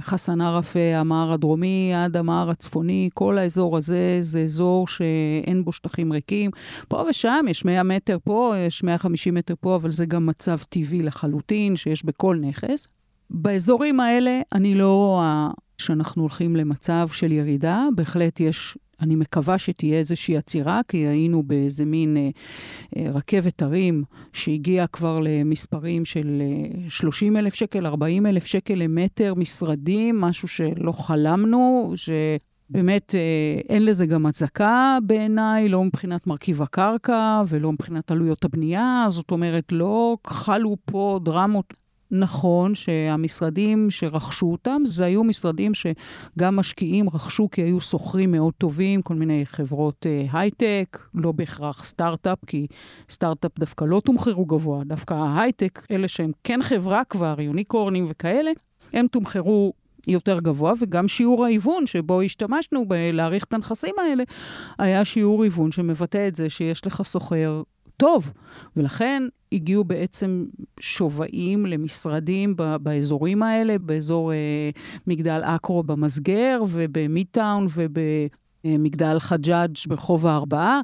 חסן 0.00 0.40
ערפה, 0.40 0.94
המהר 0.94 1.32
הדרומי 1.32 1.92
עד 1.94 2.16
המהר 2.16 2.50
הצפוני, 2.50 3.10
כל 3.14 3.38
האזור 3.38 3.76
הזה 3.76 4.18
זה 4.20 4.40
אזור 4.40 4.88
שאין 4.88 5.64
בו 5.64 5.72
שטחים 5.72 6.12
ריקים. 6.12 6.50
פה 6.88 7.04
ושם 7.10 7.44
יש 7.48 7.64
100 7.64 7.82
מטר 7.82 8.18
פה, 8.24 8.54
יש 8.66 8.82
150 8.82 9.34
מטר 9.34 9.54
פה, 9.60 9.76
אבל 9.76 9.90
זה 9.90 10.06
גם 10.06 10.26
מצב 10.26 10.58
טבעי 10.68 11.02
לחלוטין 11.02 11.76
שיש 11.76 12.04
בכל 12.04 12.36
נכס. 12.40 12.88
באזורים 13.30 14.00
האלה 14.00 14.40
אני 14.52 14.74
לא 14.74 14.94
רואה 14.94 15.48
שאנחנו 15.78 16.22
הולכים 16.22 16.56
למצב 16.56 17.08
של 17.12 17.32
ירידה, 17.32 17.88
בהחלט 17.94 18.40
יש, 18.40 18.78
אני 19.00 19.14
מקווה 19.14 19.58
שתהיה 19.58 19.98
איזושהי 19.98 20.36
עצירה, 20.36 20.80
כי 20.88 20.96
היינו 20.96 21.42
באיזה 21.42 21.84
מין 21.84 22.16
אה, 22.16 22.30
אה, 22.96 23.10
רכבת 23.10 23.62
הרים 23.62 24.04
שהגיעה 24.32 24.86
כבר 24.86 25.20
למספרים 25.22 26.04
של 26.04 26.42
אה, 26.84 26.88
30 26.88 27.36
אלף 27.36 27.54
שקל, 27.54 27.86
40 27.86 28.26
אלף 28.26 28.46
שקל 28.46 28.74
למטר 28.74 29.34
משרדים, 29.34 30.20
משהו 30.20 30.48
שלא 30.48 30.92
חלמנו, 30.92 31.92
ש... 31.96 32.10
באמת 32.70 33.14
אה, 33.14 33.60
אין 33.68 33.84
לזה 33.84 34.06
גם 34.06 34.26
הצדקה 34.26 34.98
בעיניי, 35.02 35.68
לא 35.68 35.84
מבחינת 35.84 36.26
מרכיב 36.26 36.62
הקרקע 36.62 37.42
ולא 37.48 37.72
מבחינת 37.72 38.10
עלויות 38.10 38.44
הבנייה, 38.44 39.06
זאת 39.08 39.30
אומרת, 39.30 39.72
לא 39.72 40.16
חלו 40.26 40.76
פה 40.84 41.20
דרמות 41.22 41.74
נכון 42.10 42.74
שהמשרדים 42.74 43.90
שרכשו 43.90 44.46
אותם, 44.46 44.82
זה 44.84 45.04
היו 45.04 45.24
משרדים 45.24 45.72
שגם 45.74 46.56
משקיעים 46.56 47.08
רכשו 47.08 47.50
כי 47.50 47.62
היו 47.62 47.80
שוכרים 47.80 48.32
מאוד 48.32 48.54
טובים, 48.58 49.02
כל 49.02 49.14
מיני 49.14 49.46
חברות 49.46 50.06
uh, 50.06 50.36
הייטק, 50.36 50.98
לא 51.14 51.32
בהכרח 51.32 51.84
סטארט-אפ, 51.84 52.38
כי 52.46 52.66
סטארט-אפ 53.10 53.58
דווקא 53.58 53.84
לא 53.84 54.00
תומחרו 54.04 54.46
גבוה, 54.46 54.84
דווקא 54.84 55.14
ההייטק, 55.14 55.86
אלה 55.90 56.08
שהם 56.08 56.32
כן 56.44 56.62
חברה 56.62 57.04
כבר, 57.04 57.40
יוניקורנים 57.40 58.06
וכאלה, 58.08 58.50
הם 58.92 59.06
תומחרו 59.06 59.72
יותר 60.06 60.40
גבוה, 60.40 60.72
וגם 60.80 61.08
שיעור 61.08 61.44
ההיוון 61.44 61.86
שבו 61.86 62.20
השתמשנו 62.20 62.88
בלהעריך 62.88 63.44
את 63.44 63.54
הנכסים 63.54 63.94
האלה, 63.98 64.24
היה 64.78 65.04
שיעור 65.04 65.42
היוון 65.42 65.72
שמבטא 65.72 66.28
את 66.28 66.34
זה 66.34 66.50
שיש 66.50 66.86
לך 66.86 67.02
סוחר 67.02 67.62
טוב, 67.96 68.32
ולכן 68.76 69.22
הגיעו 69.52 69.84
בעצם 69.84 70.44
שווים 70.80 71.66
למשרדים 71.66 72.54
באזורים 72.56 73.42
האלה, 73.42 73.78
באזור 73.78 74.32
אה, 74.32 74.70
מגדל 75.06 75.40
עכו 75.44 75.82
במסגר 75.82 76.62
ובמידטאון 76.68 77.66
וב... 77.74 77.98
מגדל 78.64 79.18
חג'אג' 79.18 79.76
ברחוב 79.88 80.26
הארבעה, 80.26 80.80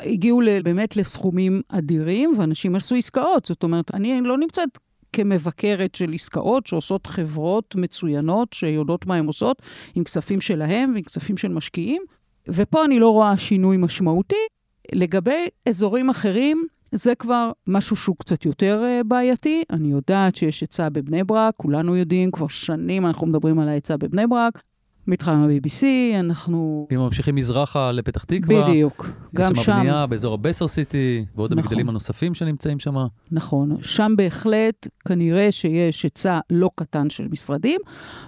הגיעו 0.00 0.40
באמת 0.64 0.96
לסכומים 0.96 1.62
אדירים, 1.68 2.32
ואנשים 2.38 2.74
עשו 2.74 2.94
עסקאות. 2.94 3.44
זאת 3.44 3.62
אומרת, 3.62 3.94
אני 3.94 4.20
לא 4.20 4.38
נמצאת 4.38 4.78
כמבקרת 5.12 5.94
של 5.94 6.12
עסקאות 6.14 6.66
שעושות 6.66 7.06
חברות 7.06 7.74
מצוינות, 7.74 8.52
שיודעות 8.52 9.06
מה 9.06 9.14
הן 9.14 9.26
עושות, 9.26 9.62
עם 9.94 10.04
כספים 10.04 10.40
שלהם 10.40 10.90
ועם 10.94 11.02
כספים 11.02 11.36
של 11.36 11.48
משקיעים, 11.48 12.02
ופה 12.48 12.84
אני 12.84 12.98
לא 12.98 13.10
רואה 13.10 13.36
שינוי 13.36 13.76
משמעותי. 13.76 14.46
לגבי 14.92 15.46
אזורים 15.68 16.10
אחרים, 16.10 16.66
זה 16.92 17.14
כבר 17.14 17.52
משהו 17.66 17.96
שהוא 17.96 18.16
קצת 18.16 18.44
יותר 18.44 18.82
uh, 18.84 19.04
בעייתי. 19.04 19.62
אני 19.70 19.88
יודעת 19.88 20.36
שיש 20.36 20.60
היצע 20.60 20.88
בבני 20.88 21.24
ברק, 21.24 21.54
כולנו 21.56 21.96
יודעים, 21.96 22.30
כבר 22.30 22.48
שנים 22.48 23.06
אנחנו 23.06 23.26
מדברים 23.26 23.58
על 23.58 23.68
ההיצע 23.68 23.96
בבני 23.96 24.26
ברק. 24.26 24.62
מתחם 25.08 25.32
ה-BBC, 25.32 25.84
אנחנו... 26.20 26.86
אם 26.94 26.98
ממשיכים 26.98 27.34
מזרחה 27.34 27.92
לפתח 27.92 28.24
תקווה, 28.24 28.64
בדיוק, 28.64 29.10
גם 29.34 29.52
יש 29.52 29.58
שם 29.58 29.64
שם. 29.64 29.78
בנייה 29.78 30.06
באזור 30.06 30.34
הבסר 30.34 30.68
סיטי, 30.68 31.24
ועוד 31.36 31.52
נכון. 31.52 31.58
המגדלים 31.58 31.88
הנוספים 31.88 32.34
שנמצאים 32.34 32.78
שם. 32.78 32.94
נכון, 33.30 33.76
שם 33.82 34.14
בהחלט 34.16 34.88
כנראה 35.08 35.52
שיש 35.52 36.02
היצע 36.02 36.38
לא 36.50 36.70
קטן 36.74 37.10
של 37.10 37.28
משרדים, 37.30 37.80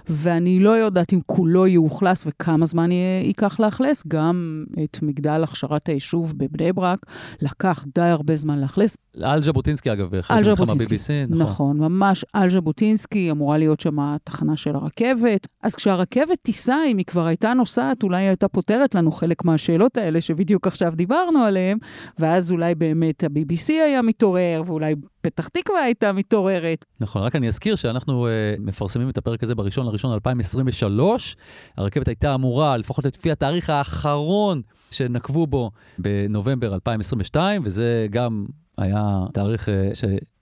ואני 0.09 0.59
לא 0.59 0.69
יודעת 0.69 1.13
אם 1.13 1.19
כולו 1.25 1.67
יאוכלס 1.67 2.23
וכמה 2.27 2.65
זמן 2.65 2.89
ייקח 3.23 3.59
לאכלס. 3.59 4.03
גם 4.07 4.63
את 4.83 4.99
מגדל 5.01 5.43
הכשרת 5.43 5.87
היישוב 5.87 6.33
בבני 6.37 6.73
ברק 6.73 6.99
לקח 7.41 7.85
די 7.95 8.01
הרבה 8.01 8.35
זמן 8.35 8.61
לאכלס. 8.61 8.97
על 9.21 9.43
ז'בוטינסקי 9.43 9.93
אגב, 9.93 10.11
על 10.29 10.43
ז'בוטינסקי. 10.43 10.95
נכון. 11.29 11.51
נכון, 11.51 11.77
ממש 11.77 12.25
על 12.33 12.49
ז'בוטינסקי, 12.49 13.31
אמורה 13.31 13.57
להיות 13.57 13.79
שם 13.79 14.15
תחנה 14.23 14.55
של 14.55 14.75
הרכבת. 14.75 15.47
אז 15.63 15.75
כשהרכבת 15.75 16.37
תיסע, 16.41 16.70
אם 16.91 16.97
היא 16.97 17.05
כבר 17.05 17.25
הייתה 17.25 17.53
נוסעת, 17.53 18.03
אולי 18.03 18.23
הייתה 18.23 18.47
פותרת 18.47 18.95
לנו 18.95 19.11
חלק 19.11 19.45
מהשאלות 19.45 19.97
האלה 19.97 20.21
שבדיוק 20.21 20.67
עכשיו 20.67 20.93
דיברנו 20.95 21.39
עליהן, 21.39 21.77
ואז 22.19 22.51
אולי 22.51 22.75
באמת 22.75 23.23
ה-BBC 23.23 23.67
היה 23.69 24.01
מתעורר, 24.01 24.63
ואולי 24.65 24.95
פתח 25.21 25.47
תקווה 25.47 25.79
הייתה 25.79 26.13
מתעוררת. 26.13 26.85
נכון, 26.99 27.21
רק 27.21 27.35
אני 27.35 27.47
אזכיר 27.47 27.75
שאנחנו 27.75 28.27
uh, 28.27 28.61
מפרסמים 28.61 29.09
את 29.09 29.17
הפרק 29.17 29.43
הזה 29.43 29.55
בראשון 29.55 29.85
לראשון 29.85 30.13
2023. 30.13 31.35
הרכבת 31.77 32.07
הייתה 32.07 32.35
אמורה, 32.35 32.77
לפחות 32.77 33.05
לפי 33.05 33.31
התאריך 33.31 33.69
האחרון 33.69 34.61
שנקבו 34.91 35.47
בו, 35.47 35.71
בנובמבר 35.99 36.73
2022, 36.73 37.61
וזה 37.65 38.07
גם 38.09 38.45
היה 38.77 39.25
תאריך 39.33 39.67
uh, 39.67 39.71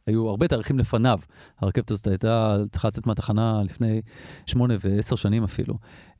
שהיו 0.09 0.29
הרבה 0.29 0.47
תאריכים 0.47 0.79
לפניו. 0.79 1.19
הרכבת 1.59 1.91
הזאת 1.91 2.07
הייתה 2.07 2.57
צריכה 2.71 2.87
לצאת 2.87 3.07
מהתחנה 3.07 3.61
לפני 3.63 4.01
שמונה 4.45 4.73
ועשר 4.79 5.15
שנים 5.15 5.43
אפילו. 5.43 5.75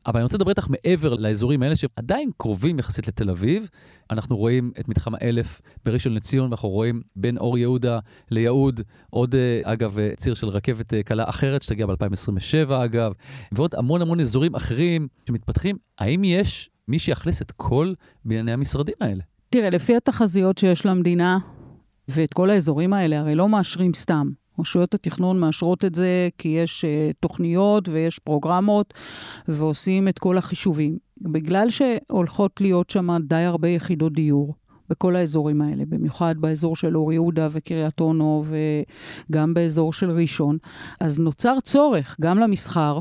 אבל 0.06 0.16
אני 0.20 0.24
רוצה 0.24 0.38
לדבר 0.38 0.50
איתך 0.50 0.68
מעבר 0.70 1.14
לאזורים 1.14 1.64
האלה 1.64 1.76
שעדיין 1.76 2.30
קרובים 2.38 2.80
יחסית 2.80 3.08
לתל 3.08 3.30
אביב. 3.30 3.68
אנחנו 4.12 4.38
רואים 4.38 4.72
את 4.80 4.90
מתחם 4.90 5.16
האלף 5.16 5.62
בראשון 5.86 6.14
לציון, 6.14 6.46
ואנחנו 6.46 6.70
רואים 6.70 7.02
בין 7.16 7.38
אור 7.38 7.58
יהודה 7.58 8.00
ליהוד, 8.32 8.82
עוד, 9.10 9.36
אה, 9.36 9.62
אגב, 9.64 10.00
אה, 10.00 10.12
ציר 10.18 10.34
של 10.34 10.48
רכבת 10.48 10.94
אה, 10.94 11.04
קלה 11.04 11.30
אחרת 11.30 11.62
שתגיע 11.62 11.86
ב-2027, 11.86 12.74
אגב, 12.86 13.12
ועוד 13.52 13.76
המון 13.76 14.02
המון 14.02 14.20
אזורים 14.20 14.56
אחרים 14.56 15.08
שמתפתחים. 15.28 15.78
האם 16.00 16.24
יש 16.24 16.70
מי 16.88 17.00
שיאכלס 17.00 17.42
את 17.42 17.52
כל 17.52 17.94
בנייני 18.26 18.52
המשרדים 18.52 18.96
האלה? 19.02 19.24
תראה, 19.50 19.70
לפי 19.70 19.96
התחזיות 19.96 20.58
שיש 20.58 20.86
למדינה, 20.86 21.38
ואת 22.10 22.34
כל 22.34 22.50
האזורים 22.50 22.94
האלה, 22.94 23.20
הרי 23.20 23.36
לא 23.36 23.50
מאשרים 23.50 23.94
סתם. 23.94 24.30
רשויות 24.60 24.94
התכנון 24.94 25.40
מאשרות 25.40 25.86
את 25.86 25.96
זה 25.96 26.30
כי 26.38 26.48
יש 26.48 26.86
uh, 26.86 27.14
תוכניות 27.20 27.90
ויש 27.90 28.20
פרוגרמות 28.20 28.94
ועושים 29.48 30.08
את 30.08 30.20
כל 30.20 30.38
החישובים. 30.38 30.98
בגלל 31.22 31.70
שהולכות 31.70 32.62
להיות 32.62 32.90
שם 32.90 33.10
די 33.24 33.36
הרבה 33.36 33.68
יחידות 33.68 34.14
דיור 34.14 34.56
בכל 34.90 35.16
האזורים 35.16 35.62
האלה, 35.62 35.84
במיוחד 35.90 36.36
באזור 36.38 36.76
של 36.76 36.98
אור 36.98 37.14
יהודה 37.14 37.48
וקריית 37.52 38.00
אונו 38.00 38.44
וגם 39.30 39.54
באזור 39.54 39.94
של 39.94 40.12
ראשון, 40.12 40.58
אז 41.00 41.20
נוצר 41.20 41.60
צורך 41.60 42.18
גם 42.22 42.40
למסחר 42.40 43.00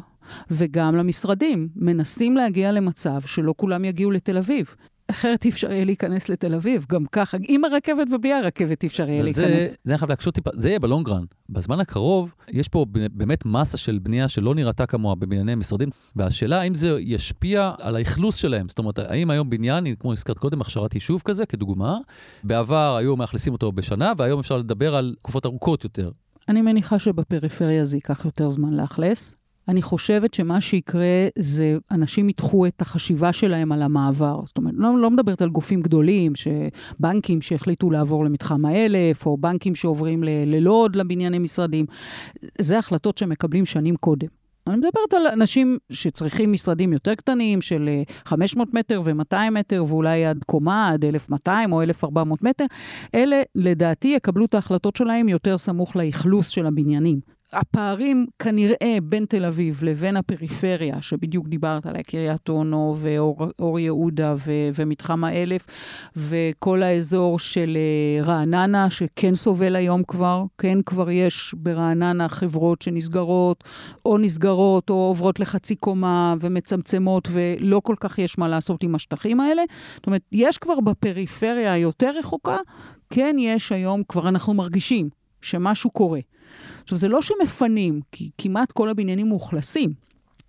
וגם 0.50 0.96
למשרדים. 0.96 1.68
מנסים 1.76 2.36
להגיע 2.36 2.72
למצב 2.72 3.20
שלא 3.20 3.54
כולם 3.56 3.84
יגיעו 3.84 4.10
לתל 4.10 4.38
אביב. 4.38 4.74
אחרת 5.10 5.44
אי 5.44 5.50
אפשר 5.50 5.72
יהיה 5.72 5.84
להיכנס 5.84 6.28
לתל 6.28 6.54
אביב, 6.54 6.86
גם 6.88 7.06
ככה, 7.12 7.36
עם 7.48 7.64
הרכבת 7.64 8.06
ובלי 8.12 8.32
הרכבת 8.32 8.82
אי 8.82 8.88
אפשר 8.88 9.08
יהיה 9.08 9.22
אבל 9.22 9.32
זה, 9.32 9.42
להיכנס. 9.42 9.76
זה 9.84 9.92
אני 9.92 9.98
חייב 9.98 10.10
להקשות 10.10 10.34
טיפה, 10.34 10.50
זה 10.54 10.68
יהיה 10.68 10.78
בלונגרן. 10.78 11.24
בזמן 11.48 11.80
הקרוב, 11.80 12.34
יש 12.48 12.68
פה 12.68 12.86
באמת 12.92 13.46
מסה 13.46 13.76
של 13.76 13.98
בנייה 13.98 14.28
שלא 14.28 14.54
נראתה 14.54 14.86
כמוה 14.86 15.14
בבנייני 15.14 15.54
משרדים, 15.54 15.88
והשאלה 16.16 16.60
האם 16.60 16.74
זה 16.74 16.96
ישפיע 17.00 17.72
על 17.78 17.96
האכלוס 17.96 18.34
שלהם. 18.34 18.68
זאת 18.68 18.78
אומרת, 18.78 18.98
האם 18.98 19.30
היום 19.30 19.50
בניין, 19.50 19.94
כמו 19.94 20.12
הזכרת 20.12 20.38
קודם, 20.38 20.60
הכשרת 20.60 20.94
יישוב 20.94 21.22
כזה, 21.24 21.46
כדוגמה, 21.46 21.98
בעבר 22.44 22.96
היו 22.96 23.16
מאכלסים 23.16 23.52
אותו 23.52 23.72
בשנה, 23.72 24.12
והיום 24.16 24.40
אפשר 24.40 24.58
לדבר 24.58 24.94
על 24.94 25.14
תקופות 25.18 25.46
ארוכות 25.46 25.84
יותר. 25.84 26.10
אני 26.48 26.62
מניחה 26.62 26.98
שבפריפריה 26.98 27.84
זה 27.84 27.96
ייקח 27.96 28.24
יותר 28.24 28.50
זמן 28.50 28.74
לאכלס. 28.74 29.36
אני 29.68 29.82
חושבת 29.82 30.34
שמה 30.34 30.60
שיקרה 30.60 31.28
זה 31.38 31.78
אנשים 31.90 32.28
ידחו 32.28 32.66
את 32.66 32.82
החשיבה 32.82 33.32
שלהם 33.32 33.72
על 33.72 33.82
המעבר. 33.82 34.40
זאת 34.46 34.58
אומרת, 34.58 34.74
לא, 34.76 34.98
לא 34.98 35.10
מדברת 35.10 35.42
על 35.42 35.48
גופים 35.48 35.82
גדולים, 35.82 36.32
שבנקים 36.34 37.40
שהחליטו 37.40 37.90
לעבור 37.90 38.24
למתחם 38.24 38.64
האלף, 38.64 39.26
או 39.26 39.36
בנקים 39.36 39.74
שעוברים 39.74 40.22
ללוד 40.24 40.96
לבנייני 40.96 41.38
משרדים. 41.38 41.86
זה 42.60 42.78
החלטות 42.78 43.18
שמקבלים 43.18 43.66
שנים 43.66 43.96
קודם. 43.96 44.28
אני 44.66 44.76
מדברת 44.76 45.14
על 45.16 45.26
אנשים 45.26 45.78
שצריכים 45.90 46.52
משרדים 46.52 46.92
יותר 46.92 47.14
קטנים, 47.14 47.60
של 47.60 47.88
אה, 47.88 48.02
500 48.24 48.74
מטר 48.74 49.02
ו-200 49.04 49.50
מטר, 49.52 49.84
ואולי 49.88 50.24
עד 50.24 50.44
קומה, 50.46 50.88
עד 50.88 51.04
1,200 51.04 51.72
או 51.72 51.82
1,400 51.82 52.42
מטר. 52.42 52.64
אלה, 53.14 53.42
לדעתי, 53.54 54.08
יקבלו 54.08 54.44
את 54.44 54.54
ההחלטות 54.54 54.96
שלהם 54.96 55.28
יותר 55.28 55.58
סמוך 55.58 55.96
לאכלוס 55.96 56.48
של 56.48 56.66
הבניינים. 56.66 57.37
הפערים 57.52 58.26
כנראה 58.38 58.98
בין 59.02 59.24
תל 59.24 59.44
אביב 59.44 59.80
לבין 59.82 60.16
הפריפריה, 60.16 61.02
שבדיוק 61.02 61.48
דיברת 61.48 61.86
עליה, 61.86 62.02
קריית 62.02 62.48
אונו 62.48 62.96
ואור 62.98 63.78
יהודה 63.78 64.34
ו- 64.38 64.68
ומתחם 64.74 65.24
האלף, 65.24 65.66
וכל 66.16 66.82
האזור 66.82 67.38
של 67.38 67.76
אה, 67.76 68.24
רעננה, 68.24 68.90
שכן 68.90 69.34
סובל 69.34 69.76
היום 69.76 70.02
כבר, 70.02 70.44
כן 70.58 70.82
כבר 70.82 71.10
יש 71.10 71.54
ברעננה 71.56 72.28
חברות 72.28 72.82
שנסגרות, 72.82 73.64
או 74.04 74.18
נסגרות, 74.18 74.90
או 74.90 74.94
עוברות 74.94 75.40
לחצי 75.40 75.74
קומה 75.74 76.34
ומצמצמות, 76.40 77.28
ולא 77.32 77.80
כל 77.84 77.94
כך 78.00 78.18
יש 78.18 78.38
מה 78.38 78.48
לעשות 78.48 78.82
עם 78.82 78.94
השטחים 78.94 79.40
האלה. 79.40 79.62
זאת 79.94 80.06
אומרת, 80.06 80.22
יש 80.32 80.58
כבר 80.58 80.80
בפריפריה 80.80 81.72
היותר 81.72 82.10
רחוקה, 82.18 82.56
כן 83.10 83.36
יש 83.38 83.72
היום, 83.72 84.02
כבר 84.08 84.28
אנחנו 84.28 84.54
מרגישים 84.54 85.08
שמשהו 85.42 85.90
קורה. 85.90 86.20
עכשיו, 86.82 86.98
זה 86.98 87.08
לא 87.08 87.22
שמפנים, 87.22 88.00
כי 88.12 88.30
כמעט 88.38 88.72
כל 88.72 88.88
הבניינים 88.88 89.28
מאוכלסים, 89.28 89.92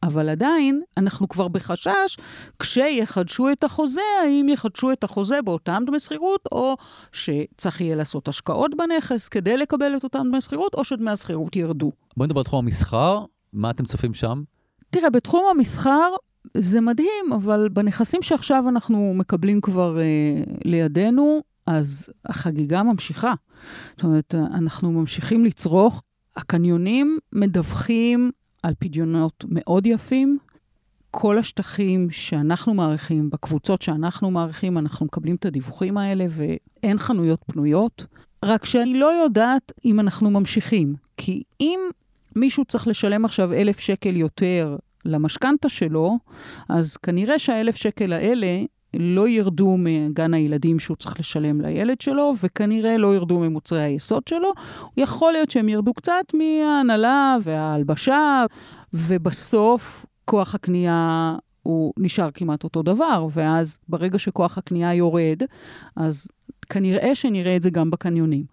אבל 0.04 0.30
עדיין 0.30 0.82
אנחנו 0.98 1.30
כבר 1.30 1.48
בחשש, 1.48 2.18
כשיחדשו 2.60 3.52
את 3.52 3.64
החוזה, 3.64 4.02
האם 4.24 4.50
יחדשו 4.50 4.92
את 4.92 5.04
החוזה 5.04 5.42
באותם 5.42 5.84
דמי 5.88 6.00
שכירות, 6.00 6.42
או 6.52 6.76
שצריך 7.12 7.82
יהיה 7.82 7.96
לעשות 7.96 8.28
השקעות 8.28 8.72
בנכס 8.78 9.28
כדי 9.28 9.58
לקבל 9.58 9.98
את 9.98 10.04
אותם 10.04 10.26
דמי 10.30 10.42
שכירות, 10.42 10.74
או 10.74 10.84
שדמי 10.84 11.12
השכירות 11.12 11.56
ירדו. 11.56 11.92
בואי 12.18 12.28
נדבר 12.28 12.40
על 12.40 12.44
תחום 12.44 12.66
המסחר, 12.66 13.26
מה 13.54 13.70
אתם 13.70 13.86
צופים 13.86 14.14
שם? 14.14 14.44
תראה, 14.90 15.10
בתחום 15.10 15.46
המסחר 15.52 16.10
זה 16.58 16.82
מדהים, 16.82 17.34
אבל 17.36 17.70
בנכסים 17.74 18.22
שעכשיו 18.22 18.64
אנחנו 18.70 19.14
מקבלים 19.16 19.62
כבר 19.62 20.00
אה, 20.00 20.04
לידינו, 20.66 21.42
אז 21.70 22.10
החגיגה 22.26 22.84
ממשיכה. 22.84 23.34
זאת 23.96 24.04
אומרת, 24.04 24.36
אנחנו 24.36 24.92
ממשיכים 24.92 25.46
לצרוך. 25.46 26.04
הקניונים 26.36 27.18
מדווחים 27.34 28.32
על 28.64 28.74
פדיונות 28.80 29.46
מאוד 29.48 29.86
יפים. 29.86 30.38
כל 31.12 31.38
השטחים 31.38 32.08
שאנחנו 32.12 32.74
מעריכים, 32.74 33.30
בקבוצות 33.30 33.82
שאנחנו 33.82 34.32
מעריכים, 34.32 34.78
אנחנו 34.78 35.06
מקבלים 35.06 35.36
את 35.36 35.46
הדיווחים 35.46 35.98
האלה, 35.98 36.26
ואין 36.30 36.98
חנויות 36.98 37.44
פנויות. 37.46 38.06
רק 38.46 38.66
שאני 38.66 39.00
לא 39.00 39.24
יודעת 39.24 39.72
אם 39.86 40.00
אנחנו 40.00 40.30
ממשיכים. 40.30 40.96
כי 41.18 41.44
אם 41.62 41.80
מישהו 42.36 42.66
צריך 42.66 42.88
לשלם 42.88 43.26
עכשיו 43.26 43.54
אלף 43.54 43.80
שקל 43.80 44.16
יותר 44.16 44.78
למשכנתה 45.06 45.70
שלו, 45.70 46.18
אז 46.70 46.98
כנראה 46.98 47.40
שהאלף 47.40 47.76
שקל 47.76 48.14
האלה 48.14 48.64
לא 48.94 49.28
ירדו 49.28 49.76
מגן 49.80 50.34
הילדים 50.34 50.80
שהוא 50.80 50.98
צריך 50.98 51.20
לשלם 51.20 51.62
לילד 51.62 52.02
שלו, 52.02 52.34
וכנראה 52.44 52.98
לא 52.98 53.16
ירדו 53.16 53.40
ממוצרי 53.40 53.82
היסוד 53.82 54.28
שלו. 54.28 54.52
יכול 54.98 55.32
להיות 55.32 55.50
שהם 55.50 55.70
ירדו 55.70 55.94
קצת 55.94 56.26
מההנהלה 56.34 57.38
וההלבשה, 57.44 58.46
ובסוף 58.94 60.06
כוח 60.26 60.56
הקנייה 60.56 61.36
הוא 61.64 61.94
נשאר 61.98 62.32
כמעט 62.32 62.64
אותו 62.64 62.82
דבר, 62.82 63.28
ואז 63.34 63.80
ברגע 63.90 64.20
שכוח 64.20 64.58
הקנייה 64.58 64.94
יורד, 64.94 65.42
אז 65.96 66.28
כנראה 66.70 67.16
שנראה 67.16 67.56
את 67.56 67.62
זה 67.62 67.70
גם 67.70 67.92
בקניונים. 67.92 68.44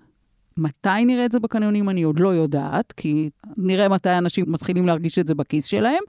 מתי 0.56 1.04
נראה 1.06 1.24
את 1.24 1.32
זה 1.32 1.40
בקניונים 1.40 1.88
אני 1.88 2.02
עוד 2.02 2.20
לא 2.20 2.28
יודעת, 2.28 2.92
כי 2.92 3.30
נראה 3.56 3.88
מתי 3.88 4.18
אנשים 4.18 4.44
מתחילים 4.48 4.86
להרגיש 4.86 5.18
את 5.18 5.26
זה 5.26 5.34
בכיס 5.34 5.64
שלהם. 5.64 6.02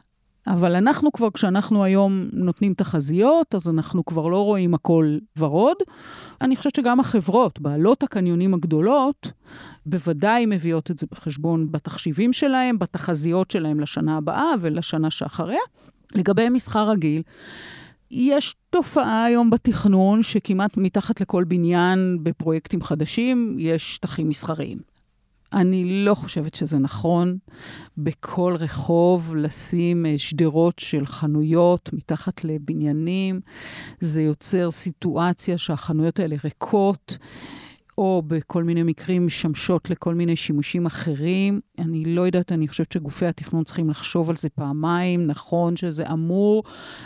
אבל 0.47 0.75
אנחנו 0.75 1.11
כבר, 1.11 1.27
כשאנחנו 1.33 1.83
היום 1.83 2.29
נותנים 2.33 2.73
תחזיות, 2.73 3.55
אז 3.55 3.69
אנחנו 3.69 4.05
כבר 4.05 4.27
לא 4.27 4.41
רואים 4.43 4.73
הכל 4.73 5.17
ורוד. 5.37 5.77
אני 6.41 6.55
חושבת 6.55 6.75
שגם 6.75 6.99
החברות, 6.99 7.59
בעלות 7.59 8.03
הקניונים 8.03 8.53
הגדולות, 8.53 9.31
בוודאי 9.85 10.45
מביאות 10.45 10.91
את 10.91 10.99
זה 10.99 11.07
בחשבון 11.11 11.71
בתחשיבים 11.71 12.33
שלהם, 12.33 12.79
בתחזיות 12.79 13.51
שלהם 13.51 13.79
לשנה 13.79 14.17
הבאה 14.17 14.51
ולשנה 14.61 15.11
שאחריה. 15.11 15.61
לגבי 16.15 16.49
מסחר 16.49 16.89
רגיל, 16.89 17.21
יש 18.11 18.55
תופעה 18.69 19.25
היום 19.25 19.49
בתכנון 19.49 20.23
שכמעט 20.23 20.77
מתחת 20.77 21.21
לכל 21.21 21.43
בניין 21.43 22.17
בפרויקטים 22.23 22.81
חדשים 22.81 23.55
יש 23.59 23.95
שטחים 23.95 24.29
מסחריים. 24.29 24.96
אני 25.53 26.05
לא 26.05 26.15
חושבת 26.15 26.53
שזה 26.53 26.77
נכון 26.77 27.37
בכל 27.97 28.55
רחוב 28.59 29.35
לשים 29.35 30.05
אה, 30.05 30.13
שדרות 30.17 30.79
של 30.79 31.05
חנויות 31.05 31.89
מתחת 31.93 32.43
לבניינים. 32.43 33.39
זה 33.99 34.21
יוצר 34.21 34.71
סיטואציה 34.71 35.57
שהחנויות 35.57 36.19
האלה 36.19 36.35
ריקות. 36.43 37.17
או 37.97 38.23
בכל 38.27 38.63
מיני 38.63 38.83
מקרים 38.83 39.25
משמשות 39.25 39.89
לכל 39.89 40.15
מיני 40.15 40.35
שימושים 40.35 40.85
אחרים. 40.85 41.59
אני 41.79 42.05
לא 42.05 42.21
יודעת, 42.21 42.51
אני 42.51 42.67
חושבת 42.67 42.91
שגופי 42.91 43.25
התכנון 43.25 43.63
צריכים 43.63 43.89
לחשוב 43.89 44.29
על 44.29 44.35
זה 44.35 44.49
פעמיים. 44.49 45.27
נכון 45.27 45.75
שזה 45.75 46.03
אמור 46.11 46.63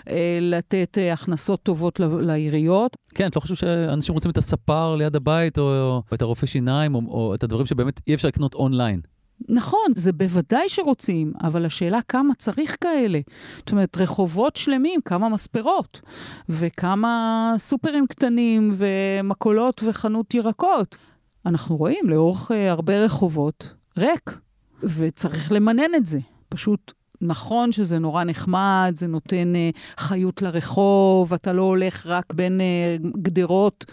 אה, 0.10 0.40
לתת 0.42 0.98
אה, 0.98 1.14
הכנסות 1.14 1.64
טובות 1.64 2.00
לעיריות. 2.00 2.98
כן, 3.16 3.28
את 3.28 3.36
לא 3.36 3.42
חושב 3.42 3.56
שאנשים 3.56 4.16
רוצים 4.16 4.32
את 4.32 4.38
הספר 4.38 4.96
ליד 4.96 5.16
הבית, 5.16 5.58
או, 5.58 5.64
או 5.64 6.02
את 6.14 6.22
הרופא 6.22 6.46
שיניים, 6.46 6.96
או, 6.96 7.02
או 7.08 7.36
את 7.36 7.44
הדברים 7.44 7.66
שבאמת 7.66 8.02
אי 8.08 8.14
אפשר 8.14 8.28
לקנות 8.28 8.54
אונליין? 8.54 9.02
נכון, 9.50 9.92
זה 9.96 10.12
בוודאי 10.12 10.70
שרוצים, 10.70 11.34
אבל 11.44 11.66
השאלה 11.66 12.00
כמה 12.08 12.34
צריך 12.36 12.78
כאלה. 12.82 13.20
זאת 13.58 13.72
אומרת, 13.72 13.98
רחובות 13.98 14.56
שלמים, 14.56 15.02
כמה 15.06 15.30
מספרות, 15.30 16.02
וכמה 16.50 17.54
סופרים 17.58 18.08
קטנים, 18.08 18.76
ומכולות 18.78 19.84
וחנות 19.88 20.34
ירקות. 20.34 20.98
אנחנו 21.46 21.76
רואים 21.76 22.10
לאורך 22.10 22.52
uh, 22.52 22.54
הרבה 22.70 23.00
רחובות 23.00 23.74
ריק, 23.98 24.40
וצריך 24.84 25.52
למנן 25.52 25.96
את 25.96 26.06
זה. 26.06 26.20
פשוט 26.50 26.92
נכון 27.22 27.72
שזה 27.72 28.00
נורא 28.00 28.24
נחמד, 28.24 28.94
זה 28.96 29.08
נותן 29.08 29.54
uh, 29.56 30.00
חיות 30.00 30.42
לרחוב, 30.42 31.34
אתה 31.34 31.54
לא 31.54 31.62
הולך 31.62 32.06
רק 32.06 32.34
בין 32.34 32.62
uh, 32.62 33.08
גדרות 33.22 33.86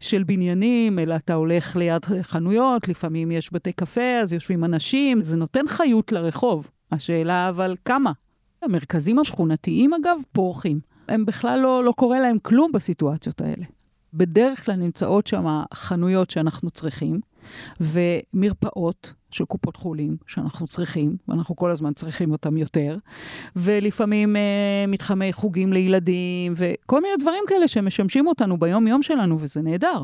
של 0.00 0.22
בניינים, 0.22 0.98
אלא 0.98 1.14
אתה 1.14 1.34
הולך 1.34 1.76
ליד 1.76 2.04
חנויות, 2.22 2.88
לפעמים 2.88 3.30
יש 3.30 3.52
בתי 3.52 3.72
קפה, 3.72 4.18
אז 4.22 4.32
יושבים 4.32 4.64
אנשים, 4.64 5.22
זה 5.22 5.36
נותן 5.36 5.68
חיות 5.68 6.12
לרחוב. 6.12 6.70
השאלה 6.92 7.48
אבל 7.48 7.76
כמה? 7.84 8.12
המרכזים 8.62 9.18
השכונתיים, 9.18 9.94
אגב, 9.94 10.18
פורחים. 10.32 10.80
הם 11.08 11.26
בכלל 11.26 11.60
לא, 11.60 11.84
לא 11.84 11.92
קורה 11.92 12.20
להם 12.20 12.38
כלום 12.42 12.72
בסיטואציות 12.72 13.40
האלה. 13.40 13.64
בדרך 14.14 14.64
כלל 14.64 14.76
נמצאות 14.76 15.26
שם 15.26 15.62
חנויות 15.74 16.30
שאנחנו 16.30 16.70
צריכים, 16.70 17.20
ומרפאות 17.80 19.12
של 19.34 19.44
קופות 19.44 19.76
חולים 19.76 20.16
שאנחנו 20.26 20.66
צריכים, 20.66 21.16
ואנחנו 21.28 21.56
כל 21.56 21.70
הזמן 21.70 21.92
צריכים 21.92 22.32
אותם 22.32 22.56
יותר, 22.56 22.96
ולפעמים 23.56 24.36
אה, 24.36 24.84
מתחמי 24.88 25.32
חוגים 25.32 25.72
לילדים, 25.72 26.52
וכל 26.56 27.02
מיני 27.02 27.14
דברים 27.20 27.44
כאלה 27.46 27.68
שמשמשים 27.68 28.26
אותנו 28.26 28.58
ביום-יום 28.58 29.02
שלנו, 29.02 29.36
וזה 29.40 29.62
נהדר. 29.62 30.02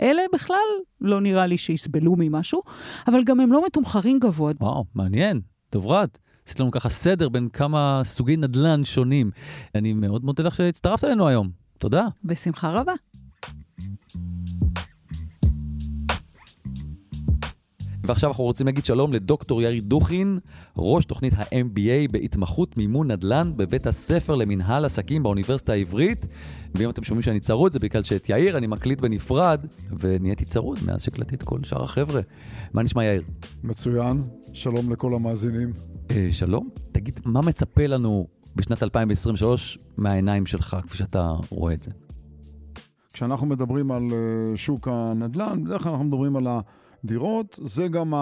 אלה 0.00 0.22
בכלל 0.34 0.56
לא 1.00 1.20
נראה 1.20 1.46
לי 1.46 1.58
שיסבלו 1.58 2.14
ממשהו, 2.18 2.62
אבל 3.08 3.24
גם 3.24 3.40
הם 3.40 3.52
לא 3.52 3.64
מתומחרים 3.66 4.18
גבוה. 4.18 4.52
וואו, 4.60 4.84
מעניין. 4.94 5.40
דוברת, 5.72 6.18
עשית 6.46 6.60
לנו 6.60 6.70
ככה 6.70 6.88
סדר 6.88 7.28
בין 7.28 7.48
כמה 7.48 8.00
סוגי 8.04 8.36
נדל"ן 8.36 8.84
שונים. 8.84 9.30
אני 9.74 9.92
מאוד 9.92 10.24
מודה 10.24 10.42
לך 10.42 10.54
שהצטרפת 10.54 11.04
אלינו 11.04 11.28
היום. 11.28 11.50
תודה. 11.78 12.06
בשמחה 12.24 12.70
רבה. 12.70 12.92
ועכשיו 18.10 18.30
אנחנו 18.30 18.44
רוצים 18.44 18.66
להגיד 18.66 18.84
שלום 18.84 19.12
לדוקטור 19.12 19.62
יאיר 19.62 19.82
דוכין, 19.82 20.38
ראש 20.76 21.04
תוכנית 21.04 21.32
ה-MBA 21.34 22.12
בהתמחות 22.12 22.76
מימון 22.76 23.10
נדל"ן 23.10 23.52
בבית 23.56 23.86
הספר 23.86 24.34
למנהל 24.34 24.84
עסקים 24.84 25.22
באוניברסיטה 25.22 25.72
העברית. 25.72 26.26
ואם 26.74 26.90
אתם 26.90 27.04
שומעים 27.04 27.22
שאני 27.22 27.40
צרוד, 27.40 27.72
זה 27.72 27.78
בגלל 27.78 28.02
שאת 28.02 28.28
יאיר 28.28 28.58
אני 28.58 28.66
מקליט 28.66 29.00
בנפרד, 29.00 29.66
ונהייתי 29.98 30.44
צרוד 30.44 30.78
מאז 30.86 31.02
שהקלטתי 31.02 31.34
את 31.34 31.42
כל 31.42 31.58
שאר 31.62 31.84
החבר'ה. 31.84 32.20
מה 32.72 32.82
נשמע 32.82 33.04
יאיר? 33.04 33.22
מצוין, 33.62 34.22
שלום 34.52 34.92
לכל 34.92 35.14
המאזינים. 35.14 35.72
אה, 36.10 36.28
שלום. 36.30 36.68
תגיד, 36.92 37.20
מה 37.24 37.40
מצפה 37.40 37.86
לנו 37.86 38.26
בשנת 38.56 38.82
2023 38.82 39.78
מהעיניים 39.96 40.46
שלך, 40.46 40.76
כפי 40.86 40.96
שאתה 40.96 41.32
רואה 41.50 41.74
את 41.74 41.82
זה? 41.82 41.90
כשאנחנו 43.12 43.46
מדברים 43.46 43.90
על 43.90 44.02
אה, 44.12 44.56
שוק 44.56 44.88
הנדל"ן, 44.88 45.64
בדרך 45.64 45.82
כלל 45.82 45.92
אנחנו 45.92 46.04
מדברים 46.04 46.36
על 46.36 46.46
ה... 46.46 46.60
דירות, 47.04 47.58
זה 47.62 47.88
גם 47.88 48.12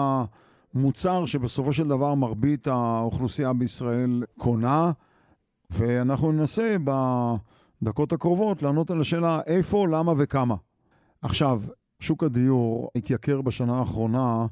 המוצר 0.75 1.25
שבסופו 1.25 1.73
של 1.73 1.87
דבר 1.87 2.15
מרבית 2.15 2.67
האוכלוסייה 2.67 3.53
בישראל 3.53 4.23
קונה, 4.37 4.91
ואנחנו 5.69 6.31
ננסה 6.31 6.75
בדקות 7.81 8.13
הקרובות 8.13 8.61
לענות 8.61 8.91
על 8.91 9.01
השאלה 9.01 9.41
איפה, 9.45 9.87
למה 9.87 10.13
וכמה. 10.17 10.55
עכשיו, 11.21 11.61
שוק 11.99 12.23
הדיור 12.23 12.89
התייקר 12.95 13.41
בשנה 13.41 13.79
האחרונה 13.79 14.45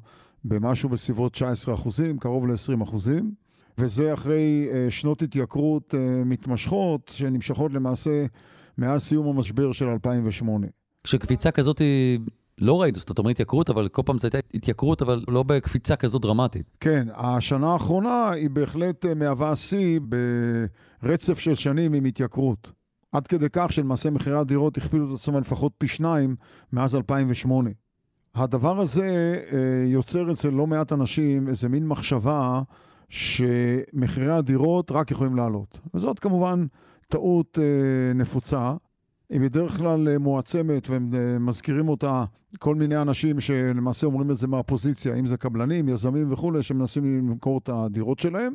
במשהו 0.44 0.88
בסביבות 0.88 1.32
19 1.32 1.74
אחוזים, 1.74 2.18
קרוב 2.18 2.46
ל-20 2.46 2.82
אחוזים, 2.82 3.34
וזה 3.78 4.14
אחרי 4.14 4.68
uh, 4.70 4.90
שנות 4.90 5.22
התייקרות 5.22 5.94
uh, 5.94 6.24
מתמשכות 6.24 7.10
שנמשכות 7.14 7.72
למעשה 7.72 8.26
מאז 8.78 9.02
סיום 9.02 9.36
המשבר 9.36 9.72
של 9.72 9.88
2008. 9.88 10.66
כשקפיצה 11.04 11.50
כזאת 11.50 11.80
לא 12.58 12.80
ראינו, 12.80 12.98
זאת 12.98 13.18
אומרת 13.18 13.30
התייקרות, 13.30 13.70
אבל 13.70 13.88
כל 13.88 14.02
פעם 14.06 14.18
זו 14.18 14.26
הייתה 14.26 14.38
התייקרות, 14.54 15.02
אבל 15.02 15.24
לא 15.28 15.42
בקפיצה 15.42 15.96
כזאת 15.96 16.22
דרמטית. 16.22 16.66
כן, 16.80 17.08
השנה 17.14 17.72
האחרונה 17.72 18.30
היא 18.30 18.50
בהחלט 18.50 19.06
אה, 19.06 19.14
מהווה 19.14 19.56
שיא 19.56 20.00
ברצף 21.02 21.38
של 21.38 21.54
שנים 21.54 21.92
עם 21.92 22.04
התייקרות. 22.04 22.72
עד 23.12 23.26
כדי 23.26 23.46
כך 23.52 23.72
שלמעשה 23.72 24.10
מחירי 24.10 24.38
הדירות 24.38 24.76
הכפילו 24.76 25.08
את 25.08 25.14
עצמם 25.14 25.38
לפחות 25.38 25.72
פי 25.78 25.88
שניים 25.88 26.36
מאז 26.72 26.96
2008. 26.96 27.70
הדבר 28.34 28.78
הזה 28.78 29.40
אה, 29.52 29.58
יוצר 29.86 30.32
אצל 30.32 30.50
לא 30.50 30.66
מעט 30.66 30.92
אנשים 30.92 31.48
איזה 31.48 31.68
מין 31.68 31.88
מחשבה 31.88 32.62
שמחירי 33.08 34.32
הדירות 34.32 34.90
רק 34.90 35.10
יכולים 35.10 35.36
לעלות. 35.36 35.80
וזאת 35.94 36.18
כמובן 36.18 36.66
טעות 37.08 37.58
אה, 37.58 38.14
נפוצה. 38.14 38.74
היא 39.30 39.40
בדרך 39.40 39.76
כלל 39.76 40.08
אה, 40.08 40.18
מועצמת 40.18 40.88
והם 40.88 41.10
אה, 41.14 41.88
אותה 41.88 42.24
כל 42.58 42.74
מיני 42.74 42.96
אנשים 42.96 43.40
שלמעשה 43.40 44.06
אומרים 44.06 44.30
את 44.30 44.36
זה 44.36 44.46
מהפוזיציה, 44.46 45.14
אם 45.14 45.26
זה 45.26 45.36
קבלנים, 45.36 45.88
יזמים 45.88 46.32
וכולי, 46.32 46.62
שמנסים 46.62 47.28
למכור 47.28 47.58
את 47.58 47.68
הדירות 47.68 48.18
שלהם. 48.18 48.54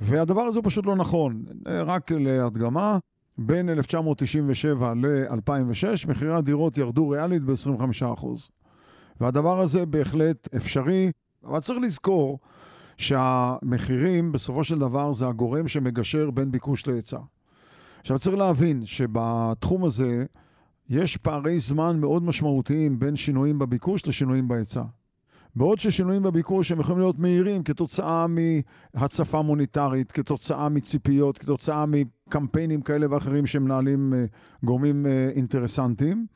והדבר 0.00 0.42
הזה 0.42 0.58
הוא 0.58 0.64
פשוט 0.64 0.86
לא 0.86 0.96
נכון. 0.96 1.44
אה, 1.66 1.82
רק 1.82 2.12
להדגמה, 2.12 2.98
בין 3.38 3.68
1997 3.68 4.94
ל-2006 4.94 6.08
מחירי 6.08 6.34
הדירות 6.34 6.78
ירדו 6.78 7.08
ריאלית 7.08 7.42
ב-25%. 7.42 8.26
והדבר 9.20 9.60
הזה 9.60 9.86
בהחלט 9.86 10.48
אפשרי, 10.56 11.10
אבל 11.44 11.60
צריך 11.60 11.78
לזכור 11.82 12.38
שהמחירים 12.96 14.32
בסופו 14.32 14.64
של 14.64 14.78
דבר 14.78 15.12
זה 15.12 15.28
הגורם 15.28 15.68
שמגשר 15.68 16.30
בין 16.30 16.50
ביקוש 16.50 16.86
להיצע. 16.86 17.18
עכשיו 18.02 18.18
צריך 18.18 18.36
להבין 18.36 18.84
שבתחום 18.84 19.84
הזה 19.84 20.24
יש 20.88 21.16
פערי 21.16 21.58
זמן 21.58 22.00
מאוד 22.00 22.22
משמעותיים 22.22 22.98
בין 22.98 23.16
שינויים 23.16 23.58
בביקוש 23.58 24.06
לשינויים 24.06 24.48
בהיצע. 24.48 24.82
בעוד 25.56 25.78
ששינויים 25.78 26.22
בביקוש 26.22 26.72
הם 26.72 26.80
יכולים 26.80 26.98
להיות 26.98 27.18
מהירים 27.18 27.62
כתוצאה 27.62 28.26
מהצפה 28.26 29.42
מוניטרית, 29.42 30.12
כתוצאה 30.12 30.68
מציפיות, 30.68 31.38
כתוצאה 31.38 31.84
מקמפיינים 31.86 32.80
כאלה 32.80 33.06
ואחרים 33.10 33.46
שמנהלים 33.46 34.14
אה, 34.14 34.24
גורמים 34.64 35.06
אה, 35.06 35.30
אינטרסנטיים. 35.34 36.26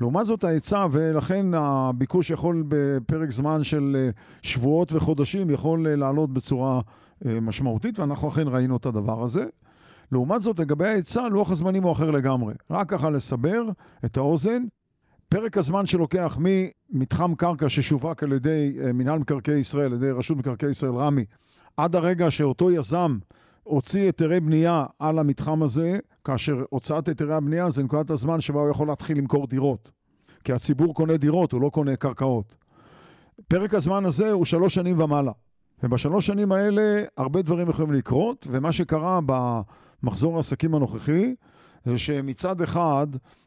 לעומת 0.00 0.26
זאת 0.26 0.44
ההיצע, 0.44 0.86
ולכן 0.90 1.46
הביקוש 1.54 2.30
יכול 2.30 2.64
בפרק 2.68 3.30
זמן 3.30 3.62
של 3.62 3.96
אה, 3.98 4.10
שבועות 4.42 4.92
וחודשים, 4.92 5.50
יכול 5.50 5.88
לעלות 5.88 6.32
בצורה 6.32 6.80
משמעותית, 7.24 7.98
ואנחנו 7.98 8.28
אכן 8.28 8.48
ראינו 8.48 8.76
את 8.76 8.86
הדבר 8.86 9.22
הזה. 9.22 9.44
לעומת 10.12 10.42
זאת, 10.42 10.60
לגבי 10.60 10.86
ההיצע, 10.86 11.28
לוח 11.28 11.50
הזמנים 11.50 11.82
הוא 11.82 11.92
אחר 11.92 12.10
לגמרי. 12.10 12.54
רק 12.70 12.88
ככה 12.88 13.10
לסבר 13.10 13.62
את 14.04 14.16
האוזן, 14.16 14.62
פרק 15.28 15.58
הזמן 15.58 15.86
שלוקח 15.86 16.38
ממתחם 16.40 17.34
קרקע 17.34 17.68
ששווק 17.68 18.22
על 18.22 18.32
ידי 18.32 18.76
אה, 18.84 18.92
מינהל 18.92 19.18
מקרקעי 19.18 19.58
ישראל, 19.58 19.84
על 19.84 19.92
ידי 19.92 20.10
רשות 20.10 20.36
מקרקעי 20.36 20.70
ישראל, 20.70 20.92
רמ"י, 20.92 21.24
עד 21.76 21.96
הרגע 21.96 22.30
שאותו 22.30 22.70
יזם 22.70 23.18
הוציא 23.62 24.00
היתרי 24.00 24.40
בנייה 24.40 24.84
על 24.98 25.18
המתחם 25.18 25.62
הזה, 25.62 25.98
כאשר 26.24 26.64
הוצאת 26.70 27.08
היתרי 27.08 27.34
הבנייה 27.34 27.70
זה 27.70 27.82
נקודת 27.82 28.10
הזמן 28.10 28.40
שבה 28.40 28.60
הוא 28.60 28.70
יכול 28.70 28.86
להתחיל 28.86 29.18
למכור 29.18 29.46
דירות. 29.46 29.90
כי 30.44 30.52
הציבור 30.52 30.94
קונה 30.94 31.16
דירות, 31.16 31.52
הוא 31.52 31.60
לא 31.60 31.68
קונה 31.68 31.96
קרקעות. 31.96 32.56
פרק 33.48 33.74
הזמן 33.74 34.04
הזה 34.04 34.30
הוא 34.32 34.44
שלוש 34.44 34.74
שנים 34.74 35.00
ומעלה. 35.00 35.32
ובשלוש 35.82 36.26
שנים 36.26 36.52
האלה 36.52 37.02
הרבה 37.16 37.42
דברים 37.42 37.70
יכולים 37.70 37.92
לקרות, 37.92 38.46
ומה 38.50 38.72
שקרה 38.72 39.20
ב... 39.26 39.60
מחזור 40.02 40.36
העסקים 40.36 40.74
הנוכחי, 40.74 41.34
זה 41.84 41.98
שמצד 41.98 42.60
אחד 42.60 43.06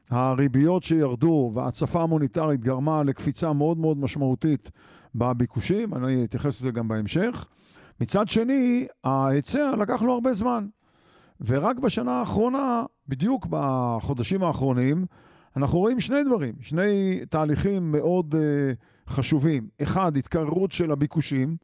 הריביות 0.10 0.84
שירדו 0.84 1.52
וההצפה 1.54 2.04
המוניטרית 2.04 2.62
גרמה 2.62 3.04
לקפיצה 3.04 3.54
מאוד 3.54 3.78
מאוד 3.78 3.98
משמעותית 3.98 4.72
בביקושים, 5.16 5.94
אני 5.94 6.24
אתייחס 6.24 6.62
לזה 6.62 6.72
גם 6.72 6.88
בהמשך. 6.88 7.48
מצד 8.02 8.28
שני, 8.28 8.88
ההיצע 9.04 9.72
לקח 9.80 10.02
לו 10.02 10.14
הרבה 10.14 10.34
זמן. 10.34 10.68
ורק 11.42 11.80
בשנה 11.80 12.12
האחרונה, 12.12 12.84
בדיוק 13.08 13.48
בחודשים 13.50 14.44
האחרונים, 14.44 15.06
אנחנו 15.58 15.80
רואים 15.80 16.00
שני 16.00 16.24
דברים, 16.24 16.54
שני 16.62 17.20
תהליכים 17.30 17.92
מאוד 17.92 18.36
uh, 18.36 19.12
חשובים. 19.14 19.68
אחד, 19.82 20.18
התקררות 20.18 20.72
של 20.72 20.92
הביקושים 20.92 21.58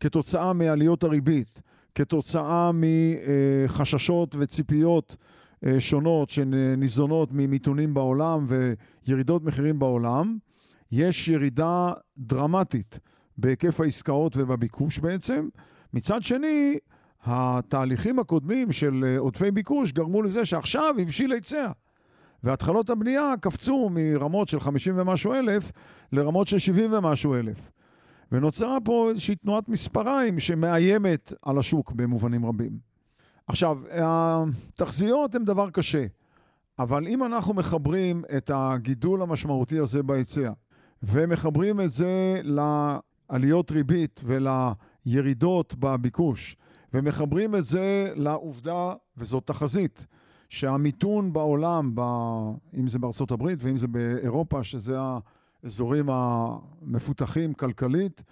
כתוצאה 0.00 0.52
מעליות 0.52 1.04
הריבית, 1.04 1.60
כתוצאה 1.94 2.70
מחששות 2.74 4.36
וציפיות 4.38 5.16
uh, 5.16 5.68
שונות 5.78 6.30
שניזונות 6.30 7.28
ממיתונים 7.32 7.94
בעולם 7.94 8.46
וירידות 8.48 9.44
מחירים 9.44 9.78
בעולם. 9.78 10.38
יש 10.92 11.28
ירידה 11.28 11.92
דרמטית 12.18 12.98
בהיקף 13.38 13.80
העסקאות 13.80 14.36
ובביקוש 14.36 14.98
בעצם. 14.98 15.48
מצד 15.94 16.22
שני, 16.22 16.78
התהליכים 17.24 18.18
הקודמים 18.18 18.72
של 18.72 19.04
אה, 19.06 19.18
עודפי 19.18 19.50
ביקוש 19.50 19.92
גרמו 19.92 20.22
לזה 20.22 20.44
שעכשיו 20.44 20.94
הבשיל 20.98 21.32
היצע. 21.32 21.70
והתחלות 22.44 22.90
הבנייה 22.90 23.34
קפצו 23.40 23.90
מרמות 23.92 24.48
של 24.48 24.60
50 24.60 24.94
ומשהו 24.98 25.32
אלף 25.32 25.72
לרמות 26.12 26.46
של 26.46 26.58
70 26.58 26.92
ומשהו 26.92 27.34
אלף. 27.34 27.70
ונוצרה 28.32 28.78
פה 28.84 29.08
איזושהי 29.10 29.36
תנועת 29.36 29.68
מספריים 29.68 30.38
שמאיימת 30.38 31.32
על 31.42 31.58
השוק 31.58 31.92
במובנים 31.92 32.46
רבים. 32.46 32.78
עכשיו, 33.46 33.78
התחזיות 33.90 35.34
הן 35.34 35.44
דבר 35.44 35.70
קשה, 35.70 36.06
אבל 36.78 37.08
אם 37.08 37.24
אנחנו 37.24 37.54
מחברים 37.54 38.22
את 38.36 38.50
הגידול 38.54 39.22
המשמעותי 39.22 39.78
הזה 39.78 40.02
בהיצע, 40.02 40.52
ומחברים 41.02 41.80
את 41.80 41.90
זה 41.90 42.40
לעליות 42.42 43.70
ריבית 43.70 44.20
ולירידות 44.24 45.74
בביקוש, 45.78 46.56
ומחברים 46.94 47.54
את 47.54 47.64
זה 47.64 48.12
לעובדה, 48.16 48.94
וזאת 49.16 49.46
תחזית, 49.46 50.06
שהמיתון 50.48 51.32
בעולם, 51.32 51.94
אם 52.78 52.88
זה 52.88 52.98
בארצות 52.98 53.30
הברית 53.30 53.58
ואם 53.62 53.76
זה 53.76 53.88
באירופה, 53.88 54.62
שזה 54.62 54.96
האזורים 55.64 56.06
המפותחים 56.08 57.54
כלכלית, 57.54 58.22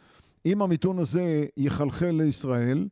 אם 0.46 0.62
המיתון 0.62 0.98
הזה 0.98 1.44
יחלחל 1.56 2.10
לישראל, 2.10 2.88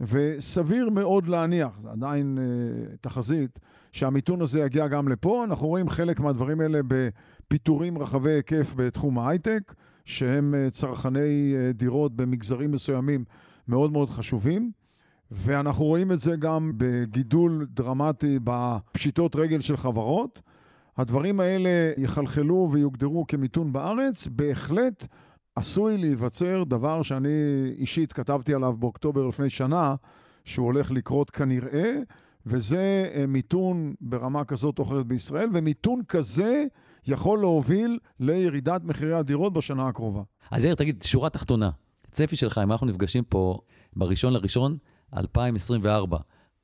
וסביר 0.00 0.90
מאוד 0.90 1.28
להניח, 1.28 1.78
זה 1.80 1.90
עדיין 1.90 2.38
uh, 2.38 2.96
תחזית, 3.00 3.58
שהמיתון 3.92 4.42
הזה 4.42 4.60
יגיע 4.60 4.88
גם 4.88 5.08
לפה. 5.08 5.44
אנחנו 5.44 5.66
רואים 5.66 5.88
חלק 5.88 6.20
מהדברים 6.20 6.60
האלה 6.60 6.80
בפיטורים 6.86 7.98
רחבי 7.98 8.30
היקף 8.30 8.72
בתחום 8.76 9.18
ההייטק, 9.18 9.74
שהם 10.04 10.54
uh, 10.54 10.70
צרכני 10.70 11.54
uh, 11.54 11.72
דירות 11.72 12.16
במגזרים 12.16 12.70
מסוימים 12.70 13.24
מאוד 13.68 13.92
מאוד 13.92 14.10
חשובים. 14.10 14.70
ואנחנו 15.30 15.84
רואים 15.84 16.12
את 16.12 16.20
זה 16.20 16.36
גם 16.36 16.72
בגידול 16.76 17.66
דרמטי 17.70 18.38
בפשיטות 18.44 19.36
רגל 19.36 19.60
של 19.60 19.76
חברות. 19.76 20.42
הדברים 21.00 21.40
האלה 21.40 21.92
יחלחלו 21.96 22.68
ויוגדרו 22.72 23.26
כמיתון 23.26 23.72
בארץ. 23.72 24.28
בהחלט 24.30 25.06
עשוי 25.56 25.98
להיווצר 25.98 26.64
דבר 26.64 27.02
שאני 27.02 27.28
אישית 27.76 28.12
כתבתי 28.12 28.54
עליו 28.54 28.72
באוקטובר 28.72 29.26
לפני 29.26 29.50
שנה, 29.50 29.94
שהוא 30.44 30.66
הולך 30.66 30.90
לקרות 30.90 31.30
כנראה, 31.30 31.94
וזה 32.46 33.10
אה, 33.14 33.26
מיתון 33.26 33.94
ברמה 34.00 34.44
כזאת 34.44 34.78
או 34.78 34.84
אחרת 34.84 35.06
בישראל, 35.06 35.48
ומיתון 35.52 36.00
כזה 36.08 36.64
יכול 37.06 37.38
להוביל 37.38 37.98
לירידת 38.20 38.84
מחירי 38.84 39.14
הדירות 39.14 39.52
בשנה 39.52 39.88
הקרובה. 39.88 40.22
אז 40.50 40.64
יאיר, 40.64 40.74
תגיד, 40.74 41.02
שורה 41.02 41.30
תחתונה, 41.30 41.70
צפי 42.10 42.36
שלך, 42.36 42.58
אם 42.58 42.72
אנחנו 42.72 42.86
נפגשים 42.86 43.24
פה 43.24 43.58
בראשון 43.96 44.32
לראשון, 44.32 44.76
2024, 45.16 46.18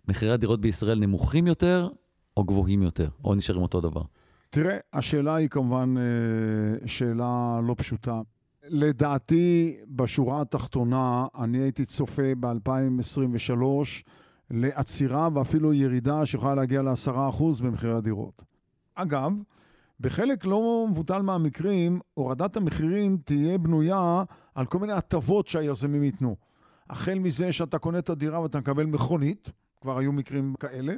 מחירי 0.08 0.32
הדירות 0.32 0.60
בישראל 0.60 0.98
נמוכים 0.98 1.46
יותר 1.46 1.88
או 2.36 2.44
גבוהים 2.44 2.82
יותר, 2.82 3.08
או 3.24 3.34
נשארים 3.34 3.62
אותו 3.62 3.80
דבר? 3.80 4.02
תראה, 4.50 4.78
השאלה 4.92 5.34
היא 5.34 5.48
כמובן 5.48 5.94
אה, 5.98 6.88
שאלה 6.88 7.60
לא 7.66 7.74
פשוטה. 7.78 8.20
לדעתי, 8.68 9.76
בשורה 9.88 10.40
התחתונה, 10.40 11.26
אני 11.38 11.58
הייתי 11.58 11.84
צופה 11.84 12.34
ב-2023 12.40 13.62
לעצירה 14.50 15.28
ואפילו 15.34 15.72
ירידה 15.72 16.26
שיכולה 16.26 16.54
להגיע 16.54 16.82
ל-10% 16.82 17.42
במחירי 17.62 17.94
הדירות. 17.94 18.42
אגב, 18.94 19.32
בחלק 20.00 20.44
לא 20.44 20.86
מבוטל 20.90 21.22
מהמקרים, 21.22 22.00
הורדת 22.14 22.56
המחירים 22.56 23.18
תהיה 23.24 23.58
בנויה 23.58 24.22
על 24.54 24.66
כל 24.66 24.78
מיני 24.78 24.92
הטבות 24.92 25.46
שהיזמים 25.46 26.02
ייתנו. 26.02 26.36
החל 26.90 27.18
מזה 27.18 27.52
שאתה 27.52 27.78
קונה 27.78 27.98
את 27.98 28.10
הדירה 28.10 28.40
ואתה 28.40 28.58
מקבל 28.58 28.86
מכונית, 28.86 29.50
כבר 29.80 29.98
היו 29.98 30.12
מקרים 30.12 30.54
כאלה, 30.60 30.94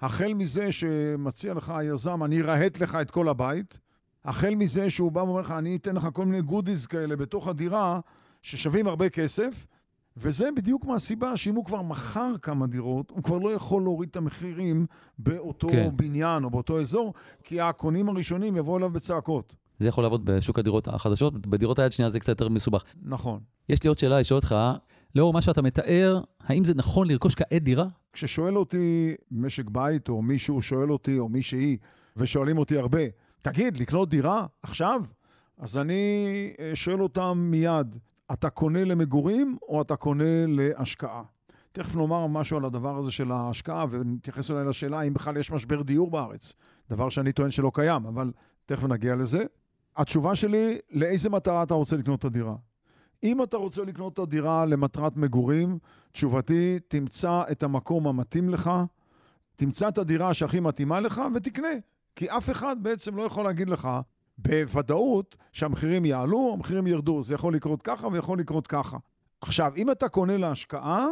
החל 0.00 0.34
מזה 0.34 0.72
שמציע 0.72 1.54
לך 1.54 1.70
היזם, 1.70 2.24
אני 2.24 2.42
ארהט 2.42 2.80
לך 2.80 2.94
את 2.94 3.10
כל 3.10 3.28
הבית, 3.28 3.78
החל 4.24 4.54
מזה 4.54 4.90
שהוא 4.90 5.12
בא 5.12 5.20
ואומר 5.20 5.40
לך, 5.40 5.50
אני 5.50 5.76
אתן 5.76 5.94
לך 5.96 6.08
כל 6.12 6.24
מיני 6.24 6.42
גודיז 6.42 6.86
כאלה 6.86 7.16
בתוך 7.16 7.48
הדירה, 7.48 8.00
ששווים 8.42 8.86
הרבה 8.86 9.08
כסף, 9.08 9.66
וזה 10.16 10.48
בדיוק 10.56 10.84
מהסיבה 10.84 11.36
שאם 11.36 11.54
הוא 11.54 11.64
כבר 11.64 11.82
מכר 11.82 12.32
כמה 12.42 12.66
דירות, 12.66 13.10
הוא 13.10 13.22
כבר 13.22 13.38
לא 13.38 13.52
יכול 13.52 13.82
להוריד 13.82 14.08
את 14.10 14.16
המחירים 14.16 14.86
באותו 15.18 15.68
כן. 15.68 15.90
בניין 15.96 16.44
או 16.44 16.50
באותו 16.50 16.80
אזור, 16.80 17.14
כי 17.44 17.60
הקונים 17.60 18.08
הראשונים 18.08 18.56
יבואו 18.56 18.78
אליו 18.78 18.90
בצעקות. 18.90 19.56
זה 19.78 19.88
יכול 19.88 20.04
לעבוד 20.04 20.24
בשוק 20.24 20.58
הדירות 20.58 20.88
החדשות, 20.88 21.46
בדירות 21.46 21.78
היד 21.78 21.92
שנייה 21.92 22.10
זה 22.10 22.20
קצת 22.20 22.28
יותר 22.28 22.48
מסובך. 22.48 22.84
נכון. 23.02 23.40
יש 23.68 23.82
לי 23.82 23.88
עוד 23.88 23.98
שאלה 23.98 24.20
לשאול 24.20 24.36
אותך, 24.36 24.56
לאור 25.14 25.32
מה 25.32 25.42
שאתה 25.42 25.62
מתאר, 25.62 26.20
האם 26.40 26.64
זה 26.64 26.74
נכון 26.74 27.08
לרכוש 27.08 27.34
כעת 27.34 27.62
דירה? 27.62 27.86
כששואל 28.16 28.56
אותי 28.56 29.14
משק 29.30 29.70
בית, 29.70 30.08
או 30.08 30.22
מישהו 30.22 30.62
שואל 30.62 30.92
אותי, 30.92 31.18
או 31.18 31.28
מישהי, 31.28 31.76
ושואלים 32.16 32.58
אותי 32.58 32.78
הרבה, 32.78 33.00
תגיד, 33.42 33.76
לקנות 33.76 34.08
דירה 34.08 34.46
עכשיו? 34.62 35.02
אז 35.58 35.78
אני 35.78 36.04
אה, 36.60 36.70
שואל 36.74 37.02
אותם 37.02 37.48
מיד, 37.50 37.96
אתה 38.32 38.50
קונה 38.50 38.84
למגורים 38.84 39.56
או 39.68 39.82
אתה 39.82 39.96
קונה 39.96 40.46
להשקעה? 40.48 41.22
תכף 41.72 41.94
נאמר 41.94 42.26
משהו 42.26 42.56
על 42.56 42.64
הדבר 42.64 42.96
הזה 42.96 43.10
של 43.10 43.32
ההשקעה, 43.32 43.84
ונתייחס 43.90 44.50
אולי 44.50 44.64
לשאלה 44.64 45.02
אם 45.02 45.14
בכלל 45.14 45.36
יש 45.36 45.52
משבר 45.52 45.82
דיור 45.82 46.10
בארץ. 46.10 46.54
דבר 46.90 47.08
שאני 47.08 47.32
טוען 47.32 47.50
שלא 47.50 47.70
קיים, 47.74 48.06
אבל 48.06 48.32
תכף 48.66 48.84
נגיע 48.84 49.14
לזה. 49.14 49.44
התשובה 49.96 50.34
שלי, 50.34 50.78
לאיזה 50.90 51.30
מטרה 51.30 51.62
אתה 51.62 51.74
רוצה 51.74 51.96
לקנות 51.96 52.18
את 52.18 52.24
הדירה? 52.24 52.54
אם 53.22 53.42
אתה 53.42 53.56
רוצה 53.56 53.82
לקנות 53.82 54.12
את 54.12 54.18
הדירה 54.18 54.64
למטרת 54.64 55.16
מגורים, 55.16 55.78
תשובתי, 56.12 56.78
תמצא 56.88 57.42
את 57.50 57.62
המקום 57.62 58.06
המתאים 58.06 58.48
לך, 58.48 58.70
תמצא 59.56 59.88
את 59.88 59.98
הדירה 59.98 60.34
שהכי 60.34 60.60
מתאימה 60.60 61.00
לך 61.00 61.22
ותקנה. 61.34 61.68
כי 62.16 62.30
אף 62.30 62.50
אחד 62.50 62.76
בעצם 62.82 63.16
לא 63.16 63.22
יכול 63.22 63.44
להגיד 63.44 63.68
לך 63.68 63.88
בוודאות 64.38 65.36
שהמחירים 65.52 66.04
יעלו, 66.04 66.50
המחירים 66.52 66.86
ירדו. 66.86 67.22
זה 67.22 67.34
יכול 67.34 67.54
לקרות 67.54 67.82
ככה 67.82 68.06
ויכול 68.06 68.38
לקרות 68.38 68.66
ככה. 68.66 68.96
עכשיו, 69.40 69.72
אם 69.76 69.90
אתה 69.90 70.08
קונה 70.08 70.36
להשקעה, 70.36 71.06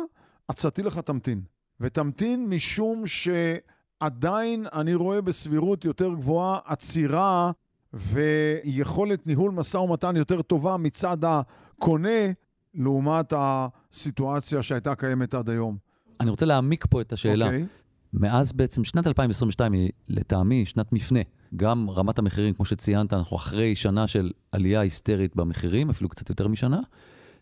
עצתי 0.49 0.83
לך 0.83 0.99
תמתין. 0.99 1.43
ותמתין 1.81 2.47
משום 2.49 3.05
שעדיין 3.07 4.67
אני 4.73 4.95
רואה 4.95 5.23
בסבירות 5.23 5.85
יותר 5.85 6.15
גבוהה 6.15 6.59
עצירה 6.65 7.53
ויכולת 7.95 9.27
ניהול 9.27 9.51
משא 9.51 9.77
ומתן 9.77 10.17
יותר 10.17 10.43
טובה 10.43 10.77
מצד 10.77 11.19
הקונה, 11.25 12.33
לעומת 12.75 13.33
הסיטואציה 13.37 14.63
שהייתה 14.63 14.95
קיימת 14.95 15.35
עד 15.35 15.51
היום. 15.51 15.77
אני 16.21 16.31
רוצה 16.31 16.47
להעמיק 16.47 16.87
פה 16.91 17.01
את 17.01 17.13
השאלה. 17.13 17.47
Okay. 17.47 17.49
אוקיי. 17.49 17.67
מאז 18.13 18.53
בעצם 18.53 18.85
שנת 18.85 19.07
2022 19.07 19.73
היא 19.73 19.91
לטעמי 20.09 20.67
שנת 20.67 20.93
מפנה. 20.93 21.21
גם 21.57 21.91
רמת 21.91 22.19
המחירים, 22.19 22.55
כמו 22.55 22.65
שציינת, 22.65 23.13
אנחנו 23.13 23.37
אחרי 23.37 23.77
שנה 23.77 24.07
של 24.07 24.31
עלייה 24.53 24.81
היסטרית 24.81 25.37
במחירים, 25.37 25.91
אפילו 25.91 26.11
קצת 26.11 26.29
יותר 26.29 26.49
משנה, 26.49 26.81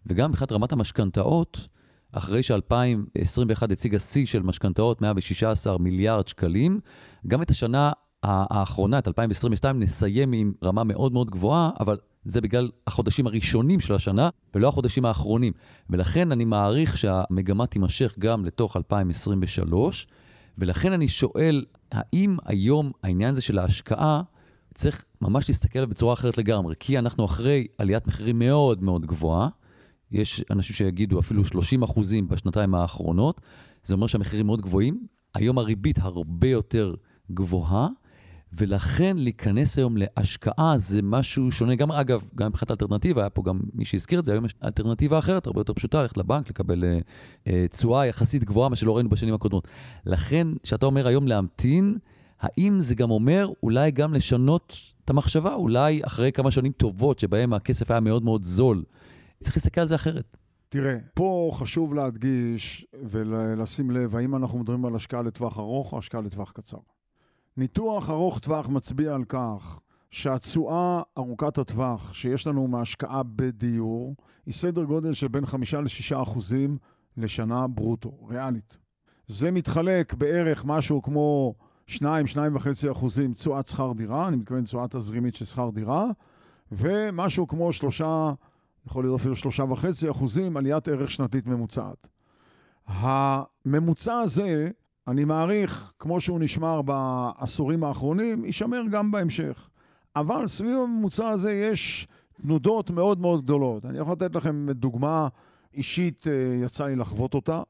וגם 0.06 0.30
מבחינת 0.30 0.52
רמת 0.52 0.72
המשכנתאות, 0.72 1.68
אחרי 2.12 2.42
ש-2021 2.42 3.72
הציגה 3.72 3.98
שיא 3.98 4.26
של 4.26 4.42
משכנתאות, 4.42 5.02
116 5.02 5.78
מיליארד 5.78 6.28
שקלים, 6.28 6.80
גם 7.26 7.42
את 7.42 7.50
השנה 7.50 7.92
האחרונה, 8.22 8.98
את 8.98 9.08
2022, 9.08 9.80
נסיים 9.80 10.32
עם 10.32 10.52
רמה 10.64 10.84
מאוד 10.84 11.12
מאוד 11.12 11.30
גבוהה, 11.30 11.70
אבל 11.80 11.98
זה 12.24 12.40
בגלל 12.40 12.70
החודשים 12.86 13.26
הראשונים 13.26 13.80
של 13.80 13.94
השנה, 13.94 14.28
ולא 14.54 14.68
החודשים 14.68 15.04
האחרונים. 15.04 15.52
ולכן 15.90 16.32
אני 16.32 16.44
מעריך 16.44 16.96
שהמגמה 16.96 17.66
תימשך 17.66 18.14
גם 18.18 18.44
לתוך 18.44 18.76
2023, 18.76 20.06
ולכן 20.58 20.92
אני 20.92 21.08
שואל, 21.08 21.64
האם 21.92 22.36
היום 22.44 22.90
העניין 23.02 23.32
הזה 23.32 23.42
של 23.42 23.58
ההשקעה, 23.58 24.22
צריך 24.74 25.04
ממש 25.20 25.48
להסתכל 25.48 25.78
עליו 25.78 25.90
בצורה 25.90 26.12
אחרת 26.12 26.38
לגמרי, 26.38 26.74
כי 26.80 26.98
אנחנו 26.98 27.24
אחרי 27.24 27.66
עליית 27.78 28.06
מחירים 28.06 28.38
מאוד 28.38 28.82
מאוד 28.82 29.06
גבוהה, 29.06 29.48
יש 30.10 30.44
אנשים 30.50 30.76
שיגידו 30.76 31.20
אפילו 31.20 31.44
30 31.44 31.82
אחוזים 31.82 32.28
בשנתיים 32.28 32.74
האחרונות, 32.74 33.40
זה 33.84 33.94
אומר 33.94 34.06
שהמחירים 34.06 34.46
מאוד 34.46 34.60
גבוהים, 34.60 35.06
היום 35.34 35.58
הריבית 35.58 35.98
הרבה 35.98 36.48
יותר 36.48 36.94
גבוהה, 37.30 37.88
ולכן 38.56 39.16
להיכנס 39.16 39.78
היום 39.78 39.96
להשקעה 39.96 40.74
זה 40.78 41.02
משהו 41.02 41.52
שונה. 41.52 41.74
גם, 41.74 41.92
אגב, 41.92 42.24
גם 42.34 42.48
מבחינת 42.48 42.70
אלטרנטיבה, 42.70 43.20
היה 43.20 43.30
פה 43.30 43.42
גם 43.42 43.60
מי 43.74 43.84
שהזכיר 43.84 44.20
את 44.20 44.24
זה, 44.24 44.32
היום 44.32 44.44
יש 44.44 44.54
אלטרנטיבה 44.64 45.18
אחרת, 45.18 45.46
הרבה 45.46 45.60
יותר 45.60 45.72
פשוטה, 45.72 46.02
ללכת 46.02 46.16
לבנק, 46.16 46.50
לקבל 46.50 46.84
אה, 47.46 47.66
תשואה 47.70 48.06
יחסית 48.06 48.44
גבוהה, 48.44 48.68
מה 48.68 48.76
שלא 48.76 48.96
ראינו 48.96 49.08
בשנים 49.08 49.34
הקודמות. 49.34 49.68
לכן, 50.06 50.48
כשאתה 50.62 50.86
אומר 50.86 51.06
היום 51.06 51.28
להמתין, 51.28 51.98
האם 52.40 52.80
זה 52.80 52.94
גם 52.94 53.10
אומר 53.10 53.48
אולי 53.62 53.90
גם 53.90 54.14
לשנות 54.14 54.76
את 55.04 55.10
המחשבה? 55.10 55.54
אולי 55.54 56.00
אחרי 56.04 56.32
כמה 56.32 56.50
שנים 56.50 56.72
טובות 56.72 57.18
שבהם 57.18 57.52
הכסף 57.52 57.90
היה 57.90 58.00
מאוד 58.00 58.24
מאוד 58.24 58.42
זול, 58.42 58.84
צריך 59.40 59.56
להסתכל 59.56 59.80
על 59.80 59.88
זה 59.88 59.94
אחרת. 59.94 60.36
תראה, 60.68 60.96
פה 61.14 61.50
חשוב 61.54 61.94
להדגיש 61.94 62.86
ולשים 63.02 63.90
לב, 63.90 64.16
האם 64.16 64.36
אנחנו 64.36 64.58
מדברים 64.58 64.84
על 64.84 64.96
השקעה 64.96 65.22
לטווח 65.22 65.58
ארוך 65.58 65.92
או 65.92 65.98
השקעה 65.98 66.20
לטווח 66.20 66.52
קצר. 66.52 66.78
ניתוח 67.56 68.10
ארוך 68.10 68.38
טווח 68.38 68.68
מצביע 68.68 69.14
על 69.14 69.24
כך 69.24 69.78
שהתשואה 70.10 71.02
ארוכת 71.18 71.58
הטווח 71.58 72.14
שיש 72.14 72.46
לנו 72.46 72.68
מהשקעה 72.68 73.22
בדיור 73.22 74.14
היא 74.46 74.54
סדר 74.54 74.84
גודל 74.84 75.14
של 75.14 75.28
בין 75.28 75.46
5 75.46 75.74
ל-6 75.74 76.22
אחוזים 76.22 76.78
לשנה 77.16 77.66
ברוטו, 77.66 78.12
ריאלית. 78.28 78.76
זה 79.26 79.50
מתחלק 79.50 80.14
בערך 80.14 80.64
משהו 80.64 81.02
כמו 81.02 81.54
2, 81.86 82.26
2.5 82.26 82.92
אחוזים 82.92 83.32
תשואת 83.32 83.66
שכר 83.66 83.92
דירה, 83.96 84.28
אני 84.28 84.36
מתכוון 84.36 84.64
תשואה 84.64 84.88
תזרימית 84.88 85.34
של 85.34 85.44
שכר 85.44 85.70
דירה, 85.74 86.06
ומשהו 86.72 87.48
כמו 87.48 87.72
3, 87.72 88.02
יכול 88.86 89.04
להיות 89.04 89.20
אפילו 89.20 89.34
3.5 89.34 90.10
אחוזים 90.10 90.56
עליית 90.56 90.88
ערך 90.88 91.10
שנתית 91.10 91.46
ממוצעת. 91.46 92.06
הממוצע 92.86 94.18
הזה 94.18 94.70
אני 95.08 95.24
מעריך, 95.24 95.92
כמו 95.98 96.20
שהוא 96.20 96.40
נשמר 96.40 96.82
בעשורים 96.82 97.84
האחרונים, 97.84 98.44
יישמר 98.44 98.82
גם 98.90 99.10
בהמשך. 99.10 99.68
אבל 100.16 100.46
סביב 100.46 100.78
הממוצע 100.78 101.28
הזה 101.28 101.52
יש 101.52 102.08
תנודות 102.42 102.90
מאוד 102.90 103.20
מאוד 103.20 103.44
גדולות. 103.44 103.84
אני 103.84 103.98
יכול 103.98 104.12
לתת 104.12 104.34
לכם 104.34 104.66
דוגמה 104.70 105.28
אישית, 105.74 106.26
אה, 106.28 106.64
יצא 106.64 106.86
לי 106.86 106.96
לחוות 106.96 107.34
אותה. 107.34 107.62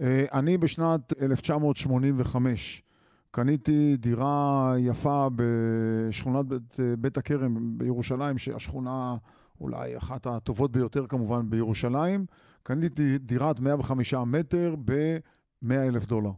אה, 0.00 0.24
אני 0.32 0.58
בשנת 0.58 1.12
1985 1.22 2.82
קניתי 3.30 3.96
דירה 3.96 4.74
יפה 4.78 5.28
בשכונת 5.36 6.46
בית, 6.46 6.80
אה, 6.80 6.96
בית 6.98 7.16
הכרם 7.16 7.78
בירושלים, 7.78 8.38
שהשכונה 8.38 9.16
אולי 9.60 9.96
אחת 9.96 10.26
הטובות 10.26 10.72
ביותר 10.72 11.06
כמובן 11.06 11.50
בירושלים. 11.50 12.26
קניתי 12.62 13.18
דירת 13.18 13.60
105 13.60 14.14
מטר 14.14 14.74
ב-100 14.84 15.74
אלף 15.74 16.06
דולר. 16.06 16.30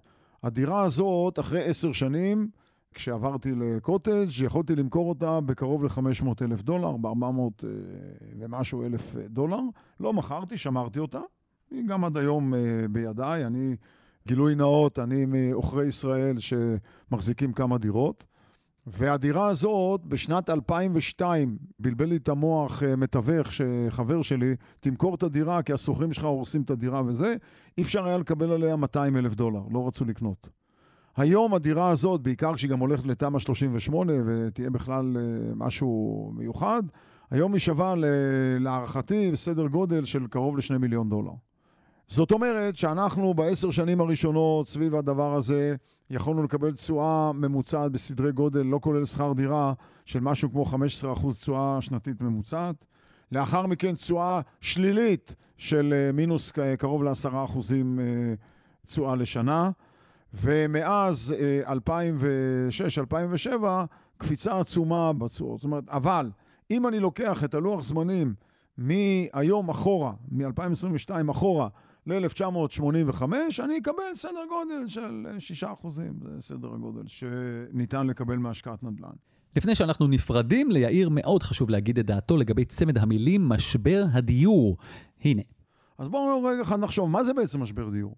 הדירה 0.45 0.82
הזאת, 0.82 1.38
אחרי 1.38 1.64
עשר 1.64 1.92
שנים, 1.92 2.49
כשעברתי 2.95 3.55
לקוטג', 3.55 4.40
יכולתי 4.42 4.76
למכור 4.76 5.09
אותה 5.09 5.40
בקרוב 5.40 5.84
ל-500 5.84 6.26
אלף 6.42 6.62
דולר, 6.62 6.97
ב-400 6.97 7.64
אה, 7.64 7.68
ומשהו 8.38 8.82
אלף 8.82 9.16
דולר. 9.28 9.59
לא 10.01 10.12
מכרתי, 10.12 10.57
שמרתי 10.57 10.99
אותה. 10.99 11.20
היא 11.70 11.86
גם 11.86 12.05
עד 12.05 12.16
היום 12.16 12.55
אה, 12.55 12.61
בידיי. 12.90 13.45
אני, 13.45 13.76
גילוי 14.26 14.55
נאות, 14.55 14.99
אני 14.99 15.24
מעוכרי 15.24 15.86
ישראל 15.86 16.36
שמחזיקים 16.38 17.53
כמה 17.53 17.78
דירות. 17.78 18.24
והדירה 18.87 19.47
הזאת, 19.47 20.05
בשנת 20.05 20.51
2002, 20.51 21.59
בלבל 21.78 22.05
לי 22.05 22.16
את 22.16 22.28
המוח 22.28 22.82
אה, 22.82 22.97
מתווך, 22.97 23.53
שחבר 23.53 24.22
שלי, 24.22 24.55
תמכור 24.80 25.14
את 25.14 25.22
הדירה 25.22 25.62
כי 25.62 25.72
הסוחרים 25.72 26.12
שלך 26.12 26.24
הורסים 26.24 26.62
את 26.62 26.70
הדירה 26.70 27.03
וזה, 27.07 27.35
אי 27.78 27.82
אפשר 27.82 28.07
היה 28.07 28.18
לקבל 28.18 28.51
עליה 28.51 28.76
200 28.76 29.16
אלף 29.16 29.35
דולר, 29.35 29.61
לא 29.70 29.87
רצו 29.87 30.05
לקנות. 30.05 30.49
היום 31.16 31.55
הדירה 31.55 31.89
הזאת, 31.89 32.20
בעיקר 32.20 32.55
כשהיא 32.55 32.70
גם 32.70 32.78
הולכת 32.78 33.07
לתמ"א 33.07 33.39
38 33.39 34.12
ותהיה 34.26 34.70
בכלל 34.70 35.16
אה, 35.16 35.55
משהו 35.55 36.32
מיוחד, 36.37 36.82
היום 37.30 37.53
היא 37.53 37.61
שווה 37.61 37.95
להערכתי 38.61 39.30
בסדר 39.32 39.66
גודל 39.66 40.05
של 40.05 40.26
קרוב 40.26 40.57
ל-2 40.57 40.78
מיליון 40.78 41.09
דולר. 41.09 41.32
זאת 42.07 42.32
אומרת 42.32 42.76
שאנחנו 42.76 43.34
בעשר 43.34 43.70
שנים 43.70 44.00
הראשונות 44.00 44.68
סביב 44.68 44.94
הדבר 44.94 45.34
הזה 45.34 45.76
יכולנו 46.11 46.42
לקבל 46.42 46.72
תשואה 46.72 47.32
ממוצעת 47.32 47.92
בסדרי 47.92 48.32
גודל, 48.32 48.62
לא 48.62 48.78
כולל 48.82 49.05
שכר 49.05 49.32
דירה, 49.32 49.72
של 50.05 50.20
משהו 50.20 50.50
כמו 50.50 50.64
15% 50.64 51.32
תשואה 51.40 51.80
שנתית 51.80 52.20
ממוצעת. 52.20 52.84
לאחר 53.32 53.66
מכן 53.66 53.94
תשואה 53.94 54.40
שלילית 54.61 55.34
של 55.57 55.94
אה, 55.96 56.12
מינוס 56.12 56.52
קרוב 56.78 57.02
ל-10% 57.02 57.28
אה, 57.30 58.34
תשואה 58.86 59.16
לשנה. 59.16 59.70
ומאז 60.34 61.34
2006-2007, 61.66 63.64
אה, 63.64 63.84
קפיצה 64.18 64.59
עצומה 64.59 65.12
בתשואות. 65.12 65.61
זאת 65.61 65.64
אומרת, 65.64 65.84
אבל 65.88 66.30
אם 66.70 66.86
אני 66.86 67.00
לוקח 67.00 67.44
את 67.44 67.55
הלוח 67.55 67.82
זמנים 67.82 68.34
מהיום 68.78 69.68
אחורה, 69.70 70.12
מ-2022 70.30 71.30
אחורה, 71.30 71.68
ל-1985, 72.07 73.22
אני 73.64 73.78
אקבל 73.78 74.14
סדר 74.14 74.40
גודל 74.48 74.86
של 74.86 75.26
6 75.38 75.64
אחוזים, 75.64 76.12
זה 76.22 76.40
סדר 76.40 76.74
הגודל 76.74 77.07
שניתן 77.07 78.07
לקבל 78.07 78.36
מהשקעת 78.36 78.82
נדל"ן. 78.82 79.14
לפני 79.57 79.74
שאנחנו 79.74 80.07
נפרדים, 80.07 80.70
ליאיר 80.70 81.09
מאוד 81.12 81.42
חשוב 81.42 81.70
להגיד 81.70 81.98
את 81.98 82.07
דעתו 82.07 82.36
לגבי 82.36 82.64
צמד 82.64 82.98
המילים 82.98 83.48
משבר 83.48 84.05
הדיור. 84.12 84.76
הנה. 85.20 85.42
אז 85.98 86.09
בואו 86.09 86.44
רגע 86.44 86.62
אחד 86.62 86.80
נחשוב, 86.80 87.11
מה 87.11 87.24
זה 87.24 87.34
בעצם 87.34 87.62
משבר 87.62 87.90
דיור? 87.90 88.16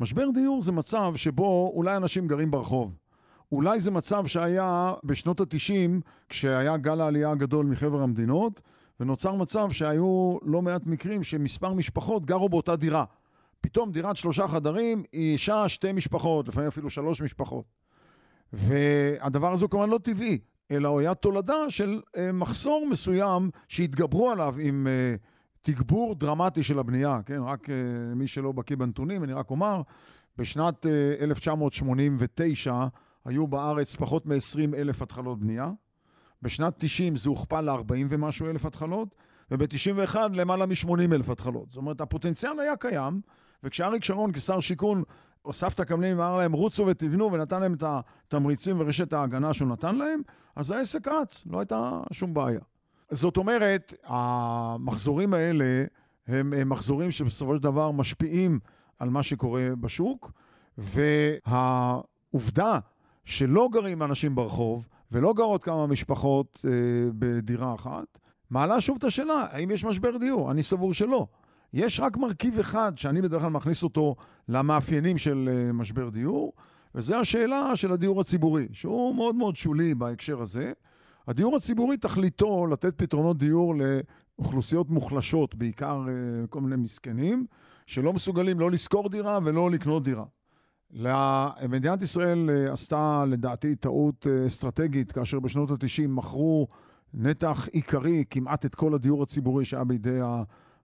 משבר 0.00 0.30
דיור 0.34 0.62
זה 0.62 0.72
מצב 0.72 1.12
שבו 1.16 1.72
אולי 1.74 1.96
אנשים 1.96 2.26
גרים 2.26 2.50
ברחוב. 2.50 2.94
אולי 3.52 3.80
זה 3.80 3.90
מצב 3.90 4.26
שהיה 4.26 4.92
בשנות 5.04 5.40
ה-90, 5.40 6.00
כשהיה 6.28 6.76
גל 6.76 7.00
העלייה 7.00 7.30
הגדול 7.30 7.66
מחבר 7.66 8.02
המדינות, 8.02 8.60
ונוצר 9.00 9.34
מצב 9.34 9.70
שהיו 9.70 10.38
לא 10.42 10.62
מעט 10.62 10.86
מקרים 10.86 11.22
שמספר 11.22 11.74
משפחות 11.74 12.24
גרו 12.24 12.48
באותה 12.48 12.76
דירה. 12.76 13.04
פתאום 13.60 13.92
דירת 13.92 14.16
שלושה 14.16 14.48
חדרים 14.48 15.02
היא 15.12 15.32
אישה, 15.32 15.68
שתי 15.68 15.92
משפחות, 15.92 16.48
לפעמים 16.48 16.68
אפילו 16.68 16.90
שלוש 16.90 17.22
משפחות. 17.22 17.64
והדבר 18.52 19.52
הזה 19.52 19.64
הוא 19.64 19.70
כמובן 19.70 19.90
לא 19.90 19.98
טבעי, 20.02 20.38
אלא 20.70 20.88
הוא 20.88 21.00
היה 21.00 21.14
תולדה 21.14 21.70
של 21.70 22.00
אה, 22.16 22.32
מחסור 22.32 22.86
מסוים 22.90 23.50
שהתגברו 23.68 24.30
עליו 24.30 24.54
עם 24.60 24.86
אה, 24.86 25.14
תגבור 25.60 26.14
דרמטי 26.14 26.62
של 26.62 26.78
הבנייה, 26.78 27.20
כן? 27.26 27.42
רק 27.42 27.70
אה, 27.70 27.74
מי 28.14 28.26
שלא 28.26 28.52
בקיא 28.52 28.76
בנתונים, 28.76 29.24
אני 29.24 29.32
רק 29.32 29.50
אומר, 29.50 29.82
בשנת 30.38 30.86
אה, 30.86 31.14
1989 31.20 32.86
היו 33.24 33.46
בארץ 33.46 33.96
פחות 33.96 34.26
מ-20 34.26 34.76
אלף 34.76 35.02
התחלות 35.02 35.38
בנייה. 35.38 35.70
בשנת 36.42 36.74
90 36.78 37.16
זה 37.16 37.28
הוכפל 37.28 37.60
ל-40 37.60 38.06
ומשהו 38.08 38.46
אלף 38.46 38.64
התחלות, 38.64 39.14
וב-91 39.50 40.16
למעלה 40.32 40.66
מ-80 40.66 41.14
אלף 41.14 41.30
התחלות. 41.30 41.66
זאת 41.68 41.76
אומרת, 41.76 42.00
הפוטנציאל 42.00 42.60
היה 42.60 42.76
קיים, 42.76 43.20
וכשאריק 43.64 44.04
שרון 44.04 44.32
כשר 44.32 44.60
שיכון 44.60 45.02
אסף 45.50 45.74
את 45.74 45.80
הקבלנים 45.80 46.18
ואמר 46.18 46.36
להם 46.36 46.52
רוצו 46.52 46.86
ותבנו 46.86 47.32
ונתן 47.32 47.60
להם 47.60 47.74
את 47.74 47.84
התמריצים 47.86 48.80
ורשת 48.80 49.12
ההגנה 49.12 49.54
שהוא 49.54 49.68
נתן 49.68 49.96
להם, 49.96 50.22
אז 50.56 50.70
העסק 50.70 51.08
רץ, 51.08 51.44
לא 51.50 51.58
הייתה 51.58 52.00
שום 52.12 52.34
בעיה. 52.34 52.60
זאת 53.10 53.36
אומרת, 53.36 53.94
המחזורים 54.04 55.34
האלה 55.34 55.84
הם, 56.26 56.68
מחזורים 56.68 57.10
שבסופו 57.10 57.56
של 57.56 57.62
דבר 57.62 57.90
משפיעים 57.90 58.58
על 58.98 59.10
מה 59.10 59.22
שקורה 59.22 59.68
בשוק, 59.80 60.32
והעובדה 60.78 62.78
שלא 63.24 63.68
גרים 63.72 64.02
אנשים 64.02 64.34
ברחוב 64.34 64.86
ולא 65.12 65.32
גרות 65.32 65.64
כמה 65.64 65.86
משפחות 65.86 66.64
אה, 66.64 66.70
בדירה 67.18 67.74
אחת, 67.74 68.18
מעלה 68.50 68.80
שוב 68.80 68.96
את 68.98 69.04
השאלה, 69.04 69.46
האם 69.50 69.70
יש 69.70 69.84
משבר 69.84 70.16
דיור? 70.16 70.50
אני 70.50 70.62
סבור 70.62 70.94
שלא. 70.94 71.26
יש 71.76 72.00
רק 72.00 72.16
מרכיב 72.16 72.58
אחד 72.58 72.92
שאני 72.98 73.22
בדרך 73.22 73.42
כלל 73.42 73.50
מכניס 73.50 73.82
אותו 73.82 74.16
למאפיינים 74.48 75.18
של 75.18 75.48
אה, 75.52 75.72
משבר 75.72 76.08
דיור, 76.08 76.52
וזה 76.94 77.18
השאלה 77.18 77.76
של 77.76 77.92
הדיור 77.92 78.20
הציבורי, 78.20 78.66
שהוא 78.72 79.14
מאוד 79.14 79.34
מאוד 79.34 79.56
שולי 79.56 79.94
בהקשר 79.94 80.40
הזה. 80.40 80.72
הדיור 81.26 81.56
הציבורי 81.56 81.96
תכליתו 81.96 82.66
לתת 82.66 82.98
פתרונות 82.98 83.38
דיור 83.38 83.74
לאוכלוסיות 83.74 84.90
מוחלשות, 84.90 85.54
בעיקר 85.54 86.04
אה, 86.08 86.46
כל 86.50 86.60
מיני 86.60 86.76
מסכנים, 86.76 87.46
שלא 87.86 88.12
מסוגלים 88.12 88.60
לא 88.60 88.70
לשכור 88.70 89.08
דירה 89.08 89.38
ולא 89.44 89.70
לקנות 89.70 90.02
דירה. 90.04 90.24
מדינת 91.68 92.02
ישראל 92.02 92.50
אה, 92.50 92.72
עשתה 92.72 93.24
לדעתי 93.28 93.76
טעות 93.76 94.26
אסטרטגית 94.46 95.12
כאשר 95.12 95.40
בשנות 95.40 95.70
ה-90 95.70 96.08
מכרו 96.08 96.68
נתח 97.14 97.68
עיקרי, 97.72 98.24
כמעט 98.30 98.66
את 98.66 98.74
כל 98.74 98.94
הדיור 98.94 99.22
הציבורי 99.22 99.64
שהיה 99.64 99.84
בידי 99.84 100.20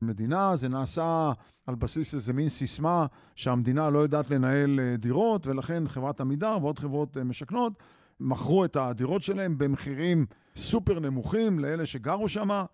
המדינה. 0.02 0.56
זה 0.56 0.68
נעשה 0.68 1.32
על 1.66 1.74
בסיס 1.74 2.14
איזה 2.14 2.32
מין 2.32 2.48
סיסמה 2.48 3.06
שהמדינה 3.34 3.90
לא 3.90 3.98
יודעת 3.98 4.30
לנהל 4.30 4.80
אה, 4.80 4.96
דירות, 4.96 5.46
ולכן 5.46 5.88
חברת 5.88 6.20
עמידר 6.20 6.58
ועוד 6.62 6.78
חברות 6.78 7.16
אה, 7.16 7.24
משכנות 7.24 7.72
מכרו 8.20 8.64
את 8.64 8.76
הדירות 8.76 9.22
שלהם 9.22 9.58
במחירים 9.58 10.26
סופר 10.56 11.00
נמוכים 11.00 11.58
לאלה 11.58 11.86
שגרו 11.86 12.28
שם, 12.28 12.64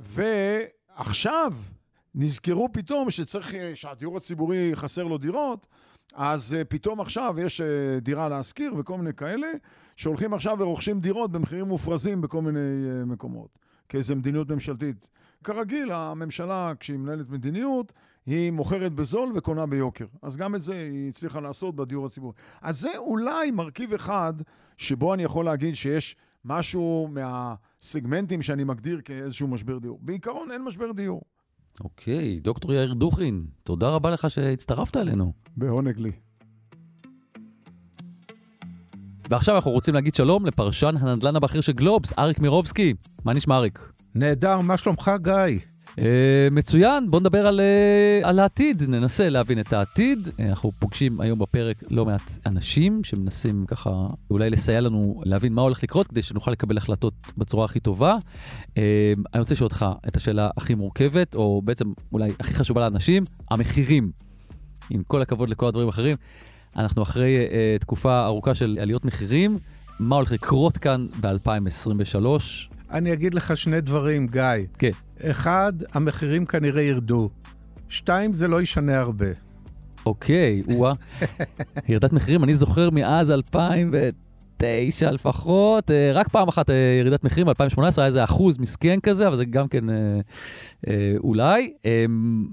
ועכשיו 0.00 1.52
נזכרו 2.14 2.68
פתאום 2.72 3.10
שצריך, 3.10 3.54
שהדיור 3.74 4.16
הציבורי 4.16 4.70
חסר 4.74 5.04
לו 5.04 5.18
דירות, 5.18 5.66
אז 6.14 6.56
פתאום 6.68 7.00
עכשיו 7.00 7.34
יש 7.38 7.60
דירה 8.02 8.28
להשכיר 8.28 8.74
וכל 8.78 8.98
מיני 8.98 9.14
כאלה, 9.14 9.46
שהולכים 9.96 10.34
עכשיו 10.34 10.56
ורוכשים 10.60 11.00
דירות 11.00 11.32
במחירים 11.32 11.66
מופרזים 11.66 12.20
בכל 12.20 12.42
מיני 12.42 12.58
מקומות, 13.06 13.58
כאיזו 13.88 14.16
מדיניות 14.16 14.50
ממשלתית. 14.50 15.06
כרגיל, 15.44 15.92
הממשלה, 15.92 16.72
כשהיא 16.80 16.98
מנהלת 16.98 17.30
מדיניות, 17.30 17.92
היא 18.26 18.50
מוכרת 18.50 18.92
בזול 18.92 19.32
וקונה 19.34 19.66
ביוקר. 19.66 20.06
אז 20.22 20.36
גם 20.36 20.54
את 20.54 20.62
זה 20.62 20.74
היא 20.74 21.08
הצליחה 21.08 21.40
לעשות 21.40 21.76
בדיור 21.76 22.06
הציבורי. 22.06 22.34
אז 22.62 22.80
זה 22.80 22.90
אולי 22.96 23.50
מרכיב 23.50 23.94
אחד 23.94 24.32
שבו 24.76 25.14
אני 25.14 25.22
יכול 25.22 25.44
להגיד 25.44 25.74
שיש 25.74 26.16
משהו 26.44 27.08
מהסגמנטים 27.12 28.42
שאני 28.42 28.64
מגדיר 28.64 29.00
כאיזשהו 29.04 29.48
משבר 29.48 29.78
דיור. 29.78 29.98
בעיקרון 30.02 30.50
אין 30.50 30.62
משבר 30.62 30.92
דיור. 30.92 31.22
אוקיי, 31.80 32.40
דוקטור 32.40 32.72
יאיר 32.72 32.94
דוכין, 32.94 33.46
תודה 33.64 33.88
רבה 33.88 34.10
לך 34.10 34.30
שהצטרפת 34.30 34.96
אלינו. 34.96 35.32
בעונג 35.56 35.98
לי. 35.98 36.12
ועכשיו 39.30 39.54
אנחנו 39.54 39.70
רוצים 39.70 39.94
להגיד 39.94 40.14
שלום 40.14 40.46
לפרשן 40.46 40.94
הנדל"ן 41.00 41.36
הבכיר 41.36 41.60
של 41.60 41.72
גלובס, 41.72 42.12
אריק 42.18 42.38
מירובסקי. 42.38 42.94
מה 43.24 43.32
נשמע, 43.34 43.56
אריק? 43.56 43.91
נהדר, 44.14 44.60
מה 44.60 44.76
שלומך, 44.76 45.10
גיא? 45.22 45.58
Uh, 45.90 45.94
מצוין, 46.50 47.10
בוא 47.10 47.20
נדבר 47.20 47.46
על, 47.46 47.60
uh, 47.60 48.26
על 48.26 48.38
העתיד, 48.38 48.82
ננסה 48.82 49.28
להבין 49.28 49.60
את 49.60 49.72
העתיד. 49.72 50.26
Uh, 50.26 50.42
אנחנו 50.42 50.72
פוגשים 50.72 51.20
היום 51.20 51.38
בפרק 51.38 51.82
לא 51.90 52.04
מעט 52.04 52.46
אנשים 52.46 53.04
שמנסים 53.04 53.64
ככה 53.68 53.90
אולי 54.30 54.50
לסייע 54.50 54.80
לנו 54.80 55.22
להבין 55.24 55.52
מה 55.52 55.62
הולך 55.62 55.82
לקרות 55.82 56.08
כדי 56.08 56.22
שנוכל 56.22 56.50
לקבל 56.50 56.76
החלטות 56.76 57.14
בצורה 57.38 57.64
הכי 57.64 57.80
טובה. 57.80 58.16
אני 58.76 59.38
רוצה 59.38 59.54
לשאול 59.54 59.66
אותך 59.66 59.86
את 60.08 60.16
השאלה 60.16 60.50
הכי 60.56 60.74
מורכבת, 60.74 61.34
או 61.34 61.62
בעצם 61.64 61.92
אולי 62.12 62.30
הכי 62.40 62.54
חשובה 62.54 62.80
לאנשים, 62.80 63.24
המחירים. 63.50 64.10
עם 64.90 65.02
כל 65.02 65.22
הכבוד 65.22 65.48
לכל 65.48 65.66
הדברים 65.66 65.86
האחרים, 65.86 66.16
אנחנו 66.76 67.02
אחרי 67.02 67.36
uh, 67.36 67.80
תקופה 67.80 68.24
ארוכה 68.24 68.54
של 68.54 68.78
עליות 68.80 69.04
מחירים. 69.04 69.58
מה 70.00 70.16
הולך 70.16 70.32
לקרות 70.32 70.78
כאן 70.78 71.06
ב-2023? 71.20 72.26
אני 72.92 73.12
אגיד 73.12 73.34
לך 73.34 73.56
שני 73.56 73.80
דברים, 73.80 74.26
גיא. 74.26 74.42
כן. 74.78 74.90
אחד, 75.22 75.72
המחירים 75.92 76.46
כנראה 76.46 76.82
ירדו. 76.82 77.30
שתיים, 77.88 78.32
זה 78.32 78.48
לא 78.48 78.62
ישנה 78.62 79.00
הרבה. 79.00 79.26
אוקיי, 80.06 80.62
וואה. 80.66 80.92
ירידת 81.88 82.12
מחירים, 82.12 82.44
אני 82.44 82.54
זוכר 82.54 82.90
מאז 82.90 83.30
2009 83.30 85.10
לפחות, 85.10 85.90
אה, 85.90 86.12
רק 86.12 86.28
פעם 86.28 86.48
אחת 86.48 86.70
אה, 86.70 86.96
ירידת 87.00 87.24
מחירים, 87.24 87.48
2018 87.48 88.04
היה 88.04 88.06
איזה 88.06 88.24
אחוז 88.24 88.58
מסכן 88.58 89.00
כזה, 89.00 89.28
אבל 89.28 89.36
זה 89.36 89.44
גם 89.44 89.68
כן 89.68 89.90
אה, 89.90 91.14
אולי. 91.18 91.72
אמ, 91.84 92.46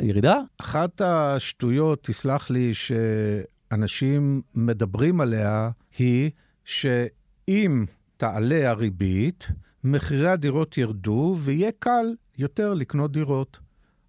ירידה? 0.00 0.36
אחת 0.60 1.00
השטויות, 1.00 2.04
תסלח 2.04 2.50
לי, 2.50 2.72
שאנשים 2.74 4.42
מדברים 4.54 5.20
עליה, 5.20 5.70
היא 5.98 6.30
שאם 6.64 7.84
תעלה 8.22 8.70
הריבית, 8.70 9.48
מחירי 9.84 10.28
הדירות 10.28 10.78
ירדו 10.78 11.36
ויהיה 11.38 11.70
קל 11.78 12.06
יותר 12.38 12.74
לקנות 12.74 13.12
דירות. 13.12 13.58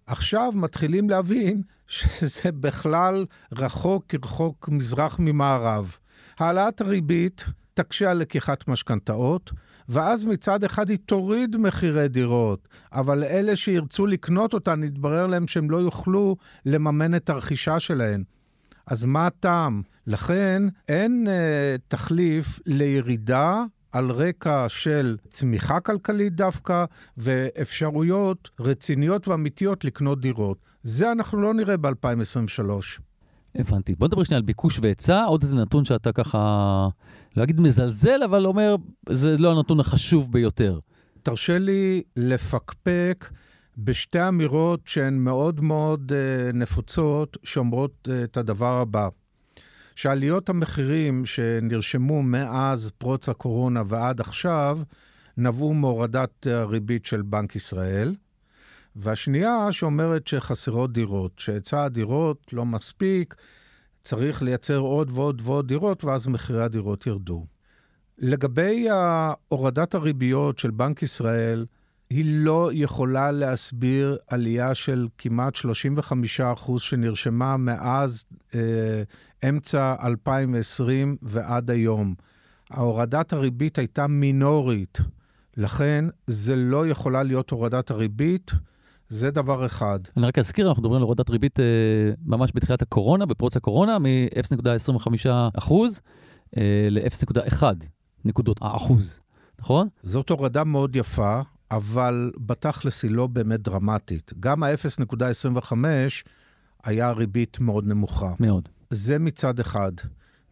עכשיו 0.06 0.52
מתחילים 0.54 1.10
להבין 1.10 1.62
שזה 1.86 2.52
בכלל 2.52 3.26
רחוק 3.52 4.04
כרחוק 4.08 4.68
מזרח 4.68 5.18
ממערב. 5.18 5.96
העלאת 6.38 6.80
הריבית 6.80 7.44
תקשה 7.74 8.10
על 8.10 8.16
לקיחת 8.18 8.68
משכנתאות, 8.68 9.52
ואז 9.88 10.24
מצד 10.24 10.64
אחד 10.64 10.90
היא 10.90 10.98
תוריד 11.06 11.56
מחירי 11.56 12.08
דירות, 12.08 12.68
אבל 12.92 13.24
אלה 13.24 13.56
שירצו 13.56 14.06
לקנות 14.06 14.54
אותן, 14.54 14.84
יתברר 14.84 15.26
להם 15.26 15.46
שהם 15.46 15.70
לא 15.70 15.76
יוכלו 15.76 16.36
לממן 16.66 17.14
את 17.14 17.30
הרכישה 17.30 17.80
שלהן. 17.80 18.24
אז 18.86 19.04
מה 19.04 19.26
הטעם? 19.26 19.82
לכן 20.06 20.62
אין 20.88 21.26
אה, 21.28 21.76
תחליף 21.88 22.60
לירידה 22.66 23.64
על 23.94 24.10
רקע 24.10 24.66
של 24.68 25.16
צמיחה 25.28 25.80
כלכלית 25.80 26.34
דווקא, 26.34 26.84
ואפשרויות 27.16 28.50
רציניות 28.60 29.28
ואמיתיות 29.28 29.84
לקנות 29.84 30.20
דירות. 30.20 30.58
זה 30.82 31.12
אנחנו 31.12 31.42
לא 31.42 31.54
נראה 31.54 31.76
ב-2023. 31.76 33.00
הבנתי. 33.54 33.94
בוא 33.94 34.06
נדבר 34.06 34.24
שנייה 34.24 34.38
על 34.38 34.42
ביקוש 34.42 34.78
והיצע, 34.82 35.24
עוד 35.24 35.42
איזה 35.42 35.56
נתון 35.56 35.84
שאתה 35.84 36.12
ככה, 36.12 36.88
לא 37.36 37.42
אגיד 37.42 37.60
מזלזל, 37.60 38.22
אבל 38.24 38.46
אומר, 38.46 38.76
זה 39.08 39.36
לא 39.38 39.52
הנתון 39.52 39.80
החשוב 39.80 40.32
ביותר. 40.32 40.78
תרשה 41.22 41.58
לי 41.58 42.02
לפקפק 42.16 43.30
בשתי 43.78 44.28
אמירות 44.28 44.80
שהן 44.86 45.18
מאוד 45.18 45.60
מאוד 45.60 46.12
uh, 46.12 46.56
נפוצות, 46.56 47.36
שאומרות 47.42 48.08
uh, 48.08 48.24
את 48.24 48.36
הדבר 48.36 48.80
הבא. 48.80 49.08
שעליות 49.94 50.48
המחירים 50.48 51.26
שנרשמו 51.26 52.22
מאז 52.22 52.90
פרוץ 52.98 53.28
הקורונה 53.28 53.82
ועד 53.86 54.20
עכשיו, 54.20 54.78
נבעו 55.36 55.74
מהורדת 55.74 56.46
הריבית 56.46 57.04
של 57.04 57.22
בנק 57.22 57.56
ישראל. 57.56 58.14
והשנייה 58.96 59.68
שאומרת 59.70 60.26
שחסרות 60.26 60.92
דירות, 60.92 61.32
שהיצע 61.38 61.84
הדירות 61.84 62.52
לא 62.52 62.66
מספיק, 62.66 63.34
צריך 64.04 64.42
לייצר 64.42 64.78
עוד 64.78 65.10
ועוד 65.10 65.42
ועוד 65.44 65.68
דירות, 65.68 66.04
ואז 66.04 66.26
מחירי 66.26 66.64
הדירות 66.64 67.06
ירדו. 67.06 67.46
לגבי 68.18 68.88
הורדת 69.48 69.94
הריביות 69.94 70.58
של 70.58 70.70
בנק 70.70 71.02
ישראל, 71.02 71.66
היא 72.10 72.24
לא 72.26 72.70
יכולה 72.72 73.30
להסביר 73.30 74.16
עלייה 74.28 74.74
של 74.74 75.08
כמעט 75.18 75.54
35% 75.56 76.78
שנרשמה 76.78 77.56
מאז 77.56 78.24
אה, 78.54 79.02
אמצע 79.48 79.94
2020 80.04 81.16
ועד 81.22 81.70
היום. 81.70 82.14
הורדת 82.76 83.32
הריבית 83.32 83.78
הייתה 83.78 84.06
מינורית, 84.06 84.98
לכן 85.56 86.04
זה 86.26 86.56
לא 86.56 86.88
יכולה 86.88 87.22
להיות 87.22 87.50
הורדת 87.50 87.90
הריבית. 87.90 88.52
זה 89.08 89.30
דבר 89.30 89.66
אחד. 89.66 89.98
אני 90.16 90.26
רק 90.26 90.38
אזכיר, 90.38 90.68
אנחנו 90.68 90.82
מדברים 90.82 90.96
על 90.96 91.02
הורדת 91.02 91.30
ריבית 91.30 91.60
אה, 91.60 91.64
ממש 92.24 92.50
בתחילת 92.54 92.82
הקורונה, 92.82 93.26
בפרוץ 93.26 93.56
הקורונה, 93.56 93.98
מ-0.25% 93.98 95.72
אה, 96.56 96.88
ל-0.1 96.90 97.62
נקודות 98.24 98.58
האחוז, 98.62 99.20
נכון? 99.60 99.88
זאת 100.02 100.30
הורדה 100.30 100.64
מאוד 100.64 100.96
יפה, 100.96 101.40
אבל 101.70 102.32
בתכלס 102.38 103.02
היא 103.02 103.10
לא 103.10 103.26
באמת 103.26 103.60
דרמטית. 103.60 104.32
גם 104.40 104.62
ה-0.25 104.62 105.72
היה 106.84 107.10
ריבית 107.12 107.60
מאוד 107.60 107.86
נמוכה. 107.86 108.34
מאוד. 108.40 108.68
זה 108.90 109.18
מצד 109.18 109.60
אחד. 109.60 109.92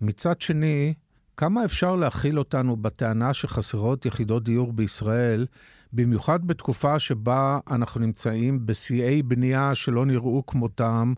מצד 0.01 0.41
שני, 0.41 0.95
כמה 1.37 1.64
אפשר 1.64 1.97
להכיל 1.97 2.39
אותנו 2.39 2.76
בטענה 2.76 3.35
שחסרות 3.35 4.07
יחידות 4.07 4.45
דיור 4.45 4.72
בישראל, 4.72 5.47
במיוחד 5.93 6.47
בתקופה 6.47 6.99
שבה 6.99 7.59
אנחנו 7.70 8.01
נמצאים 8.01 8.66
בשיאי 8.66 9.22
בנייה 9.22 9.74
שלא 9.74 10.07
נראו 10.07 10.47
כמותם 10.47 11.12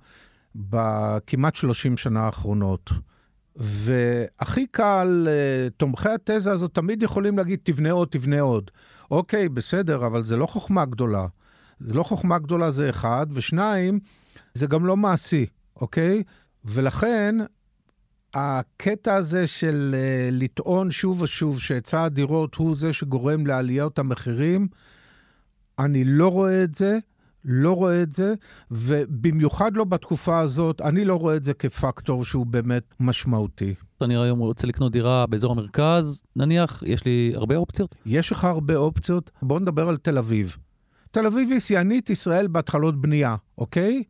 בכמעט 0.54 1.54
30 1.54 1.96
שנה 1.96 2.20
האחרונות. 2.20 2.90
והכי 3.56 4.66
קל, 4.66 5.28
אה, 5.30 5.68
תומכי 5.76 6.08
התזה 6.08 6.52
הזאת 6.52 6.74
תמיד 6.74 7.02
יכולים 7.02 7.38
להגיד, 7.38 7.58
תבנה 7.62 7.90
עוד, 7.90 8.08
תבנה 8.08 8.40
עוד. 8.40 8.70
אוקיי, 9.10 9.48
בסדר, 9.48 10.06
אבל 10.06 10.24
זה 10.24 10.36
לא 10.36 10.46
חוכמה 10.46 10.84
גדולה. 10.84 11.26
זה 11.80 11.94
לא 11.94 12.02
חוכמה 12.02 12.38
גדולה 12.38 12.70
זה 12.70 12.90
אחד, 12.90 13.26
ושניים, 13.30 14.00
זה 14.54 14.66
גם 14.66 14.86
לא 14.86 14.96
מעשי, 14.96 15.46
אוקיי? 15.76 16.22
ולכן, 16.64 17.34
הקטע 18.34 19.14
הזה 19.14 19.46
של 19.46 19.94
uh, 19.94 20.34
לטעון 20.34 20.90
שוב 20.90 21.22
ושוב 21.22 21.60
שהיצע 21.60 22.04
הדירות 22.04 22.54
הוא 22.54 22.74
זה 22.74 22.92
שגורם 22.92 23.46
לעליות 23.46 23.98
המחירים, 23.98 24.68
אני 25.78 26.04
לא 26.04 26.28
רואה 26.28 26.64
את 26.64 26.74
זה, 26.74 26.98
לא 27.44 27.72
רואה 27.72 28.02
את 28.02 28.10
זה, 28.10 28.34
ובמיוחד 28.70 29.76
לא 29.76 29.84
בתקופה 29.84 30.40
הזאת, 30.40 30.80
אני 30.80 31.04
לא 31.04 31.14
רואה 31.14 31.36
את 31.36 31.44
זה 31.44 31.54
כפקטור 31.54 32.24
שהוא 32.24 32.46
באמת 32.46 32.94
משמעותי. 33.00 33.74
אני 34.02 34.16
היום 34.16 34.38
רוצה 34.38 34.66
לקנות 34.66 34.92
דירה 34.92 35.26
באזור 35.26 35.52
המרכז, 35.52 36.22
נניח, 36.36 36.82
יש 36.86 37.04
לי 37.04 37.32
הרבה 37.34 37.56
אופציות? 37.56 37.94
יש 38.06 38.32
לך 38.32 38.44
הרבה 38.44 38.76
אופציות. 38.76 39.30
בואו 39.42 39.58
נדבר 39.58 39.88
על 39.88 39.96
תל 39.96 40.18
אביב. 40.18 40.56
תל 41.10 41.26
אביב 41.26 41.50
היא 41.50 41.60
שיאנית 41.60 42.10
ישראל 42.10 42.46
בהתחלות 42.46 43.00
בנייה, 43.00 43.36
אוקיי? 43.58 44.02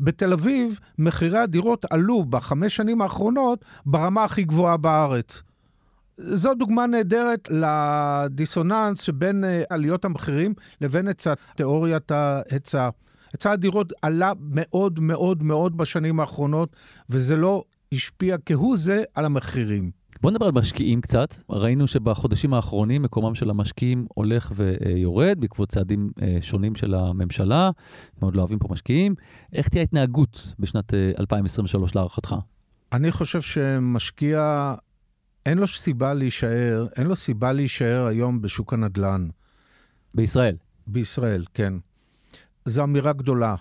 בתל 0.00 0.32
אביב 0.32 0.80
מחירי 0.98 1.38
הדירות 1.38 1.84
עלו 1.90 2.24
בחמש 2.24 2.76
שנים 2.76 3.02
האחרונות 3.02 3.64
ברמה 3.86 4.24
הכי 4.24 4.44
גבוהה 4.44 4.76
בארץ. 4.76 5.42
זו 6.16 6.54
דוגמה 6.54 6.86
נהדרת 6.86 7.48
לדיסוננס 7.50 9.00
שבין 9.00 9.44
אה, 9.44 9.62
עליות 9.70 10.04
המחירים 10.04 10.54
לבין 10.80 11.08
היצע, 11.08 11.34
תיאוריית 11.56 12.10
ההיצע. 12.10 12.88
היצע 13.32 13.50
הדירות 13.50 13.92
עלה 14.02 14.32
מאוד 14.40 15.00
מאוד 15.00 15.42
מאוד 15.42 15.76
בשנים 15.76 16.20
האחרונות, 16.20 16.76
וזה 17.10 17.36
לא 17.36 17.64
השפיע 17.92 18.36
כהוא 18.46 18.76
זה 18.76 19.02
על 19.14 19.24
המחירים. 19.24 19.99
בוא 20.20 20.30
נדבר 20.30 20.46
על 20.46 20.52
משקיעים 20.52 21.00
קצת. 21.00 21.34
ראינו 21.50 21.86
שבחודשים 21.86 22.54
האחרונים 22.54 23.02
מקומם 23.02 23.34
של 23.34 23.50
המשקיעים 23.50 24.06
הולך 24.14 24.52
ויורד 24.54 25.36
בעקבות 25.40 25.68
צעדים 25.68 26.10
אה, 26.22 26.38
שונים 26.40 26.74
של 26.74 26.94
הממשלה. 26.94 27.70
מאוד 28.22 28.34
לא 28.36 28.40
אוהבים 28.40 28.58
פה 28.58 28.68
משקיעים. 28.70 29.14
איך 29.52 29.68
תהיה 29.68 29.80
ההתנהגות 29.80 30.54
בשנת 30.58 30.94
2023 30.94 31.94
להערכתך? 31.94 32.34
אני 32.92 33.12
חושב 33.12 33.40
שמשקיע, 33.40 34.74
אין 35.46 35.58
לו 35.58 35.66
סיבה 35.66 36.14
להישאר, 36.14 36.86
אין 36.96 37.06
לו 37.06 37.16
סיבה 37.16 37.52
להישאר 37.52 38.06
היום 38.06 38.42
בשוק 38.42 38.72
הנדל"ן. 38.72 39.28
בישראל. 40.14 40.56
בישראל, 40.86 41.44
כן. 41.54 41.74
זו 42.64 42.84
אמירה 42.84 43.12
גדולה. 43.12 43.54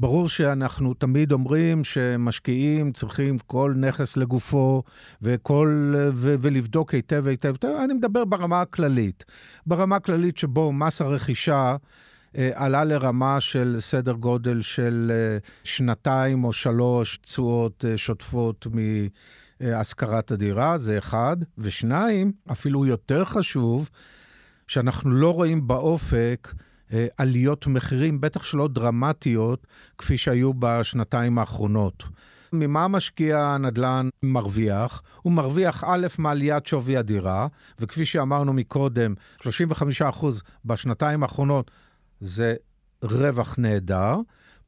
ברור 0.00 0.28
שאנחנו 0.28 0.94
תמיד 0.94 1.32
אומרים 1.32 1.84
שמשקיעים 1.84 2.92
צריכים 2.92 3.38
כל 3.46 3.74
נכס 3.76 4.16
לגופו 4.16 4.82
וכל, 5.22 5.94
ו, 6.14 6.34
ולבדוק 6.40 6.94
היטב 6.94 7.26
היטב. 7.26 7.54
אני 7.84 7.94
מדבר 7.94 8.24
ברמה 8.24 8.60
הכללית. 8.60 9.24
ברמה 9.66 9.96
הכללית 9.96 10.38
שבו 10.38 10.72
מס 10.72 11.00
הרכישה 11.00 11.76
אה, 12.36 12.50
עלה 12.54 12.84
לרמה 12.84 13.40
של 13.40 13.76
סדר 13.78 14.12
גודל 14.12 14.60
של 14.60 15.12
אה, 15.14 15.38
שנתיים 15.64 16.44
או 16.44 16.52
שלוש 16.52 17.18
תשואות 17.18 17.84
אה, 17.88 17.96
שוטפות 17.96 18.66
מהשכרת 19.60 20.30
הדירה, 20.30 20.78
זה 20.78 20.98
אחד. 20.98 21.36
ושניים, 21.58 22.32
אפילו 22.52 22.86
יותר 22.86 23.24
חשוב, 23.24 23.90
שאנחנו 24.66 25.10
לא 25.10 25.34
רואים 25.34 25.66
באופק 25.66 26.52
עליות 27.16 27.66
מחירים, 27.66 28.20
בטח 28.20 28.42
שלא 28.42 28.68
דרמטיות, 28.68 29.66
כפי 29.98 30.18
שהיו 30.18 30.54
בשנתיים 30.54 31.38
האחרונות. 31.38 32.04
ממה 32.52 32.88
משקיע 32.88 33.40
הנדל"ן 33.40 34.08
מרוויח? 34.22 35.02
הוא 35.22 35.32
מרוויח 35.32 35.84
א', 35.86 36.06
מעליית 36.18 36.66
שווי 36.66 36.96
הדירה, 36.96 37.46
וכפי 37.78 38.04
שאמרנו 38.04 38.52
מקודם, 38.52 39.14
35% 39.40 39.44
בשנתיים 40.64 41.22
האחרונות 41.22 41.70
זה 42.20 42.54
רווח 43.02 43.54
נהדר, 43.58 44.16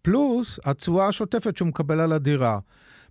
פלוס 0.02 0.60
התשואה 0.64 1.08
השוטפת 1.08 1.56
שהוא 1.56 1.68
מקבל 1.68 2.00
על 2.00 2.12
הדירה. 2.12 2.58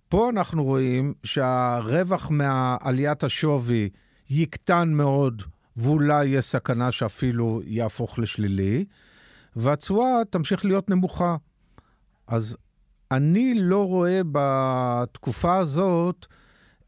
פה 0.08 0.30
אנחנו 0.30 0.64
רואים 0.64 1.14
שהרווח 1.24 2.30
מעליית 2.30 3.24
השווי 3.24 3.88
יקטן 4.30 4.92
מאוד 4.92 5.42
ואולי 5.76 6.24
יש 6.26 6.44
סכנה 6.44 6.92
שאפילו 6.92 7.60
יהפוך 7.64 8.18
לשלילי, 8.18 8.84
והתשואה 9.56 10.22
תמשיך 10.30 10.64
להיות 10.64 10.90
נמוכה. 10.90 11.36
אז 12.26 12.56
אני 13.10 13.54
לא 13.56 13.86
רואה 13.86 14.20
בתקופה 14.32 15.56
הזאת 15.56 16.26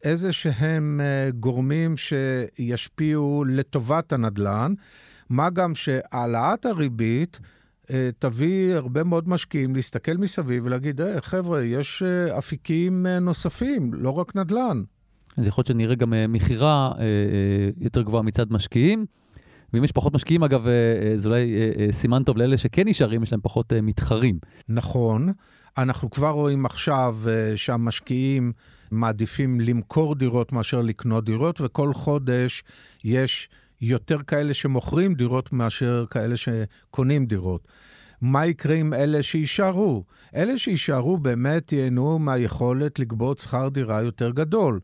איזה 0.04 0.32
שהם 0.32 1.00
אה, 1.00 1.30
גורמים 1.30 1.94
שישפיעו 1.96 3.44
לטובת 3.48 4.12
הנדל"ן, 4.12 4.74
מה 5.28 5.50
גם 5.50 5.74
שהעלאת 5.74 6.66
הריבית 6.66 7.40
אה, 7.90 8.10
תביא 8.18 8.74
הרבה 8.74 9.04
מאוד 9.04 9.28
משקיעים 9.28 9.74
להסתכל 9.74 10.16
מסביב 10.16 10.66
ולהגיד, 10.66 11.00
hey, 11.00 11.04
אה, 11.04 11.20
חבר'ה, 11.20 11.62
יש 11.62 12.02
אפיקים 12.38 13.06
נוספים, 13.06 13.94
לא 13.94 14.10
רק 14.10 14.36
נדל"ן. 14.36 14.82
אז 15.36 15.46
יכול 15.46 15.62
להיות 15.62 15.66
שנראה 15.66 15.94
גם 15.94 16.14
אה, 16.14 16.26
מכירה 16.26 16.92
אה, 16.98 17.02
אה, 17.02 17.04
יותר 17.80 18.02
גבוהה 18.02 18.22
מצד 18.22 18.52
משקיעים. 18.52 19.06
ואם 19.72 19.84
יש 19.84 19.92
פחות 19.92 20.14
משקיעים, 20.14 20.42
אגב, 20.42 20.66
זה 21.14 21.28
אולי 21.28 21.54
סימן 21.90 22.22
טוב 22.22 22.36
לאלה 22.36 22.56
שכן 22.56 22.88
נשארים, 22.88 23.22
יש 23.22 23.32
להם 23.32 23.40
פחות 23.42 23.72
מתחרים. 23.82 24.38
נכון. 24.68 25.32
אנחנו 25.78 26.10
כבר 26.10 26.30
רואים 26.30 26.66
עכשיו 26.66 27.16
שהמשקיעים 27.56 28.52
מעדיפים 28.90 29.60
למכור 29.60 30.14
דירות 30.14 30.52
מאשר 30.52 30.80
לקנות 30.80 31.24
דירות, 31.24 31.60
וכל 31.60 31.94
חודש 31.94 32.62
יש 33.04 33.48
יותר 33.80 34.22
כאלה 34.22 34.54
שמוכרים 34.54 35.14
דירות 35.14 35.52
מאשר 35.52 36.04
כאלה 36.10 36.34
שקונים 36.36 37.26
דירות. 37.26 37.68
מה 38.20 38.46
יקרה 38.46 38.76
עם 38.76 38.94
אלה 38.94 39.22
שיישארו? 39.22 40.04
אלה 40.36 40.58
שיישארו 40.58 41.18
באמת 41.18 41.72
ייהנו 41.72 42.18
מהיכולת 42.18 42.98
לגבות 42.98 43.38
שכר 43.38 43.68
דירה 43.68 44.02
יותר 44.02 44.30
גדול. 44.30 44.80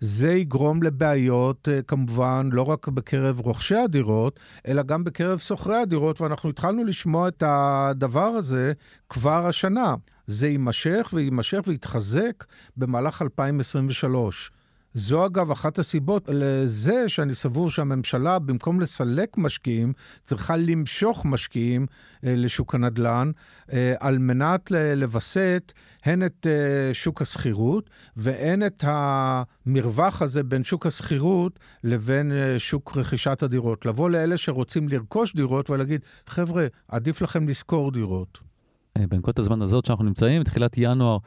זה 0.00 0.32
יגרום 0.32 0.82
לבעיות, 0.82 1.68
אה, 1.68 1.82
כמובן, 1.82 2.48
לא 2.52 2.62
רק 2.62 2.88
בקרב 2.88 3.40
רוכשי 3.40 3.74
הדירות, 3.74 4.40
אלא 4.68 4.82
גם 4.82 5.04
בקרב 5.04 5.38
שוכרי 5.38 5.76
הדירות, 5.76 6.20
ואנחנו 6.20 6.50
התחלנו 6.50 6.84
לשמוע 6.84 7.28
את 7.28 7.42
הדבר 7.46 8.28
הזה 8.28 8.72
כבר 9.08 9.46
השנה. 9.46 9.94
זה 10.26 10.48
יימשך 10.48 11.10
ויימשך 11.12 11.60
ויתחזק 11.66 12.44
במהלך 12.76 13.22
2023. 13.22 14.50
זו 14.94 15.26
אגב 15.26 15.50
אחת 15.50 15.78
הסיבות 15.78 16.28
לזה 16.28 17.08
שאני 17.08 17.34
סבור 17.34 17.70
שהממשלה, 17.70 18.38
במקום 18.38 18.80
לסלק 18.80 19.38
משקיעים, 19.38 19.92
צריכה 20.22 20.56
למשוך 20.56 21.24
משקיעים 21.24 21.86
אה, 22.24 22.34
לשוק 22.36 22.74
הנדל"ן, 22.74 23.30
אה, 23.72 23.94
על 24.00 24.18
מנת 24.18 24.72
לווסת 24.96 25.72
הן 26.04 26.22
את 26.26 26.46
אה, 26.46 26.94
שוק 26.94 27.22
השכירות 27.22 27.90
והן 28.16 28.66
את 28.66 28.84
המרווח 28.86 30.22
הזה 30.22 30.42
בין 30.42 30.64
שוק 30.64 30.86
השכירות 30.86 31.58
לבין 31.84 32.32
אה, 32.32 32.58
שוק 32.58 32.96
רכישת 32.96 33.42
הדירות. 33.42 33.86
לבוא 33.86 34.10
לאלה 34.10 34.36
שרוצים 34.36 34.88
לרכוש 34.88 35.34
דירות 35.34 35.70
ולהגיד, 35.70 36.00
חבר'ה, 36.26 36.66
עדיף 36.88 37.22
לכם 37.22 37.48
לשכור 37.48 37.92
דירות. 37.92 38.49
אה, 38.98 39.06
בנקודת 39.06 39.38
הזמן 39.38 39.62
הזאת 39.62 39.84
שאנחנו 39.84 40.04
נמצאים, 40.04 40.44
תחילת 40.44 40.74
ינואר 40.76 41.18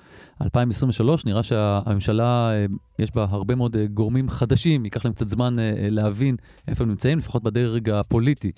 2023, 0.42 1.26
נראה 1.26 1.44
שהממשלה, 1.44 2.52
אה, 2.52 2.66
יש 3.00 3.16
בה 3.16 3.26
הרבה 3.30 3.56
מאוד 3.56 3.76
אה, 3.76 3.86
גורמים 3.88 4.30
חדשים, 4.30 4.86
ייקח 4.86 5.06
להם 5.06 5.14
קצת 5.14 5.28
זמן 5.28 5.56
להבין 5.78 6.36
איפה 6.68 6.84
הם 6.84 6.90
נמצאים, 6.90 7.18
לפחות 7.18 7.44
בדרג 7.44 7.90
הפוליטי. 7.90 8.52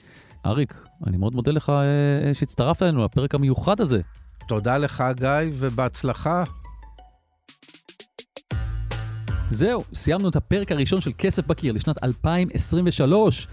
אריק, 0.46 0.86
אני 1.08 1.18
מאוד 1.18 1.36
מודה 1.36 1.52
לך 1.52 1.72
שהצטרפת 2.34 2.84
אלינו 2.84 3.06
לפרק 3.06 3.36
המיוחד 3.36 3.82
הזה. 3.82 4.02
תודה 4.48 4.78
לך, 4.78 5.04
גיא, 5.20 5.30
ובהצלחה. 5.54 6.44
זהו, 9.50 9.84
סיימנו 9.94 10.30
את 10.30 10.36
הפרק 10.36 10.72
הראשון 10.72 11.02
של 11.02 11.12
כסף 11.18 11.48
בקיר 11.48 11.74
לשנת 11.74 12.04
2023. 12.04 13.48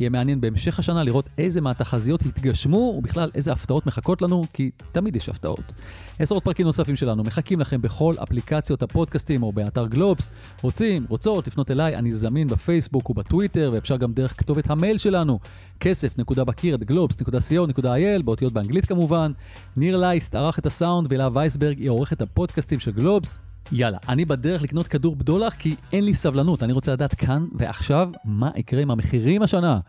יהיה 0.00 0.10
מעניין 0.10 0.40
בהמשך 0.40 0.78
השנה 0.78 1.04
לראות 1.04 1.28
איזה 1.38 1.60
מהתחזיות 1.60 2.22
התגשמו, 2.22 2.94
ובכלל 2.98 3.30
איזה 3.34 3.52
הפתעות 3.52 3.86
מחכות 3.86 4.22
לנו, 4.22 4.44
כי 4.52 4.70
תמיד 4.92 5.16
יש 5.16 5.28
הפתעות. 5.28 5.72
עשרות 6.18 6.44
פרקים 6.44 6.66
נוספים 6.66 6.96
שלנו 6.96 7.22
מחכים 7.22 7.60
לכם 7.60 7.82
בכל 7.82 8.14
אפליקציות 8.22 8.82
הפודקאסטים 8.82 9.42
או 9.42 9.52
באתר 9.52 9.86
גלובס. 9.86 10.30
רוצים, 10.62 11.06
רוצות, 11.08 11.46
לפנות 11.46 11.70
אליי, 11.70 11.96
אני 11.96 12.12
זמין 12.12 12.48
בפייסבוק 12.48 13.10
ובטוויטר, 13.10 13.70
ואפשר 13.74 13.96
גם 13.96 14.12
דרך 14.12 14.38
כתובת 14.38 14.70
המייל 14.70 14.98
שלנו, 14.98 15.38
כסף.בקיר@גלובס.co.il, 15.80 18.22
באותיות 18.24 18.52
באנגלית 18.52 18.86
כמובן. 18.86 19.32
ניר 19.76 19.96
לייסט 19.96 20.34
ערך 20.34 20.58
את 20.58 20.66
הסאונד, 20.66 21.12
ואלה 21.12 21.28
וייסברג 21.32 21.78
היא 21.78 21.90
עורכת 21.90 22.22
הפודקאסטים 22.22 22.80
של 22.80 22.90
גלובס. 22.90 23.40
יאללה, 23.72 23.98
אני 24.08 24.24
בדרך 24.24 24.62
לקנות 24.62 24.88
כדור 24.88 25.16
בדולח 25.16 25.54
כי 25.54 25.74
אין 25.92 26.04
לי 26.04 26.14
סבלנות. 26.14 26.62
אני 26.62 26.72
רוצה 26.72 26.92
לדעת 26.92 27.14
כאן 27.14 27.46
ועכשיו 27.54 28.08
מה 28.24 28.50
יקרה 28.56 28.82
עם 28.82 28.90
המחירים 28.90 29.42
השנה. 29.42 29.80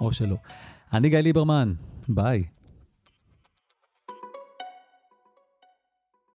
או 0.00 0.12
שלא. 0.12 0.36
אני 0.92 1.08
גיא 1.08 1.18
ליברמן, 1.18 1.72
ביי. 2.08 2.44